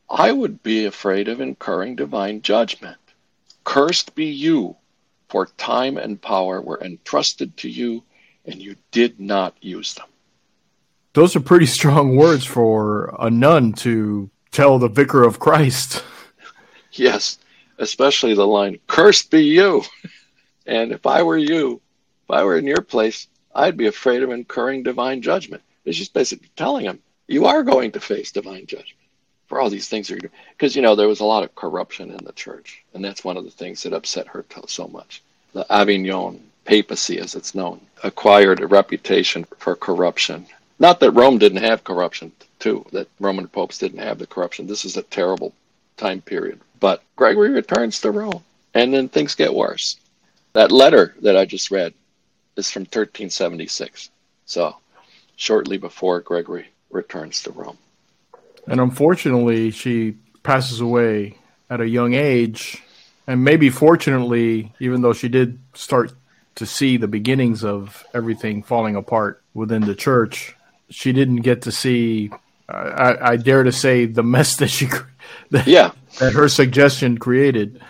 I 0.10 0.32
would 0.32 0.64
be 0.64 0.86
afraid 0.86 1.28
of 1.28 1.42
incurring 1.42 1.96
divine 1.96 2.42
judgment. 2.42 2.98
Cursed 3.64 4.16
be 4.16 4.26
you, 4.26 4.76
for 5.28 5.46
time 5.58 5.98
and 5.98 6.22
power 6.22 6.62
were 6.62 6.82
entrusted 6.82 7.56
to 7.58 7.70
you, 7.70 8.04
and 8.46 8.62
you 8.62 8.76
did 8.92 9.20
not 9.20 9.56
use 9.62 9.94
them. 9.94 10.08
Those 11.14 11.36
are 11.36 11.42
pretty 11.42 11.68
strong 11.68 12.16
words 12.16 12.46
for 12.46 13.16
a 13.20 13.30
nun 13.30 13.74
to 13.74 14.30
tell 14.52 14.80
the 14.80 14.88
vicar 14.90 15.24
of 15.24 15.40
Christ. 15.40 16.04
Yes, 16.94 17.38
especially 17.78 18.34
the 18.34 18.48
line, 18.48 18.80
Cursed 18.88 19.30
be 19.30 19.44
you. 19.44 19.84
And 20.66 20.92
if 20.92 21.06
I 21.06 21.24
were 21.24 21.38
you, 21.38 21.82
if 22.30 22.36
I 22.36 22.44
were 22.44 22.58
in 22.58 22.68
your 22.68 22.82
place, 22.82 23.28
I'd 23.56 23.78
be 23.78 23.88
afraid 23.88 24.24
of 24.24 24.30
incurring 24.30 24.84
divine 24.84 25.22
judgment. 25.22 25.64
It's 25.84 25.98
just 25.98 26.14
basically 26.14 26.50
telling 26.56 26.86
him, 26.86 27.00
You 27.28 27.48
are 27.48 27.64
going 27.64 27.92
to 27.94 28.00
face 28.00 28.32
divine 28.32 28.68
judgment 28.68 29.00
for 29.48 29.60
all 29.60 29.70
these 29.70 29.88
things 29.88 30.12
are 30.12 30.20
because 30.52 30.76
you 30.76 30.82
know 30.84 30.96
there 30.96 31.08
was 31.08 31.22
a 31.22 31.26
lot 31.26 31.44
of 31.44 31.56
corruption 31.56 32.12
in 32.12 32.24
the 32.24 32.32
church 32.34 32.84
and 32.94 33.04
that's 33.04 33.24
one 33.24 33.36
of 33.36 33.44
the 33.44 33.52
things 33.52 33.82
that 33.82 33.94
upset 33.94 34.28
her 34.28 34.46
so 34.68 34.88
much 34.88 35.24
the 35.54 35.66
avignon 35.74 36.40
papacy 36.66 37.18
as 37.20 37.34
it's 37.34 37.56
known 37.56 37.82
acquired 38.04 38.62
a 38.62 38.68
reputation 38.68 39.44
for 39.58 39.76
corruption 39.76 40.46
Not 40.78 41.00
that 41.00 41.12
Rome 41.12 41.40
didn't 41.40 41.64
have 41.64 41.84
corruption 41.84 42.32
too, 42.60 42.86
that 42.92 43.08
Roman 43.20 43.48
popes 43.48 43.80
didn't 43.80 44.00
have 44.00 44.20
the 44.20 44.28
corruption. 44.28 44.68
This 44.68 44.86
is 44.86 44.96
a 44.96 45.04
terrible 45.04 45.54
time 45.98 46.22
period. 46.22 46.62
But 46.80 47.04
Gregory 47.18 47.50
returns 47.50 48.00
to 48.02 48.12
Rome, 48.12 48.44
and 48.74 48.94
then 48.94 49.10
things 49.10 49.36
get 49.36 49.54
worse. 49.54 49.98
That 50.54 50.72
letter 50.72 51.16
that 51.22 51.36
I 51.36 51.46
just 51.46 51.72
read 51.72 51.94
is 52.60 52.70
from 52.70 52.82
1376. 52.82 54.12
So, 54.46 54.76
shortly 55.36 55.78
before 55.78 56.20
Gregory 56.20 56.68
returns 56.92 57.42
to 57.44 57.52
Rome. 57.52 57.78
And 58.68 58.80
unfortunately, 58.80 59.72
she 59.72 60.16
passes 60.44 60.80
away 60.82 61.38
at 61.70 61.82
a 61.82 61.88
young 61.88 62.14
age. 62.14 62.82
And 63.26 63.44
maybe 63.44 63.70
fortunately, 63.70 64.74
even 64.80 65.02
though 65.02 65.14
she 65.14 65.30
did 65.30 65.60
start 65.74 66.14
to 66.56 66.66
see 66.66 66.98
the 66.98 67.08
beginnings 67.08 67.64
of 67.64 68.04
everything 68.14 68.64
falling 68.64 68.96
apart 68.96 69.42
within 69.54 69.82
the 69.82 69.96
church, 69.96 70.56
she 70.90 71.14
didn't 71.14 71.38
get 71.38 71.64
to 71.64 71.72
see, 71.72 72.32
I, 72.68 73.18
I 73.22 73.38
dare 73.38 73.64
to 73.64 73.72
say, 73.72 74.06
the 74.06 74.24
mess 74.24 74.58
that 74.58 74.68
she, 74.70 74.88
that, 75.52 75.68
yeah, 75.68 75.92
that 76.20 76.34
her 76.34 76.50
suggestion 76.50 77.18
created. 77.18 77.82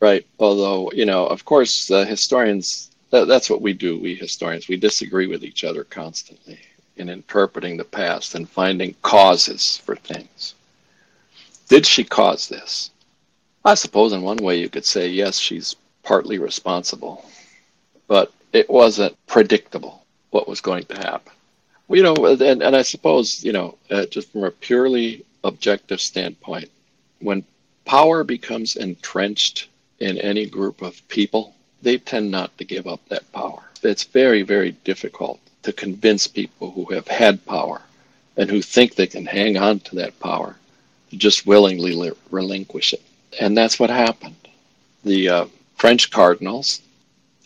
Right. 0.00 0.26
Although, 0.38 0.90
you 0.92 1.06
know, 1.06 1.26
of 1.26 1.44
course, 1.44 1.86
the 1.86 2.04
historians, 2.04 2.90
that, 3.10 3.26
that's 3.26 3.50
what 3.50 3.62
we 3.62 3.72
do, 3.72 3.98
we 3.98 4.14
historians. 4.14 4.68
We 4.68 4.76
disagree 4.76 5.26
with 5.26 5.44
each 5.44 5.64
other 5.64 5.84
constantly 5.84 6.58
in 6.96 7.08
interpreting 7.08 7.76
the 7.76 7.84
past 7.84 8.34
and 8.34 8.48
finding 8.48 8.94
causes 9.02 9.78
for 9.78 9.96
things. 9.96 10.54
Did 11.68 11.86
she 11.86 12.04
cause 12.04 12.48
this? 12.48 12.90
I 13.64 13.74
suppose 13.74 14.12
in 14.12 14.22
one 14.22 14.38
way 14.38 14.60
you 14.60 14.68
could 14.68 14.84
say, 14.84 15.08
yes, 15.08 15.38
she's 15.38 15.74
partly 16.04 16.38
responsible, 16.38 17.28
but 18.06 18.32
it 18.52 18.70
wasn't 18.70 19.16
predictable 19.26 20.04
what 20.30 20.48
was 20.48 20.60
going 20.60 20.84
to 20.84 20.94
happen. 20.96 21.32
You 21.88 22.02
know, 22.02 22.14
and, 22.14 22.62
and 22.62 22.76
I 22.76 22.82
suppose, 22.82 23.44
you 23.44 23.52
know, 23.52 23.76
uh, 23.90 24.06
just 24.06 24.30
from 24.30 24.44
a 24.44 24.50
purely 24.50 25.24
objective 25.42 26.00
standpoint, 26.00 26.70
when 27.20 27.44
power 27.84 28.22
becomes 28.22 28.76
entrenched 28.76 29.68
in 29.98 30.18
any 30.18 30.46
group 30.46 30.82
of 30.82 31.06
people, 31.08 31.55
they 31.86 31.98
tend 31.98 32.32
not 32.32 32.58
to 32.58 32.64
give 32.64 32.88
up 32.88 33.00
that 33.08 33.30
power. 33.30 33.62
It's 33.80 34.02
very, 34.02 34.42
very 34.42 34.72
difficult 34.72 35.38
to 35.62 35.72
convince 35.72 36.26
people 36.26 36.72
who 36.72 36.86
have 36.86 37.06
had 37.06 37.46
power 37.46 37.80
and 38.36 38.50
who 38.50 38.60
think 38.60 38.96
they 38.96 39.06
can 39.06 39.24
hang 39.24 39.56
on 39.56 39.78
to 39.80 39.94
that 39.94 40.18
power 40.18 40.56
to 41.10 41.16
just 41.16 41.46
willingly 41.46 42.10
relinquish 42.32 42.92
it. 42.92 43.02
And 43.38 43.56
that's 43.56 43.78
what 43.78 43.90
happened. 43.90 44.34
The 45.04 45.28
uh, 45.28 45.46
French 45.76 46.10
cardinals 46.10 46.82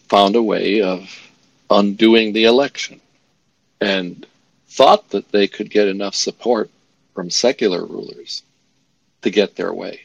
found 0.09 0.34
a 0.36 0.43
way 0.43 0.80
of 0.80 1.14
undoing 1.68 2.32
the 2.32 2.45
election 2.45 2.99
and 3.78 4.26
thought 4.68 5.11
that 5.11 5.30
they 5.32 5.49
could 5.49 5.68
get 5.68 5.86
enough 5.86 6.14
support 6.14 6.70
from 7.14 7.28
secular 7.28 7.84
rulers 7.84 8.43
to 9.20 9.28
get 9.28 9.57
their 9.57 9.74
way. 9.74 10.01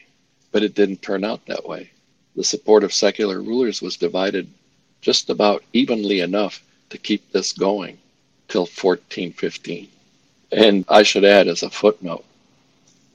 But 0.52 0.62
it 0.62 0.74
didn't 0.74 1.00
turn 1.00 1.24
out 1.24 1.46
that 1.46 1.66
way 1.66 1.90
the 2.36 2.44
support 2.44 2.84
of 2.84 2.92
secular 2.92 3.40
rulers 3.40 3.80
was 3.80 3.96
divided 3.96 4.46
just 5.00 5.30
about 5.30 5.64
evenly 5.72 6.20
enough 6.20 6.62
to 6.90 6.98
keep 6.98 7.32
this 7.32 7.52
going 7.52 7.98
till 8.48 8.62
1415. 8.62 9.88
And 10.52 10.84
I 10.88 11.02
should 11.02 11.24
add 11.24 11.48
as 11.48 11.62
a 11.62 11.70
footnote 11.70 12.24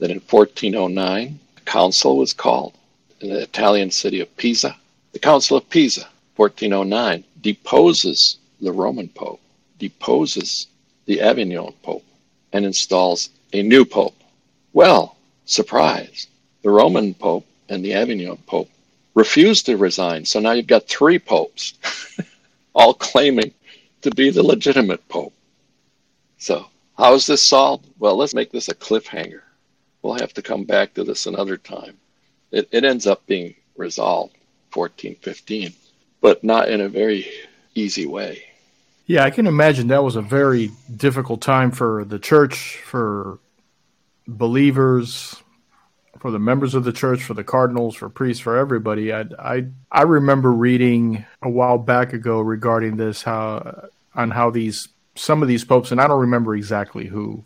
that 0.00 0.10
in 0.10 0.18
1409, 0.18 1.38
a 1.56 1.60
council 1.60 2.18
was 2.18 2.32
called 2.32 2.74
in 3.20 3.30
the 3.30 3.40
Italian 3.40 3.92
city 3.92 4.20
of 4.20 4.36
Pisa. 4.36 4.76
The 5.12 5.18
Council 5.20 5.56
of 5.56 5.70
Pisa, 5.70 6.08
1409, 6.36 7.24
deposes 7.40 8.38
the 8.60 8.72
Roman 8.72 9.08
Pope, 9.08 9.40
deposes 9.78 10.66
the 11.06 11.20
Avignon 11.20 11.72
Pope, 11.82 12.04
and 12.52 12.64
installs 12.64 13.30
a 13.52 13.62
new 13.62 13.84
Pope. 13.84 14.16
Well, 14.72 15.16
surprise, 15.44 16.26
the 16.62 16.70
Roman 16.70 17.14
Pope 17.14 17.46
and 17.68 17.84
the 17.84 17.94
Avignon 17.94 18.38
Pope 18.46 18.68
refused 19.14 19.66
to 19.66 19.76
resign. 19.76 20.24
So 20.24 20.40
now 20.40 20.52
you've 20.52 20.66
got 20.66 20.88
three 20.88 21.18
popes, 21.18 21.74
all 22.74 22.94
claiming 22.94 23.52
to 24.02 24.10
be 24.10 24.30
the 24.30 24.42
legitimate 24.42 25.06
pope. 25.08 25.34
So, 26.38 26.66
how 26.98 27.14
is 27.14 27.26
this 27.26 27.42
solved? 27.42 27.88
Well, 27.98 28.16
let's 28.16 28.34
make 28.34 28.50
this 28.50 28.68
a 28.68 28.74
cliffhanger. 28.74 29.42
We'll 30.02 30.18
have 30.18 30.34
to 30.34 30.42
come 30.42 30.64
back 30.64 30.94
to 30.94 31.04
this 31.04 31.26
another 31.26 31.56
time. 31.56 31.96
It, 32.50 32.68
it 32.72 32.84
ends 32.84 33.06
up 33.06 33.24
being 33.26 33.54
resolved 33.76 34.36
1415, 34.74 35.72
but 36.20 36.42
not 36.42 36.68
in 36.68 36.80
a 36.80 36.88
very 36.88 37.26
easy 37.74 38.06
way. 38.06 38.42
Yeah, 39.06 39.24
I 39.24 39.30
can 39.30 39.46
imagine 39.46 39.88
that 39.88 40.04
was 40.04 40.16
a 40.16 40.22
very 40.22 40.70
difficult 40.94 41.40
time 41.40 41.70
for 41.70 42.04
the 42.04 42.18
church, 42.18 42.80
for 42.84 43.38
believers, 44.26 45.41
for 46.18 46.30
the 46.30 46.38
members 46.38 46.74
of 46.74 46.84
the 46.84 46.92
church, 46.92 47.22
for 47.22 47.34
the 47.34 47.44
cardinals, 47.44 47.96
for 47.96 48.08
priests, 48.08 48.42
for 48.42 48.56
everybody. 48.56 49.12
I, 49.12 49.24
I, 49.38 49.66
I 49.90 50.02
remember 50.02 50.52
reading 50.52 51.24
a 51.40 51.50
while 51.50 51.78
back 51.78 52.12
ago 52.12 52.40
regarding 52.40 52.96
this, 52.96 53.22
how 53.22 53.88
on 54.14 54.30
how 54.30 54.50
these 54.50 54.88
some 55.14 55.42
of 55.42 55.48
these 55.48 55.64
popes, 55.64 55.90
and 55.90 56.00
I 56.00 56.06
don't 56.06 56.20
remember 56.20 56.54
exactly 56.54 57.06
who, 57.06 57.44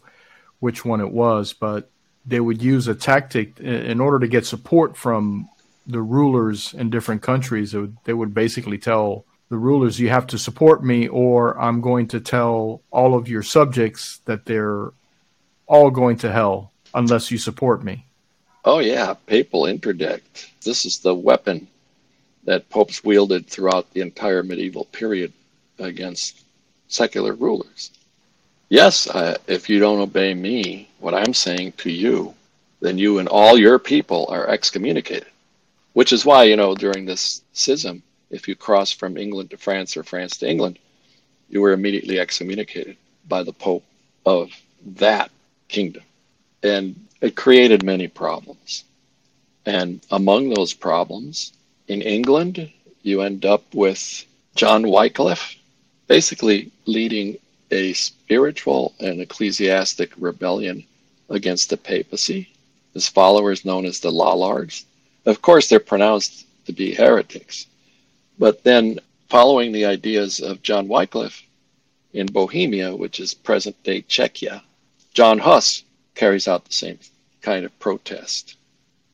which 0.60 0.84
one 0.84 1.00
it 1.00 1.10
was, 1.10 1.52
but 1.52 1.90
they 2.24 2.40
would 2.40 2.62
use 2.62 2.86
a 2.88 2.94
tactic 2.94 3.58
in 3.60 4.00
order 4.00 4.18
to 4.18 4.28
get 4.28 4.46
support 4.46 4.96
from 4.96 5.48
the 5.86 6.02
rulers 6.02 6.74
in 6.74 6.90
different 6.90 7.22
countries. 7.22 7.74
Would, 7.74 7.96
they 8.04 8.12
would 8.12 8.34
basically 8.34 8.78
tell 8.78 9.24
the 9.48 9.58
rulers, 9.58 10.00
"You 10.00 10.08
have 10.08 10.26
to 10.28 10.38
support 10.38 10.84
me, 10.84 11.06
or 11.08 11.58
I'm 11.58 11.80
going 11.80 12.08
to 12.08 12.20
tell 12.20 12.82
all 12.90 13.14
of 13.14 13.28
your 13.28 13.42
subjects 13.42 14.20
that 14.24 14.44
they're 14.44 14.92
all 15.66 15.90
going 15.90 16.16
to 16.18 16.32
hell 16.32 16.72
unless 16.94 17.30
you 17.30 17.38
support 17.38 17.84
me." 17.84 18.05
Oh, 18.68 18.80
yeah, 18.80 19.14
papal 19.26 19.66
interdict. 19.66 20.50
This 20.64 20.84
is 20.84 20.98
the 20.98 21.14
weapon 21.14 21.68
that 22.42 22.68
popes 22.68 23.04
wielded 23.04 23.46
throughout 23.46 23.92
the 23.92 24.00
entire 24.00 24.42
medieval 24.42 24.86
period 24.86 25.32
against 25.78 26.42
secular 26.88 27.34
rulers. 27.34 27.92
Yes, 28.68 29.08
uh, 29.08 29.36
if 29.46 29.68
you 29.68 29.78
don't 29.78 30.00
obey 30.00 30.34
me, 30.34 30.88
what 30.98 31.14
I'm 31.14 31.32
saying 31.32 31.74
to 31.78 31.92
you, 31.92 32.34
then 32.80 32.98
you 32.98 33.20
and 33.20 33.28
all 33.28 33.56
your 33.56 33.78
people 33.78 34.26
are 34.30 34.48
excommunicated. 34.48 35.28
Which 35.92 36.12
is 36.12 36.26
why, 36.26 36.42
you 36.44 36.56
know, 36.56 36.74
during 36.74 37.06
this 37.06 37.42
schism, 37.52 38.02
if 38.30 38.48
you 38.48 38.56
cross 38.56 38.90
from 38.90 39.16
England 39.16 39.50
to 39.50 39.56
France 39.56 39.96
or 39.96 40.02
France 40.02 40.38
to 40.38 40.50
England, 40.50 40.80
you 41.48 41.60
were 41.60 41.72
immediately 41.72 42.18
excommunicated 42.18 42.96
by 43.28 43.44
the 43.44 43.52
Pope 43.52 43.84
of 44.26 44.50
that 44.84 45.30
kingdom. 45.68 46.02
And 46.64 47.05
it 47.20 47.34
created 47.34 47.82
many 47.82 48.08
problems. 48.08 48.84
And 49.64 50.00
among 50.10 50.50
those 50.50 50.74
problems, 50.74 51.52
in 51.88 52.02
England, 52.02 52.70
you 53.02 53.22
end 53.22 53.44
up 53.44 53.62
with 53.74 54.24
John 54.54 54.88
Wycliffe 54.88 55.56
basically 56.06 56.70
leading 56.84 57.38
a 57.70 57.92
spiritual 57.94 58.94
and 59.00 59.20
ecclesiastic 59.20 60.12
rebellion 60.18 60.84
against 61.28 61.70
the 61.70 61.76
papacy. 61.76 62.48
His 62.94 63.08
followers, 63.08 63.64
known 63.64 63.84
as 63.84 64.00
the 64.00 64.12
Lollards, 64.12 64.84
of 65.26 65.42
course, 65.42 65.68
they're 65.68 65.80
pronounced 65.80 66.46
to 66.66 66.72
be 66.72 66.94
heretics. 66.94 67.66
But 68.38 68.62
then, 68.62 69.00
following 69.28 69.72
the 69.72 69.86
ideas 69.86 70.40
of 70.40 70.62
John 70.62 70.86
Wycliffe 70.86 71.42
in 72.12 72.26
Bohemia, 72.26 72.94
which 72.94 73.18
is 73.18 73.34
present 73.34 73.82
day 73.82 74.02
Czechia, 74.02 74.62
John 75.12 75.38
Huss 75.38 75.82
carries 76.16 76.48
out 76.48 76.64
the 76.64 76.72
same 76.72 76.98
kind 77.42 77.64
of 77.64 77.78
protest. 77.78 78.56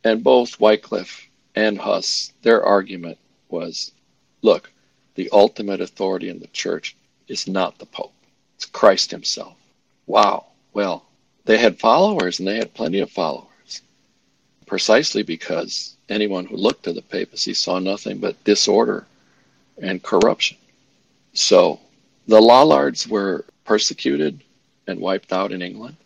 And 0.05 0.25
both 0.25 0.59
Wycliffe 0.59 1.29
and 1.55 1.79
Huss, 1.79 2.33
their 2.43 2.65
argument 2.65 3.19
was 3.51 3.93
look, 4.41 4.71
the 5.15 5.29
ultimate 5.31 5.83
authority 5.83 6.31
in 6.31 6.39
the 6.39 6.47
church 6.49 6.97
is 7.29 7.47
not 7.47 7.79
the 7.79 7.87
Pope, 7.87 8.15
it's 8.57 8.65
Christ 8.65 9.11
Himself. 9.11 9.57
Wow. 10.07 10.47
Well, 10.73 11.05
they 11.45 11.59
had 11.59 11.79
followers 11.79 12.39
and 12.39 12.49
they 12.49 12.57
had 12.57 12.73
plenty 12.73 13.01
of 13.01 13.11
followers, 13.11 13.83
precisely 14.67 15.23
because 15.23 15.97
anyone 16.09 16.47
who 16.47 16.57
looked 16.57 16.85
to 16.85 16.93
the 16.93 17.03
papacy 17.03 17.53
saw 17.53 17.79
nothing 17.79 18.19
but 18.19 18.43
disorder 18.45 19.07
and 19.81 20.03
corruption. 20.03 20.57
So 21.35 21.81
the 22.27 22.41
Lollards 22.41 23.07
were 23.09 23.45
persecuted 23.65 24.41
and 24.87 25.01
wiped 25.01 25.33
out 25.33 25.53
in 25.53 25.63
England. 25.63 25.97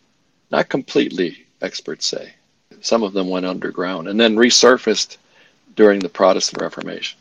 Not 0.51 0.69
completely, 0.69 1.45
experts 1.61 2.07
say. 2.07 2.33
Some 2.81 3.03
of 3.03 3.13
them 3.13 3.29
went 3.29 3.45
underground 3.45 4.07
and 4.07 4.19
then 4.19 4.35
resurfaced 4.35 5.17
during 5.75 5.99
the 5.99 6.09
Protestant 6.09 6.61
Reformation. 6.61 7.19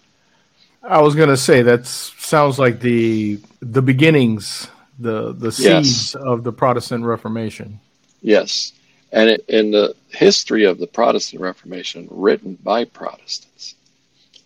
I 0.83 1.01
was 1.01 1.15
going 1.15 1.29
to 1.29 1.37
say 1.37 1.63
that 1.63 1.87
sounds 1.87 2.59
like 2.59 2.81
the 2.81 3.41
the 3.61 3.83
beginnings, 3.83 4.69
the 4.99 5.33
the 5.33 5.51
seeds 5.51 6.15
yes. 6.15 6.15
of 6.15 6.45
the 6.45 6.53
Protestant 6.53 7.05
Reformation. 7.05 7.81
Yes, 8.23 8.73
and 9.13 9.31
it, 9.31 9.45
in 9.49 9.73
the 9.73 9.95
history 10.11 10.65
of 10.65 10.79
the 10.79 10.87
Protestant 10.87 11.43
Reformation, 11.43 12.07
written 12.11 12.57
by 12.63 12.85
Protestants, 12.85 13.75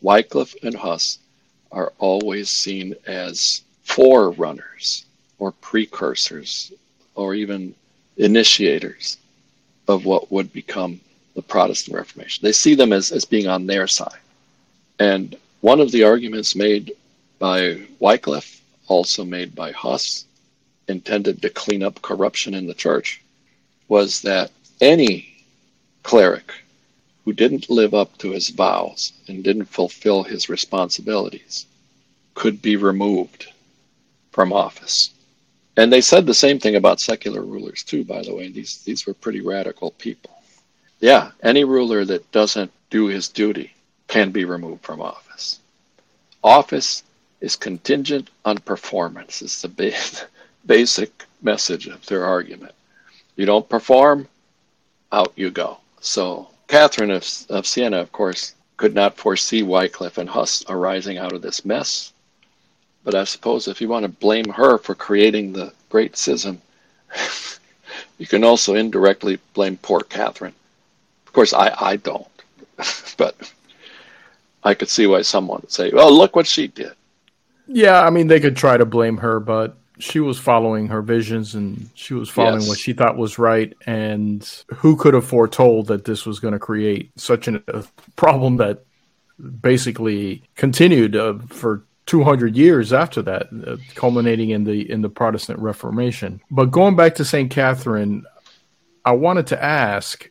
Wycliffe 0.00 0.54
and 0.62 0.74
Huss 0.74 1.18
are 1.72 1.92
always 1.98 2.48
seen 2.50 2.94
as 3.06 3.62
forerunners 3.82 5.04
or 5.38 5.52
precursors 5.52 6.72
or 7.14 7.34
even 7.34 7.74
initiators 8.16 9.18
of 9.88 10.04
what 10.04 10.30
would 10.30 10.52
become 10.52 11.00
the 11.34 11.42
Protestant 11.42 11.96
Reformation. 11.96 12.42
They 12.42 12.52
see 12.52 12.74
them 12.74 12.92
as, 12.92 13.12
as 13.12 13.24
being 13.24 13.46
on 13.46 13.66
their 13.66 13.86
side. 13.86 14.18
And 14.98 15.36
one 15.60 15.80
of 15.80 15.90
the 15.90 16.04
arguments 16.04 16.54
made 16.54 16.92
by 17.38 17.80
Wycliffe, 17.98 18.60
also 18.88 19.24
made 19.24 19.54
by 19.54 19.72
Huss, 19.72 20.24
intended 20.88 21.40
to 21.42 21.50
clean 21.50 21.82
up 21.82 22.02
corruption 22.02 22.54
in 22.54 22.66
the 22.66 22.74
church, 22.74 23.22
was 23.88 24.22
that 24.22 24.50
any 24.80 25.44
cleric 26.02 26.52
who 27.24 27.32
didn't 27.32 27.70
live 27.70 27.94
up 27.94 28.16
to 28.18 28.30
his 28.30 28.48
vows 28.48 29.12
and 29.28 29.44
didn't 29.44 29.66
fulfill 29.66 30.22
his 30.22 30.48
responsibilities 30.48 31.66
could 32.34 32.60
be 32.62 32.76
removed 32.76 33.46
from 34.32 34.52
office. 34.52 35.10
And 35.80 35.90
they 35.90 36.02
said 36.02 36.26
the 36.26 36.34
same 36.34 36.58
thing 36.58 36.76
about 36.76 37.00
secular 37.00 37.40
rulers 37.40 37.82
too, 37.82 38.04
by 38.04 38.20
the 38.20 38.34
way. 38.34 38.48
These 38.48 38.82
these 38.82 39.06
were 39.06 39.14
pretty 39.14 39.40
radical 39.40 39.92
people. 39.92 40.42
Yeah, 41.00 41.30
any 41.42 41.64
ruler 41.64 42.04
that 42.04 42.30
doesn't 42.32 42.70
do 42.90 43.06
his 43.06 43.28
duty 43.28 43.72
can 44.06 44.30
be 44.30 44.44
removed 44.44 44.82
from 44.82 45.00
office. 45.00 45.58
Office 46.44 47.02
is 47.40 47.56
contingent 47.56 48.28
on 48.44 48.58
performance. 48.58 49.40
Is 49.40 49.62
the 49.62 49.68
ba- 49.68 50.28
basic 50.66 51.24
message 51.40 51.86
of 51.86 52.04
their 52.04 52.26
argument. 52.26 52.74
You 53.36 53.46
don't 53.46 53.66
perform, 53.66 54.28
out 55.10 55.32
you 55.34 55.48
go. 55.50 55.78
So 56.02 56.50
Catherine 56.68 57.10
of, 57.10 57.26
of 57.48 57.66
Siena, 57.66 58.00
of 58.00 58.12
course, 58.12 58.54
could 58.76 58.94
not 58.94 59.16
foresee 59.16 59.62
Wycliffe 59.62 60.18
and 60.18 60.28
Huss 60.28 60.62
arising 60.68 61.16
out 61.16 61.32
of 61.32 61.40
this 61.40 61.64
mess. 61.64 62.12
But 63.04 63.14
I 63.14 63.24
suppose 63.24 63.66
if 63.66 63.80
you 63.80 63.88
want 63.88 64.04
to 64.04 64.08
blame 64.10 64.48
her 64.50 64.78
for 64.78 64.94
creating 64.94 65.52
the 65.52 65.72
great 65.88 66.16
schism, 66.16 66.60
you 68.18 68.26
can 68.26 68.44
also 68.44 68.74
indirectly 68.74 69.38
blame 69.54 69.78
poor 69.78 70.00
Catherine. 70.00 70.54
Of 71.26 71.32
course, 71.32 71.52
I, 71.52 71.74
I 71.80 71.96
don't. 71.96 72.26
but 73.16 73.52
I 74.64 74.74
could 74.74 74.88
see 74.88 75.06
why 75.06 75.22
someone 75.22 75.60
would 75.62 75.72
say, 75.72 75.90
well, 75.90 76.12
look 76.12 76.36
what 76.36 76.46
she 76.46 76.66
did. 76.66 76.92
Yeah, 77.66 78.02
I 78.02 78.10
mean, 78.10 78.26
they 78.26 78.40
could 78.40 78.56
try 78.56 78.76
to 78.76 78.84
blame 78.84 79.16
her, 79.18 79.40
but 79.40 79.76
she 80.00 80.18
was 80.18 80.38
following 80.38 80.88
her 80.88 81.02
visions 81.02 81.54
and 81.54 81.88
she 81.94 82.14
was 82.14 82.28
following 82.28 82.60
yes. 82.60 82.68
what 82.68 82.78
she 82.78 82.92
thought 82.92 83.16
was 83.16 83.38
right. 83.38 83.74
And 83.86 84.48
who 84.74 84.96
could 84.96 85.14
have 85.14 85.26
foretold 85.26 85.86
that 85.86 86.04
this 86.04 86.26
was 86.26 86.40
going 86.40 86.52
to 86.52 86.58
create 86.58 87.10
such 87.16 87.48
an, 87.48 87.62
a 87.68 87.84
problem 88.16 88.56
that 88.56 88.84
basically 89.60 90.42
continued 90.56 91.16
uh, 91.16 91.38
for 91.48 91.84
200 92.10 92.56
years 92.56 92.92
after 92.92 93.22
that, 93.22 93.46
uh, 93.64 93.76
culminating 93.94 94.50
in 94.50 94.64
the 94.64 94.90
in 94.90 95.00
the 95.00 95.08
Protestant 95.08 95.60
Reformation. 95.60 96.40
But 96.50 96.72
going 96.72 96.96
back 96.96 97.14
to 97.14 97.24
Saint 97.24 97.52
Catherine, 97.52 98.24
I 99.04 99.12
wanted 99.12 99.46
to 99.48 99.62
ask: 99.62 100.28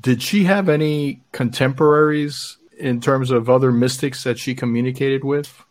Did 0.00 0.20
she 0.20 0.42
have 0.44 0.68
any 0.68 1.22
contemporaries 1.30 2.56
in 2.76 3.00
terms 3.00 3.30
of 3.30 3.48
other 3.48 3.70
mystics 3.70 4.24
that 4.24 4.36
she 4.36 4.56
communicated 4.56 5.22
with? 5.22 5.62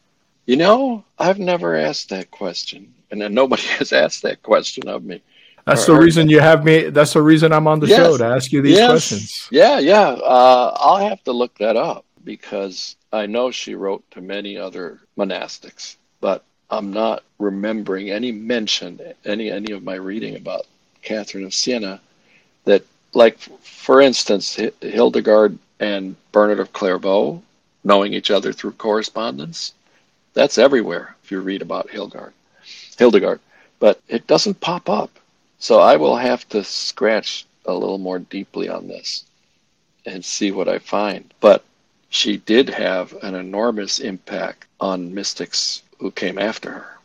You 0.46 0.56
know, 0.56 1.04
I've 1.20 1.40
never 1.40 1.76
asked 1.76 2.08
that 2.12 2.32
question, 2.32 2.94
and 3.12 3.22
then 3.22 3.34
nobody 3.34 3.64
has 3.80 3.92
asked 3.92 4.22
that 4.22 4.42
question 4.42 4.88
of 4.88 5.04
me. 5.04 5.22
That's 5.66 5.90
or, 5.90 5.96
the 5.96 6.00
reason 6.00 6.30
you 6.30 6.40
have 6.40 6.64
me. 6.64 6.90
That's 6.92 7.12
the 7.12 7.22
reason 7.22 7.52
I'm 7.52 7.68
on 7.68 7.82
the 7.82 7.88
yes, 7.88 7.98
show 7.98 8.18
to 8.20 8.26
ask 8.26 8.54
you 8.54 8.62
these 8.62 8.78
yes, 8.78 8.90
questions. 8.90 9.50
Yeah, 9.52 9.80
yeah. 9.80 10.12
Uh, 10.12 10.78
I'll 10.80 11.10
have 11.10 11.22
to 11.26 11.34
look 11.34 11.58
that 11.58 11.76
up 11.76 12.06
because 12.24 12.96
I 13.16 13.28
know 13.28 13.50
she 13.50 13.76
wrote 13.76 14.04
to 14.12 14.22
many 14.22 14.58
other 14.58 15.00
monastics, 15.18 15.96
but 16.20 16.44
I'm 16.70 16.92
not 16.92 17.24
remembering 17.40 18.10
any 18.10 18.34
mention, 18.34 19.00
any 19.24 19.50
any 19.50 19.72
of 19.72 19.84
my 19.84 19.96
reading 19.96 20.32
hmm. 20.32 20.42
about 20.42 20.66
Catherine 21.02 21.46
of 21.46 21.54
Siena, 21.54 22.02
that 22.66 22.84
like 23.14 23.40
for 23.40 24.02
instance 24.02 24.60
Hildegard 24.82 25.58
and 25.80 26.18
Bernard 26.34 26.60
of 26.60 26.74
Clairvaux 26.74 27.42
knowing 27.86 28.14
each 28.14 28.32
other 28.32 28.52
through 28.52 28.74
correspondence. 28.74 29.74
That's 30.34 30.58
everywhere 30.58 31.16
if 31.24 31.32
you 31.32 31.40
read 31.40 31.62
about 31.62 31.92
Hildegard. 31.92 32.34
Hildegard, 32.98 33.40
but 33.80 34.02
it 34.10 34.28
doesn't 34.28 34.60
pop 34.60 34.90
up. 34.90 35.12
So 35.60 35.80
I 35.80 35.96
will 35.96 36.18
have 36.18 36.50
to 36.50 36.66
scratch 36.66 37.46
a 37.66 37.74
little 37.74 37.98
more 37.98 38.20
deeply 38.20 38.68
on 38.68 38.90
this 38.90 39.24
and 40.06 40.26
see 40.26 40.52
what 40.52 40.68
I 40.68 40.80
find. 40.80 41.34
But 41.40 41.64
she 42.16 42.38
did 42.38 42.70
have 42.70 43.14
an 43.24 43.36
enormous 43.36 44.00
impact 44.00 44.66
on 44.80 45.14
mystics 45.14 45.84
who 46.00 46.10
came 46.12 46.40
after 46.40 46.72
her, 46.72 46.98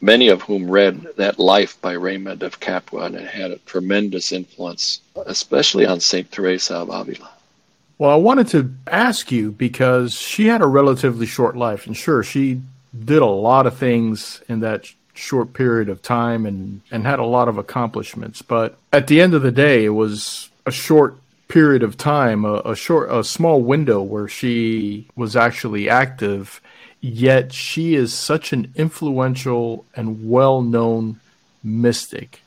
many 0.00 0.28
of 0.28 0.42
whom 0.42 0.70
read 0.70 1.06
that 1.16 1.38
life 1.38 1.80
by 1.80 1.92
Raymond 1.92 2.42
of 2.42 2.60
Capua 2.60 3.06
and 3.06 3.14
it 3.14 3.26
had 3.26 3.50
a 3.50 3.58
tremendous 3.58 4.30
influence, 4.30 5.00
especially 5.26 5.86
on 5.86 6.00
St. 6.00 6.30
Teresa 6.30 6.76
of 6.76 6.90
Avila. 6.90 7.30
Well, 7.98 8.10
I 8.10 8.16
wanted 8.16 8.48
to 8.48 8.70
ask 8.86 9.32
you 9.32 9.52
because 9.52 10.12
she 10.12 10.46
had 10.46 10.60
a 10.60 10.66
relatively 10.66 11.26
short 11.26 11.56
life, 11.56 11.86
and 11.86 11.96
sure, 11.96 12.22
she 12.22 12.60
did 13.04 13.22
a 13.22 13.26
lot 13.26 13.66
of 13.66 13.76
things 13.78 14.42
in 14.48 14.60
that 14.60 14.90
short 15.14 15.52
period 15.54 15.88
of 15.88 16.02
time 16.02 16.44
and, 16.46 16.80
and 16.90 17.04
had 17.04 17.20
a 17.20 17.24
lot 17.24 17.48
of 17.48 17.58
accomplishments. 17.58 18.42
But 18.42 18.76
at 18.92 19.06
the 19.06 19.20
end 19.20 19.34
of 19.34 19.42
the 19.42 19.52
day, 19.52 19.84
it 19.84 19.90
was 19.90 20.50
a 20.66 20.70
short 20.70 21.16
period 21.52 21.82
of 21.82 21.96
time, 21.96 22.44
a, 22.44 22.54
a 22.64 22.76
short, 22.76 23.12
a 23.12 23.22
small 23.22 23.60
window 23.60 24.02
where 24.02 24.28
she 24.28 25.06
was 25.16 25.36
actually 25.36 25.88
active. 25.88 26.60
Yet 27.00 27.52
she 27.52 27.94
is 27.94 28.14
such 28.14 28.52
an 28.52 28.72
influential 28.76 29.84
and 29.96 30.28
well-known 30.28 31.20
mystic 31.64 32.42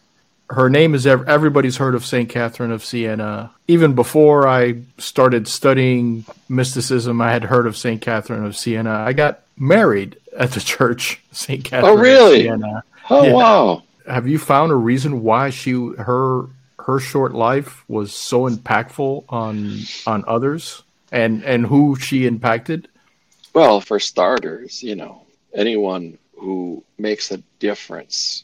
her 0.50 0.70
name 0.70 0.94
is 0.94 1.08
everybody's 1.08 1.78
heard 1.78 1.96
of 1.96 2.06
Saint 2.06 2.30
Catherine 2.30 2.72
of 2.72 2.84
Siena. 2.84 3.52
Even 3.68 3.96
before 3.96 4.48
I 4.48 4.82
started 4.98 5.48
studying 5.48 6.26
mysticism, 6.50 7.20
I 7.22 7.32
had 7.32 7.44
heard 7.44 7.66
of 7.66 7.76
Saint 7.76 8.02
Catherine 8.02 8.46
of 8.46 8.56
Siena. 8.56 8.92
I 8.92 9.14
got 9.14 9.42
married 9.58 10.18
at 10.38 10.52
the 10.52 10.60
church 10.60 11.22
Saint 11.32 11.64
Catherine. 11.64 11.98
Oh, 11.98 12.00
really? 12.00 12.50
Oh, 13.10 13.24
yeah. 13.24 13.34
wow! 13.34 13.84
Have 14.08 14.28
you 14.28 14.38
found 14.38 14.72
a 14.72 14.76
reason 14.76 15.24
why 15.24 15.50
she 15.50 15.72
her 15.72 16.46
her 16.86 17.00
short 17.00 17.34
life 17.34 17.84
was 17.88 18.14
so 18.14 18.48
impactful 18.48 19.26
on 19.30 19.80
on 20.06 20.24
others 20.28 20.84
and 21.12 21.44
and 21.44 21.66
who 21.66 21.96
she 21.96 22.28
impacted? 22.28 22.88
Well, 23.54 23.82
for 23.82 24.00
starters, 24.00 24.84
you 24.84 24.96
know, 24.96 25.24
anyone 25.54 26.18
who 26.38 26.84
makes 27.00 27.32
a 27.32 27.42
difference 27.60 28.44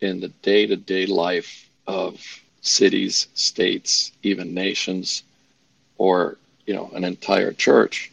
in 0.00 0.18
the 0.20 0.28
day 0.42 0.66
to 0.66 0.76
day 0.76 1.06
life 1.06 1.68
of 1.86 2.20
cities, 2.62 3.28
states, 3.34 4.12
even 4.22 4.52
nations, 4.52 5.22
or 5.96 6.38
you 6.66 6.74
know 6.74 6.90
an 6.94 7.04
entire 7.04 7.52
church, 7.52 8.10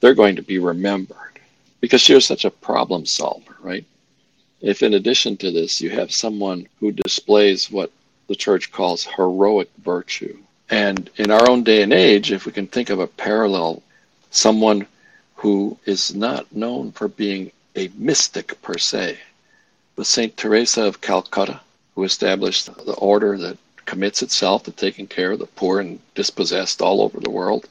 they're 0.00 0.14
going 0.14 0.36
to 0.36 0.42
be 0.42 0.60
remembered 0.60 1.40
because 1.80 2.00
she 2.00 2.14
was 2.14 2.24
such 2.24 2.44
a 2.44 2.50
problem 2.50 3.04
solver, 3.04 3.56
right? 3.60 3.84
If 4.60 4.84
in 4.84 4.94
addition 4.94 5.36
to 5.38 5.50
this 5.50 5.80
you 5.80 5.90
have 5.90 6.12
someone 6.12 6.68
who 6.78 6.92
displays 6.92 7.68
what 7.68 7.90
the 8.28 8.34
church 8.34 8.72
calls 8.72 9.04
heroic 9.04 9.70
virtue, 9.78 10.38
and 10.68 11.10
in 11.16 11.30
our 11.30 11.48
own 11.48 11.62
day 11.62 11.82
and 11.82 11.92
age, 11.92 12.32
if 12.32 12.46
we 12.46 12.52
can 12.52 12.66
think 12.66 12.90
of 12.90 12.98
a 12.98 13.06
parallel, 13.06 13.82
someone 14.30 14.86
who 15.36 15.78
is 15.84 16.14
not 16.14 16.54
known 16.54 16.90
for 16.92 17.08
being 17.08 17.52
a 17.76 17.90
mystic 17.96 18.60
per 18.62 18.78
se, 18.78 19.18
but 19.94 20.06
St. 20.06 20.36
Teresa 20.36 20.82
of 20.84 21.00
Calcutta, 21.00 21.60
who 21.94 22.04
established 22.04 22.66
the 22.66 22.94
order 22.94 23.38
that 23.38 23.58
commits 23.84 24.22
itself 24.22 24.64
to 24.64 24.72
taking 24.72 25.06
care 25.06 25.32
of 25.32 25.38
the 25.38 25.46
poor 25.46 25.80
and 25.80 26.00
dispossessed 26.14 26.82
all 26.82 27.00
over 27.00 27.20
the 27.20 27.30
world, 27.30 27.68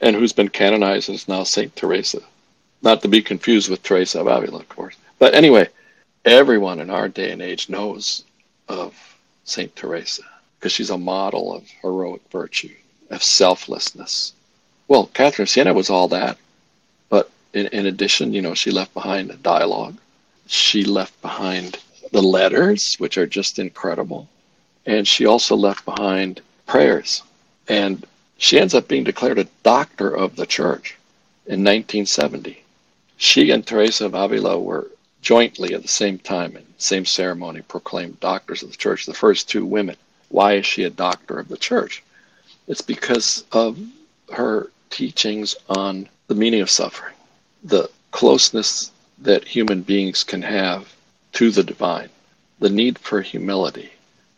and 0.00 0.16
who's 0.16 0.32
been 0.32 0.48
canonized 0.48 1.10
as 1.10 1.28
now 1.28 1.42
St. 1.42 1.74
Teresa. 1.76 2.20
Not 2.80 3.02
to 3.02 3.08
be 3.08 3.20
confused 3.20 3.68
with 3.68 3.82
Teresa 3.82 4.20
of 4.20 4.28
Avila, 4.28 4.60
of 4.60 4.68
course. 4.68 4.96
But 5.18 5.34
anyway, 5.34 5.68
everyone 6.24 6.80
in 6.80 6.90
our 6.90 7.08
day 7.08 7.32
and 7.32 7.42
age 7.42 7.68
knows 7.68 8.24
of 8.68 8.94
St. 9.48 9.74
Teresa 9.74 10.22
because 10.58 10.72
she's 10.72 10.90
a 10.90 10.98
model 10.98 11.54
of 11.54 11.68
heroic 11.82 12.22
virtue, 12.30 12.74
of 13.10 13.22
selflessness. 13.22 14.32
Well, 14.88 15.06
Catherine 15.14 15.44
of 15.44 15.50
Siena 15.50 15.72
was 15.72 15.90
all 15.90 16.08
that, 16.08 16.36
but 17.08 17.30
in, 17.52 17.66
in 17.68 17.86
addition, 17.86 18.32
you 18.32 18.42
know, 18.42 18.54
she 18.54 18.70
left 18.70 18.92
behind 18.94 19.30
a 19.30 19.36
dialogue 19.36 19.96
she 20.48 20.82
left 20.82 21.20
behind 21.20 21.78
the 22.10 22.22
letters, 22.22 22.94
which 22.96 23.18
are 23.18 23.26
just 23.26 23.58
incredible. 23.58 24.28
And 24.86 25.06
she 25.06 25.26
also 25.26 25.54
left 25.54 25.84
behind 25.84 26.40
prayers. 26.66 27.22
And 27.68 28.06
she 28.38 28.58
ends 28.58 28.74
up 28.74 28.88
being 28.88 29.04
declared 29.04 29.38
a 29.38 29.48
doctor 29.62 30.08
of 30.08 30.36
the 30.36 30.46
church 30.46 30.96
in 31.46 31.64
1970. 31.64 32.62
She 33.18 33.50
and 33.50 33.66
Teresa 33.66 34.06
of 34.06 34.14
Avila 34.14 34.58
were 34.58 34.90
jointly 35.20 35.74
at 35.74 35.82
the 35.82 35.88
same 35.88 36.18
time 36.18 36.56
in 36.56 36.64
same 36.78 37.04
ceremony 37.04 37.60
proclaimed 37.62 38.20
doctors 38.20 38.62
of 38.62 38.70
the 38.70 38.76
church, 38.76 39.06
the 39.06 39.14
first 39.14 39.48
two 39.48 39.66
women. 39.66 39.96
Why 40.28 40.54
is 40.54 40.66
she 40.66 40.84
a 40.84 40.90
doctor 40.90 41.38
of 41.38 41.48
the 41.48 41.56
church? 41.56 42.02
It's 42.66 42.82
because 42.82 43.44
of 43.52 43.78
her 44.32 44.70
teachings 44.90 45.56
on 45.68 46.08
the 46.28 46.34
meaning 46.34 46.60
of 46.60 46.70
suffering, 46.70 47.14
the 47.64 47.90
closeness 48.10 48.90
that 49.18 49.44
human 49.44 49.82
beings 49.82 50.22
can 50.22 50.42
have 50.42 50.94
to 51.32 51.50
the 51.50 51.62
divine, 51.62 52.10
the 52.60 52.70
need 52.70 52.98
for 52.98 53.20
humility, 53.20 53.90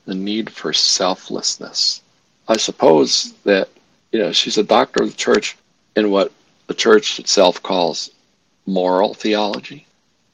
the 0.06 0.14
need 0.14 0.50
for 0.50 0.72
selflessness. 0.72 2.00
I 2.48 2.56
suppose 2.56 3.32
that 3.44 3.68
you 4.12 4.18
know 4.18 4.32
she's 4.32 4.58
a 4.58 4.62
doctor 4.62 5.02
of 5.02 5.10
the 5.10 5.16
church 5.16 5.56
in 5.96 6.10
what 6.10 6.32
the 6.66 6.74
church 6.74 7.18
itself 7.18 7.62
calls 7.62 8.10
moral 8.66 9.14
theology, 9.14 9.86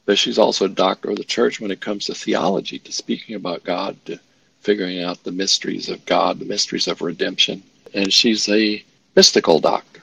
but 0.06 0.16
she's 0.16 0.38
also 0.38 0.64
a 0.64 0.68
doctor 0.68 1.10
of 1.10 1.16
the 1.16 1.24
church 1.24 1.60
when 1.60 1.72
it 1.72 1.80
comes 1.80 2.06
to 2.06 2.14
theology, 2.14 2.78
to 2.78 2.92
speaking 2.92 3.34
about 3.34 3.64
God, 3.64 3.96
to 4.06 4.18
figuring 4.60 5.02
out 5.02 5.22
the 5.22 5.32
mysteries 5.32 5.88
of 5.88 6.04
God, 6.06 6.38
the 6.38 6.44
mysteries 6.44 6.88
of 6.88 7.02
redemption. 7.02 7.62
And 7.92 8.12
she's 8.12 8.48
a 8.48 8.82
mystical 9.16 9.58
doctor, 9.58 10.00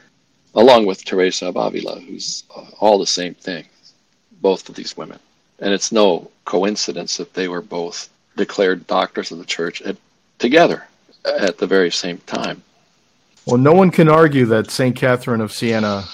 along 0.56 0.86
with 0.86 1.06
Teresa 1.06 1.47
of 1.47 1.56
Avila, 1.56 1.99
who's 1.99 2.43
uh, 2.56 2.66
all 2.80 2.99
the 2.99 3.08
same 3.08 3.34
thing, 3.34 3.66
both 4.41 4.68
of 4.68 4.76
these 4.76 4.95
women. 4.97 5.20
And 5.60 5.74
it's 5.74 5.91
no 5.91 6.30
coincidence 6.43 7.18
that 7.18 7.34
they 7.34 7.47
were 7.47 7.62
both 7.62 8.10
declared 8.36 8.86
doctors 8.88 9.32
of 9.32 9.38
the 9.38 9.45
church 9.45 9.82
at, 9.84 9.95
together 10.38 10.86
at 11.24 11.58
the 11.58 11.68
very 11.68 11.91
same 11.91 12.18
time. 12.20 12.62
Well, 13.45 13.58
no 13.58 13.74
one 13.74 13.91
can 13.91 14.10
argue 14.10 14.45
that 14.47 14.72
St. 14.72 14.95
Catherine 14.95 15.41
of 15.41 15.54
Siena 15.54 16.06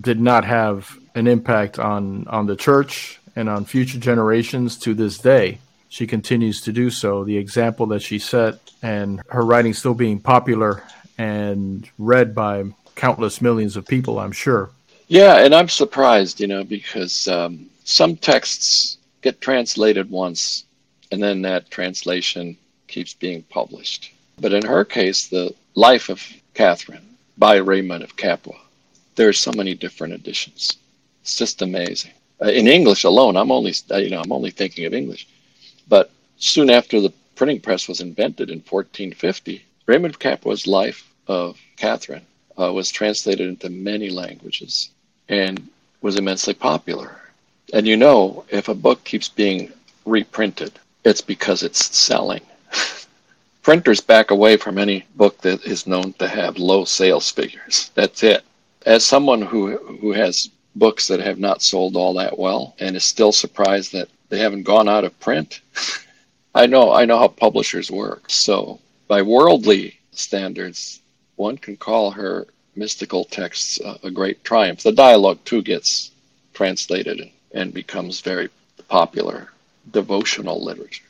did 0.00 0.20
not 0.20 0.44
have 0.44 0.98
an 1.14 1.26
impact 1.26 1.78
on, 1.78 2.26
on 2.28 2.46
the 2.46 2.56
church 2.56 3.20
and 3.36 3.48
on 3.48 3.64
future 3.64 3.98
generations 3.98 4.78
to 4.78 4.94
this 4.94 5.18
day. 5.18 5.58
She 5.88 6.06
continues 6.06 6.60
to 6.62 6.72
do 6.72 6.90
so. 6.90 7.24
The 7.24 7.36
example 7.36 7.86
that 7.86 8.02
she 8.02 8.18
set 8.18 8.58
and 8.82 9.22
her 9.28 9.42
writing 9.42 9.74
still 9.74 9.94
being 9.94 10.18
popular 10.18 10.82
and 11.18 11.88
read 11.98 12.34
by 12.34 12.64
countless 12.96 13.40
millions 13.40 13.76
of 13.76 13.86
people, 13.86 14.18
I'm 14.18 14.32
sure. 14.32 14.70
Yeah, 15.08 15.38
and 15.38 15.54
I'm 15.54 15.68
surprised, 15.68 16.40
you 16.40 16.46
know, 16.46 16.64
because 16.64 17.28
um, 17.28 17.66
some 17.84 18.16
texts 18.16 18.98
get 19.22 19.40
translated 19.40 20.10
once 20.10 20.64
and 21.12 21.22
then 21.22 21.42
that 21.42 21.70
translation 21.70 22.56
keeps 22.88 23.14
being 23.14 23.42
published. 23.44 24.12
But 24.40 24.52
in 24.52 24.64
her 24.64 24.84
case, 24.84 25.28
the 25.28 25.54
life 25.74 26.08
of 26.08 26.20
Catherine 26.54 27.16
by 27.38 27.56
Raymond 27.56 28.02
of 28.02 28.16
Capua, 28.16 28.56
there 29.14 29.28
are 29.28 29.32
so 29.32 29.52
many 29.52 29.74
different 29.74 30.14
editions. 30.14 30.76
It's 31.24 31.38
just 31.38 31.62
amazing. 31.62 32.10
Uh, 32.42 32.50
in 32.50 32.68
English 32.68 33.02
alone, 33.02 33.38
I'm 33.38 33.50
only 33.50 33.72
uh, 33.90 33.96
you 33.96 34.10
know 34.10 34.20
I'm 34.20 34.30
only 34.30 34.50
thinking 34.50 34.84
of 34.84 34.92
English, 34.92 35.26
but 35.88 36.10
soon 36.36 36.68
after 36.68 37.00
the 37.00 37.14
printing 37.34 37.60
press 37.60 37.88
was 37.88 38.02
invented 38.02 38.50
in 38.50 38.58
1450, 38.58 39.64
Raymond 39.86 40.18
Capua's 40.18 40.66
life 40.66 41.10
of 41.26 41.58
Catherine 41.78 42.26
uh, 42.60 42.70
was 42.74 42.90
translated 42.90 43.48
into 43.48 43.70
many 43.70 44.10
languages 44.10 44.90
and 45.30 45.66
was 46.02 46.16
immensely 46.16 46.52
popular. 46.52 47.16
And 47.72 47.86
you 47.86 47.96
know, 47.96 48.44
if 48.50 48.68
a 48.68 48.74
book 48.74 49.02
keeps 49.04 49.30
being 49.30 49.72
reprinted, 50.04 50.78
it's 51.06 51.22
because 51.22 51.62
it's 51.62 51.96
selling. 51.96 52.42
Printers 53.62 54.02
back 54.02 54.30
away 54.30 54.58
from 54.58 54.76
any 54.76 55.06
book 55.16 55.40
that 55.40 55.64
is 55.64 55.86
known 55.86 56.12
to 56.18 56.28
have 56.28 56.58
low 56.58 56.84
sales 56.84 57.30
figures. 57.30 57.90
That's 57.94 58.22
it. 58.22 58.44
As 58.84 59.06
someone 59.06 59.40
who 59.40 59.78
who 60.02 60.12
has 60.12 60.50
books 60.76 61.08
that 61.08 61.20
have 61.20 61.38
not 61.38 61.62
sold 61.62 61.96
all 61.96 62.14
that 62.14 62.38
well 62.38 62.74
and 62.78 62.96
is 62.96 63.04
still 63.04 63.32
surprised 63.32 63.92
that 63.92 64.08
they 64.28 64.38
haven't 64.38 64.64
gone 64.64 64.88
out 64.88 65.04
of 65.04 65.18
print, 65.20 65.60
I 66.54 66.66
know 66.66 66.92
I 66.92 67.04
know 67.04 67.18
how 67.18 67.28
publishers 67.28 67.90
work. 67.90 68.24
So 68.28 68.80
by 69.08 69.22
worldly 69.22 69.98
standards, 70.12 71.00
one 71.36 71.58
can 71.58 71.76
call 71.76 72.12
her 72.12 72.46
mystical 72.76 73.24
texts 73.24 73.80
a, 74.02 74.10
great 74.10 74.42
triumph. 74.44 74.82
The 74.82 74.92
dialogue 74.92 75.38
too 75.44 75.62
gets 75.62 76.10
translated 76.52 77.30
and 77.52 77.72
becomes 77.72 78.20
very 78.20 78.50
popular 78.88 79.50
devotional 79.92 80.62
literature. 80.62 81.04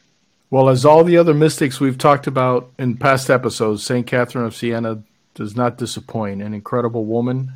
Well, 0.50 0.68
as 0.68 0.84
all 0.84 1.04
the 1.04 1.16
other 1.16 1.34
mystics 1.34 1.80
we've 1.80 1.98
talked 1.98 2.26
about 2.26 2.70
in 2.78 2.96
past 2.96 3.30
episodes, 3.30 3.84
St. 3.84 4.06
Catherine 4.06 4.44
of 4.44 4.54
Siena 4.54 5.02
does 5.34 5.56
not 5.56 5.78
disappoint. 5.78 6.42
An 6.42 6.54
incredible 6.54 7.04
woman. 7.06 7.52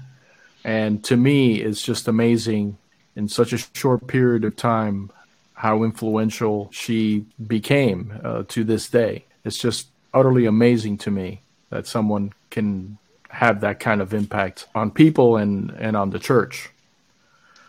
And 0.64 1.02
to 1.04 1.16
me, 1.16 1.61
it's 1.61 1.82
just 1.82 2.09
amazing 2.09 2.76
in 3.16 3.28
such 3.28 3.52
a 3.52 3.59
short 3.59 4.06
period 4.06 4.44
of 4.44 4.56
time 4.56 5.11
how 5.54 5.82
influential 5.82 6.68
she 6.72 7.24
became 7.46 8.12
uh, 8.22 8.44
to 8.48 8.62
this 8.62 8.88
day. 8.88 9.24
It's 9.44 9.59
just 9.59 9.88
utterly 10.14 10.46
amazing 10.46 10.98
to 10.98 11.11
me 11.11 11.42
that 11.70 11.86
someone 11.86 12.32
can 12.50 12.96
have 13.28 13.61
that 13.61 13.80
kind 13.80 14.00
of 14.00 14.14
impact 14.14 14.66
on 14.74 14.90
people 14.90 15.36
and, 15.36 15.70
and 15.78 15.96
on 15.96 16.11
the 16.11 16.18
church. 16.18 16.70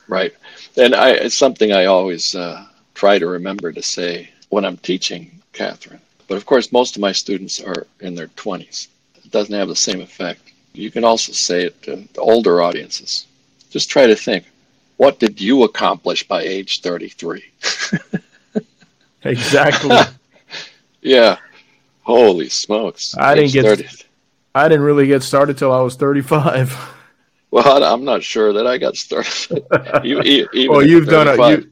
Right. 0.07 0.33
And 0.77 0.95
I, 0.95 1.11
it's 1.11 1.37
something 1.37 1.71
I 1.71 1.85
always 1.85 2.35
uh, 2.35 2.65
try 2.93 3.19
to 3.19 3.27
remember 3.27 3.71
to 3.71 3.81
say 3.81 4.29
when 4.49 4.65
I'm 4.65 4.77
teaching 4.77 5.41
Catherine. 5.53 6.01
But 6.27 6.35
of 6.35 6.45
course, 6.45 6.71
most 6.71 6.95
of 6.95 7.01
my 7.01 7.11
students 7.11 7.59
are 7.59 7.87
in 7.99 8.15
their 8.15 8.27
20s. 8.27 8.87
It 9.15 9.31
doesn't 9.31 9.53
have 9.53 9.67
the 9.67 9.75
same 9.75 10.01
effect. 10.01 10.48
You 10.73 10.91
can 10.91 11.03
also 11.03 11.31
say 11.31 11.65
it 11.65 11.81
to 11.83 12.07
the 12.13 12.21
older 12.21 12.61
audiences. 12.61 13.27
Just 13.69 13.89
try 13.89 14.07
to 14.07 14.15
think 14.15 14.45
what 14.97 15.19
did 15.19 15.39
you 15.39 15.63
accomplish 15.63 16.27
by 16.27 16.41
age 16.41 16.81
33? 16.81 17.43
exactly. 19.23 19.97
yeah. 21.01 21.37
Holy 22.03 22.49
smokes. 22.49 23.15
I 23.17 23.35
didn't 23.35 23.53
get 23.53 23.65
30. 23.65 23.87
I 24.55 24.67
didn't 24.67 24.83
really 24.83 25.07
get 25.07 25.23
started 25.23 25.57
till 25.57 25.71
I 25.71 25.81
was 25.81 25.95
35. 25.95 26.95
Well, 27.51 27.83
I'm 27.83 28.05
not 28.05 28.21
sure 28.21 28.53
that 28.53 28.67
I 28.67 28.77
got 28.77 28.95
started. 28.95 29.65
you, 30.03 30.21
even 30.21 30.71
well, 30.71 30.85
you've 30.85 31.07
done 31.07 31.27
a, 31.27 31.49
you, 31.49 31.71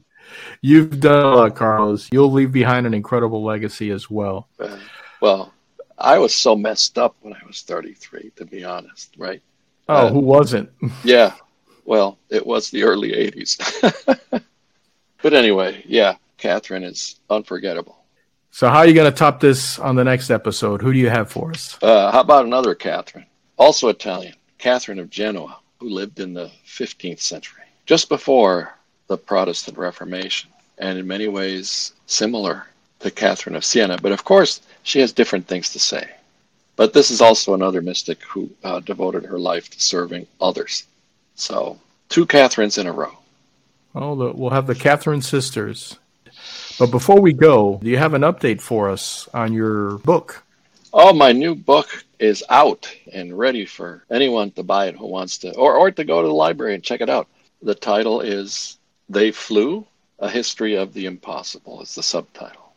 You've 0.60 0.98
done 0.98 1.24
a 1.24 1.36
lot, 1.36 1.54
Carlos. 1.54 2.08
You'll 2.10 2.32
leave 2.32 2.50
behind 2.50 2.86
an 2.86 2.94
incredible 2.94 3.44
legacy 3.44 3.90
as 3.90 4.10
well. 4.10 4.48
Uh, 4.58 4.76
well, 5.20 5.52
I 5.98 6.18
was 6.18 6.34
so 6.34 6.54
messed 6.54 6.96
up 6.96 7.16
when 7.20 7.34
I 7.34 7.40
was 7.46 7.62
33, 7.62 8.32
to 8.36 8.44
be 8.44 8.64
honest, 8.64 9.14
right? 9.18 9.42
Oh, 9.88 9.94
uh, 9.94 10.10
who 10.10 10.20
wasn't? 10.20 10.70
yeah. 11.04 11.34
Well, 11.84 12.18
it 12.30 12.46
was 12.46 12.70
the 12.70 12.84
early 12.84 13.12
80s. 13.12 14.42
but 15.22 15.34
anyway, 15.34 15.82
yeah, 15.86 16.16
Catherine 16.36 16.84
is 16.84 17.16
unforgettable. 17.28 17.96
So, 18.50 18.68
how 18.68 18.78
are 18.78 18.86
you 18.86 18.94
going 18.94 19.10
to 19.10 19.16
top 19.16 19.40
this 19.40 19.78
on 19.78 19.96
the 19.96 20.04
next 20.04 20.30
episode? 20.30 20.82
Who 20.82 20.92
do 20.92 20.98
you 20.98 21.10
have 21.10 21.30
for 21.30 21.50
us? 21.50 21.78
Uh, 21.82 22.10
how 22.10 22.20
about 22.20 22.44
another 22.46 22.74
Catherine, 22.74 23.26
also 23.56 23.88
Italian, 23.88 24.34
Catherine 24.58 24.98
of 24.98 25.10
Genoa, 25.10 25.58
who 25.78 25.88
lived 25.88 26.20
in 26.20 26.32
the 26.32 26.50
15th 26.66 27.20
century, 27.20 27.62
just 27.86 28.08
before 28.08 28.74
the 29.06 29.16
Protestant 29.16 29.78
Reformation, 29.78 30.50
and 30.78 30.98
in 30.98 31.06
many 31.06 31.28
ways 31.28 31.92
similar 32.06 32.66
to 33.00 33.10
Catherine 33.10 33.56
of 33.56 33.64
Siena. 33.64 33.98
But 34.00 34.12
of 34.12 34.24
course, 34.24 34.60
she 34.82 35.00
has 35.00 35.12
different 35.12 35.46
things 35.46 35.70
to 35.70 35.78
say. 35.78 36.08
But 36.76 36.92
this 36.92 37.10
is 37.10 37.20
also 37.20 37.54
another 37.54 37.82
mystic 37.82 38.22
who 38.22 38.50
uh, 38.62 38.80
devoted 38.80 39.24
her 39.24 39.38
life 39.38 39.68
to 39.70 39.80
serving 39.80 40.26
others. 40.40 40.86
So, 41.34 41.78
two 42.08 42.26
Catherines 42.26 42.78
in 42.78 42.86
a 42.86 42.92
row. 42.92 43.18
Oh, 43.94 44.32
we'll 44.32 44.50
have 44.50 44.66
the 44.66 44.74
Catherine 44.74 45.22
sisters. 45.22 45.98
But 46.78 46.92
before 46.92 47.20
we 47.20 47.32
go, 47.32 47.80
do 47.82 47.90
you 47.90 47.96
have 47.96 48.14
an 48.14 48.22
update 48.22 48.60
for 48.60 48.88
us 48.88 49.28
on 49.34 49.52
your 49.52 49.98
book? 49.98 50.44
Oh, 50.92 51.12
my 51.12 51.32
new 51.32 51.54
book 51.54 52.04
is 52.18 52.44
out 52.48 52.92
and 53.12 53.36
ready 53.36 53.64
for 53.66 54.04
anyone 54.10 54.50
to 54.52 54.62
buy 54.62 54.86
it 54.86 54.96
who 54.96 55.06
wants 55.06 55.38
to, 55.38 55.54
or, 55.56 55.74
or 55.76 55.90
to 55.90 56.04
go 56.04 56.22
to 56.22 56.28
the 56.28 56.34
library 56.34 56.74
and 56.74 56.82
check 56.82 57.00
it 57.00 57.10
out. 57.10 57.26
The 57.62 57.74
title 57.74 58.20
is 58.20 58.78
they 59.08 59.32
Flew, 59.32 59.86
A 60.20 60.30
History 60.30 60.76
of 60.76 60.94
the 60.94 61.06
Impossible 61.06 61.82
is 61.82 61.94
the 61.94 62.02
subtitle, 62.02 62.67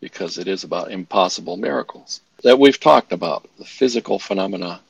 because 0.00 0.38
it 0.38 0.48
is 0.48 0.64
about 0.64 0.90
impossible 0.90 1.56
miracles 1.56 2.20
that 2.42 2.58
we've 2.58 2.80
talked 2.80 3.12
about 3.12 3.48
the 3.58 3.64
physical 3.64 4.18
phenomena 4.18 4.80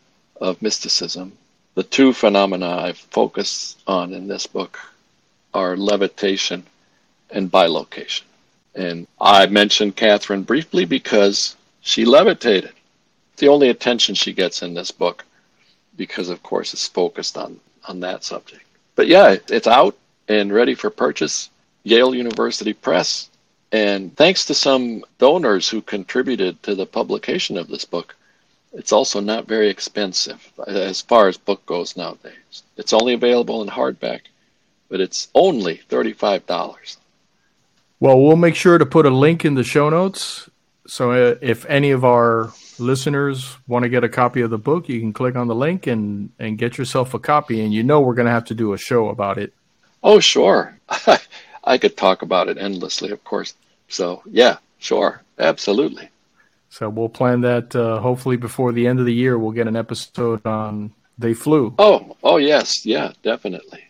of 0.40 0.62
mysticism. 0.62 1.36
The 1.74 1.82
two 1.82 2.12
phenomena 2.12 2.68
I've 2.68 2.98
focused 2.98 3.78
on 3.86 4.12
in 4.12 4.28
this 4.28 4.46
book 4.46 4.78
are 5.52 5.76
levitation 5.76 6.64
and 7.30 7.50
bilocation. 7.50 8.22
And 8.74 9.06
I 9.20 9.46
mentioned 9.46 9.96
Catherine 9.96 10.42
briefly 10.42 10.84
because 10.84 11.56
she 11.80 12.04
levitated. 12.04 12.72
The 13.36 13.48
only 13.48 13.68
attention 13.68 14.14
she 14.14 14.32
gets 14.32 14.62
in 14.62 14.74
this 14.74 14.90
book, 14.90 15.24
because 15.96 16.28
of 16.28 16.42
course 16.42 16.72
it's 16.72 16.86
focused 16.86 17.36
on, 17.36 17.58
on 17.88 18.00
that 18.00 18.22
subject. 18.22 18.62
But 18.94 19.08
yeah, 19.08 19.36
it's 19.48 19.66
out 19.66 19.96
and 20.28 20.52
ready 20.52 20.74
for 20.74 20.90
purchase. 20.90 21.50
Yale 21.82 22.14
University 22.14 22.72
Press. 22.72 23.28
And 23.72 24.16
thanks 24.16 24.44
to 24.46 24.54
some 24.54 25.04
donors 25.18 25.68
who 25.68 25.80
contributed 25.80 26.62
to 26.64 26.74
the 26.74 26.86
publication 26.86 27.56
of 27.56 27.68
this 27.68 27.84
book, 27.84 28.16
it's 28.72 28.92
also 28.92 29.20
not 29.20 29.46
very 29.46 29.68
expensive 29.68 30.52
as 30.66 31.00
far 31.00 31.28
as 31.28 31.36
book 31.36 31.64
goes 31.66 31.96
nowadays. 31.96 32.62
It's 32.76 32.92
only 32.92 33.14
available 33.14 33.62
in 33.62 33.68
hardback, 33.68 34.22
but 34.88 35.00
it's 35.00 35.28
only 35.34 35.80
$35. 35.88 36.96
Well, 38.00 38.20
we'll 38.20 38.36
make 38.36 38.56
sure 38.56 38.78
to 38.78 38.86
put 38.86 39.06
a 39.06 39.10
link 39.10 39.44
in 39.44 39.54
the 39.54 39.64
show 39.64 39.88
notes. 39.90 40.48
So 40.86 41.12
uh, 41.12 41.36
if 41.40 41.64
any 41.66 41.90
of 41.90 42.04
our 42.04 42.52
listeners 42.78 43.56
want 43.68 43.84
to 43.84 43.88
get 43.88 44.02
a 44.02 44.08
copy 44.08 44.40
of 44.40 44.50
the 44.50 44.58
book, 44.58 44.88
you 44.88 44.98
can 44.98 45.12
click 45.12 45.36
on 45.36 45.46
the 45.46 45.54
link 45.54 45.86
and, 45.86 46.30
and 46.38 46.58
get 46.58 46.78
yourself 46.78 47.14
a 47.14 47.18
copy. 47.18 47.60
And 47.60 47.72
you 47.72 47.82
know 47.82 48.00
we're 48.00 48.14
going 48.14 48.26
to 48.26 48.32
have 48.32 48.46
to 48.46 48.54
do 48.54 48.72
a 48.72 48.78
show 48.78 49.10
about 49.10 49.38
it 49.38 49.52
Oh, 50.02 50.20
sure. 50.20 50.78
I 51.64 51.78
could 51.78 51.96
talk 51.96 52.22
about 52.22 52.48
it 52.48 52.58
endlessly, 52.58 53.10
of 53.10 53.22
course. 53.24 53.54
So, 53.88 54.22
yeah, 54.26 54.58
sure. 54.78 55.22
Absolutely. 55.38 56.08
So 56.68 56.88
we'll 56.88 57.08
plan 57.08 57.40
that. 57.40 57.74
Uh, 57.74 57.98
hopefully, 57.98 58.36
before 58.36 58.72
the 58.72 58.86
end 58.86 59.00
of 59.00 59.06
the 59.06 59.14
year, 59.14 59.38
we'll 59.38 59.50
get 59.50 59.66
an 59.66 59.76
episode 59.76 60.46
on 60.46 60.92
"They 61.18 61.34
Flew." 61.34 61.74
Oh, 61.78 62.16
oh 62.22 62.36
yes, 62.36 62.86
yeah, 62.86 63.12
definitely. 63.22 63.84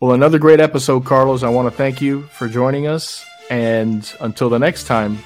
Well, 0.00 0.12
another 0.12 0.38
great 0.38 0.60
episode, 0.60 1.04
Carlos. 1.04 1.42
I 1.42 1.50
want 1.50 1.70
to 1.70 1.76
thank 1.76 2.00
you 2.00 2.22
for 2.22 2.48
joining 2.48 2.86
us, 2.86 3.24
and 3.50 4.10
until 4.20 4.48
the 4.48 4.58
next 4.58 4.84
time, 4.84 5.18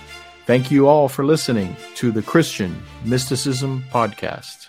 thank 0.47 0.73
you 0.73 0.89
all 0.89 1.09
for 1.09 1.25
listening 1.25 1.77
to 1.97 2.11
the 2.11 2.23
Christian 2.23 2.83
Mysticism 3.05 3.85
Podcast. 3.93 4.69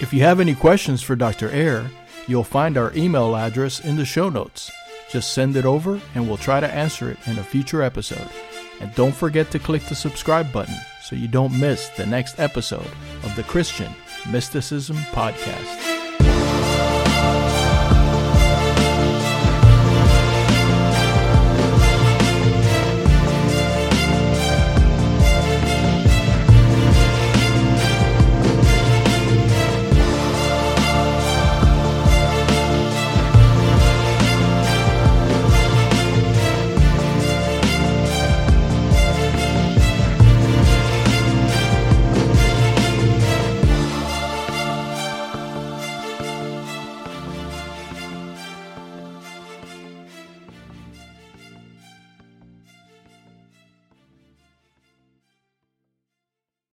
If 0.00 0.14
you 0.14 0.20
have 0.20 0.40
any 0.40 0.54
questions 0.54 1.02
for 1.02 1.14
Dr. 1.14 1.50
Eire, 1.50 1.90
you'll 2.26 2.44
find 2.44 2.76
our 2.76 2.92
email 2.94 3.36
address 3.36 3.80
in 3.80 3.96
the 3.96 4.04
show 4.04 4.28
notes. 4.28 4.70
Just 5.10 5.32
send 5.32 5.56
it 5.56 5.64
over 5.64 6.00
and 6.14 6.26
we'll 6.26 6.36
try 6.36 6.60
to 6.60 6.72
answer 6.72 7.10
it 7.10 7.18
in 7.26 7.38
a 7.38 7.42
future 7.44 7.82
episode. 7.82 8.28
And 8.80 8.94
don't 8.94 9.14
forget 9.14 9.50
to 9.52 9.58
click 9.58 9.82
the 9.84 9.94
subscribe 9.94 10.52
button 10.52 10.76
so 11.02 11.16
you 11.16 11.28
don't 11.28 11.58
miss 11.58 11.88
the 11.90 12.06
next 12.06 12.40
episode 12.40 12.90
of 13.22 13.36
the 13.36 13.44
Christian 13.44 13.92
Mysticism 14.30 14.96
Podcast. 15.12 15.93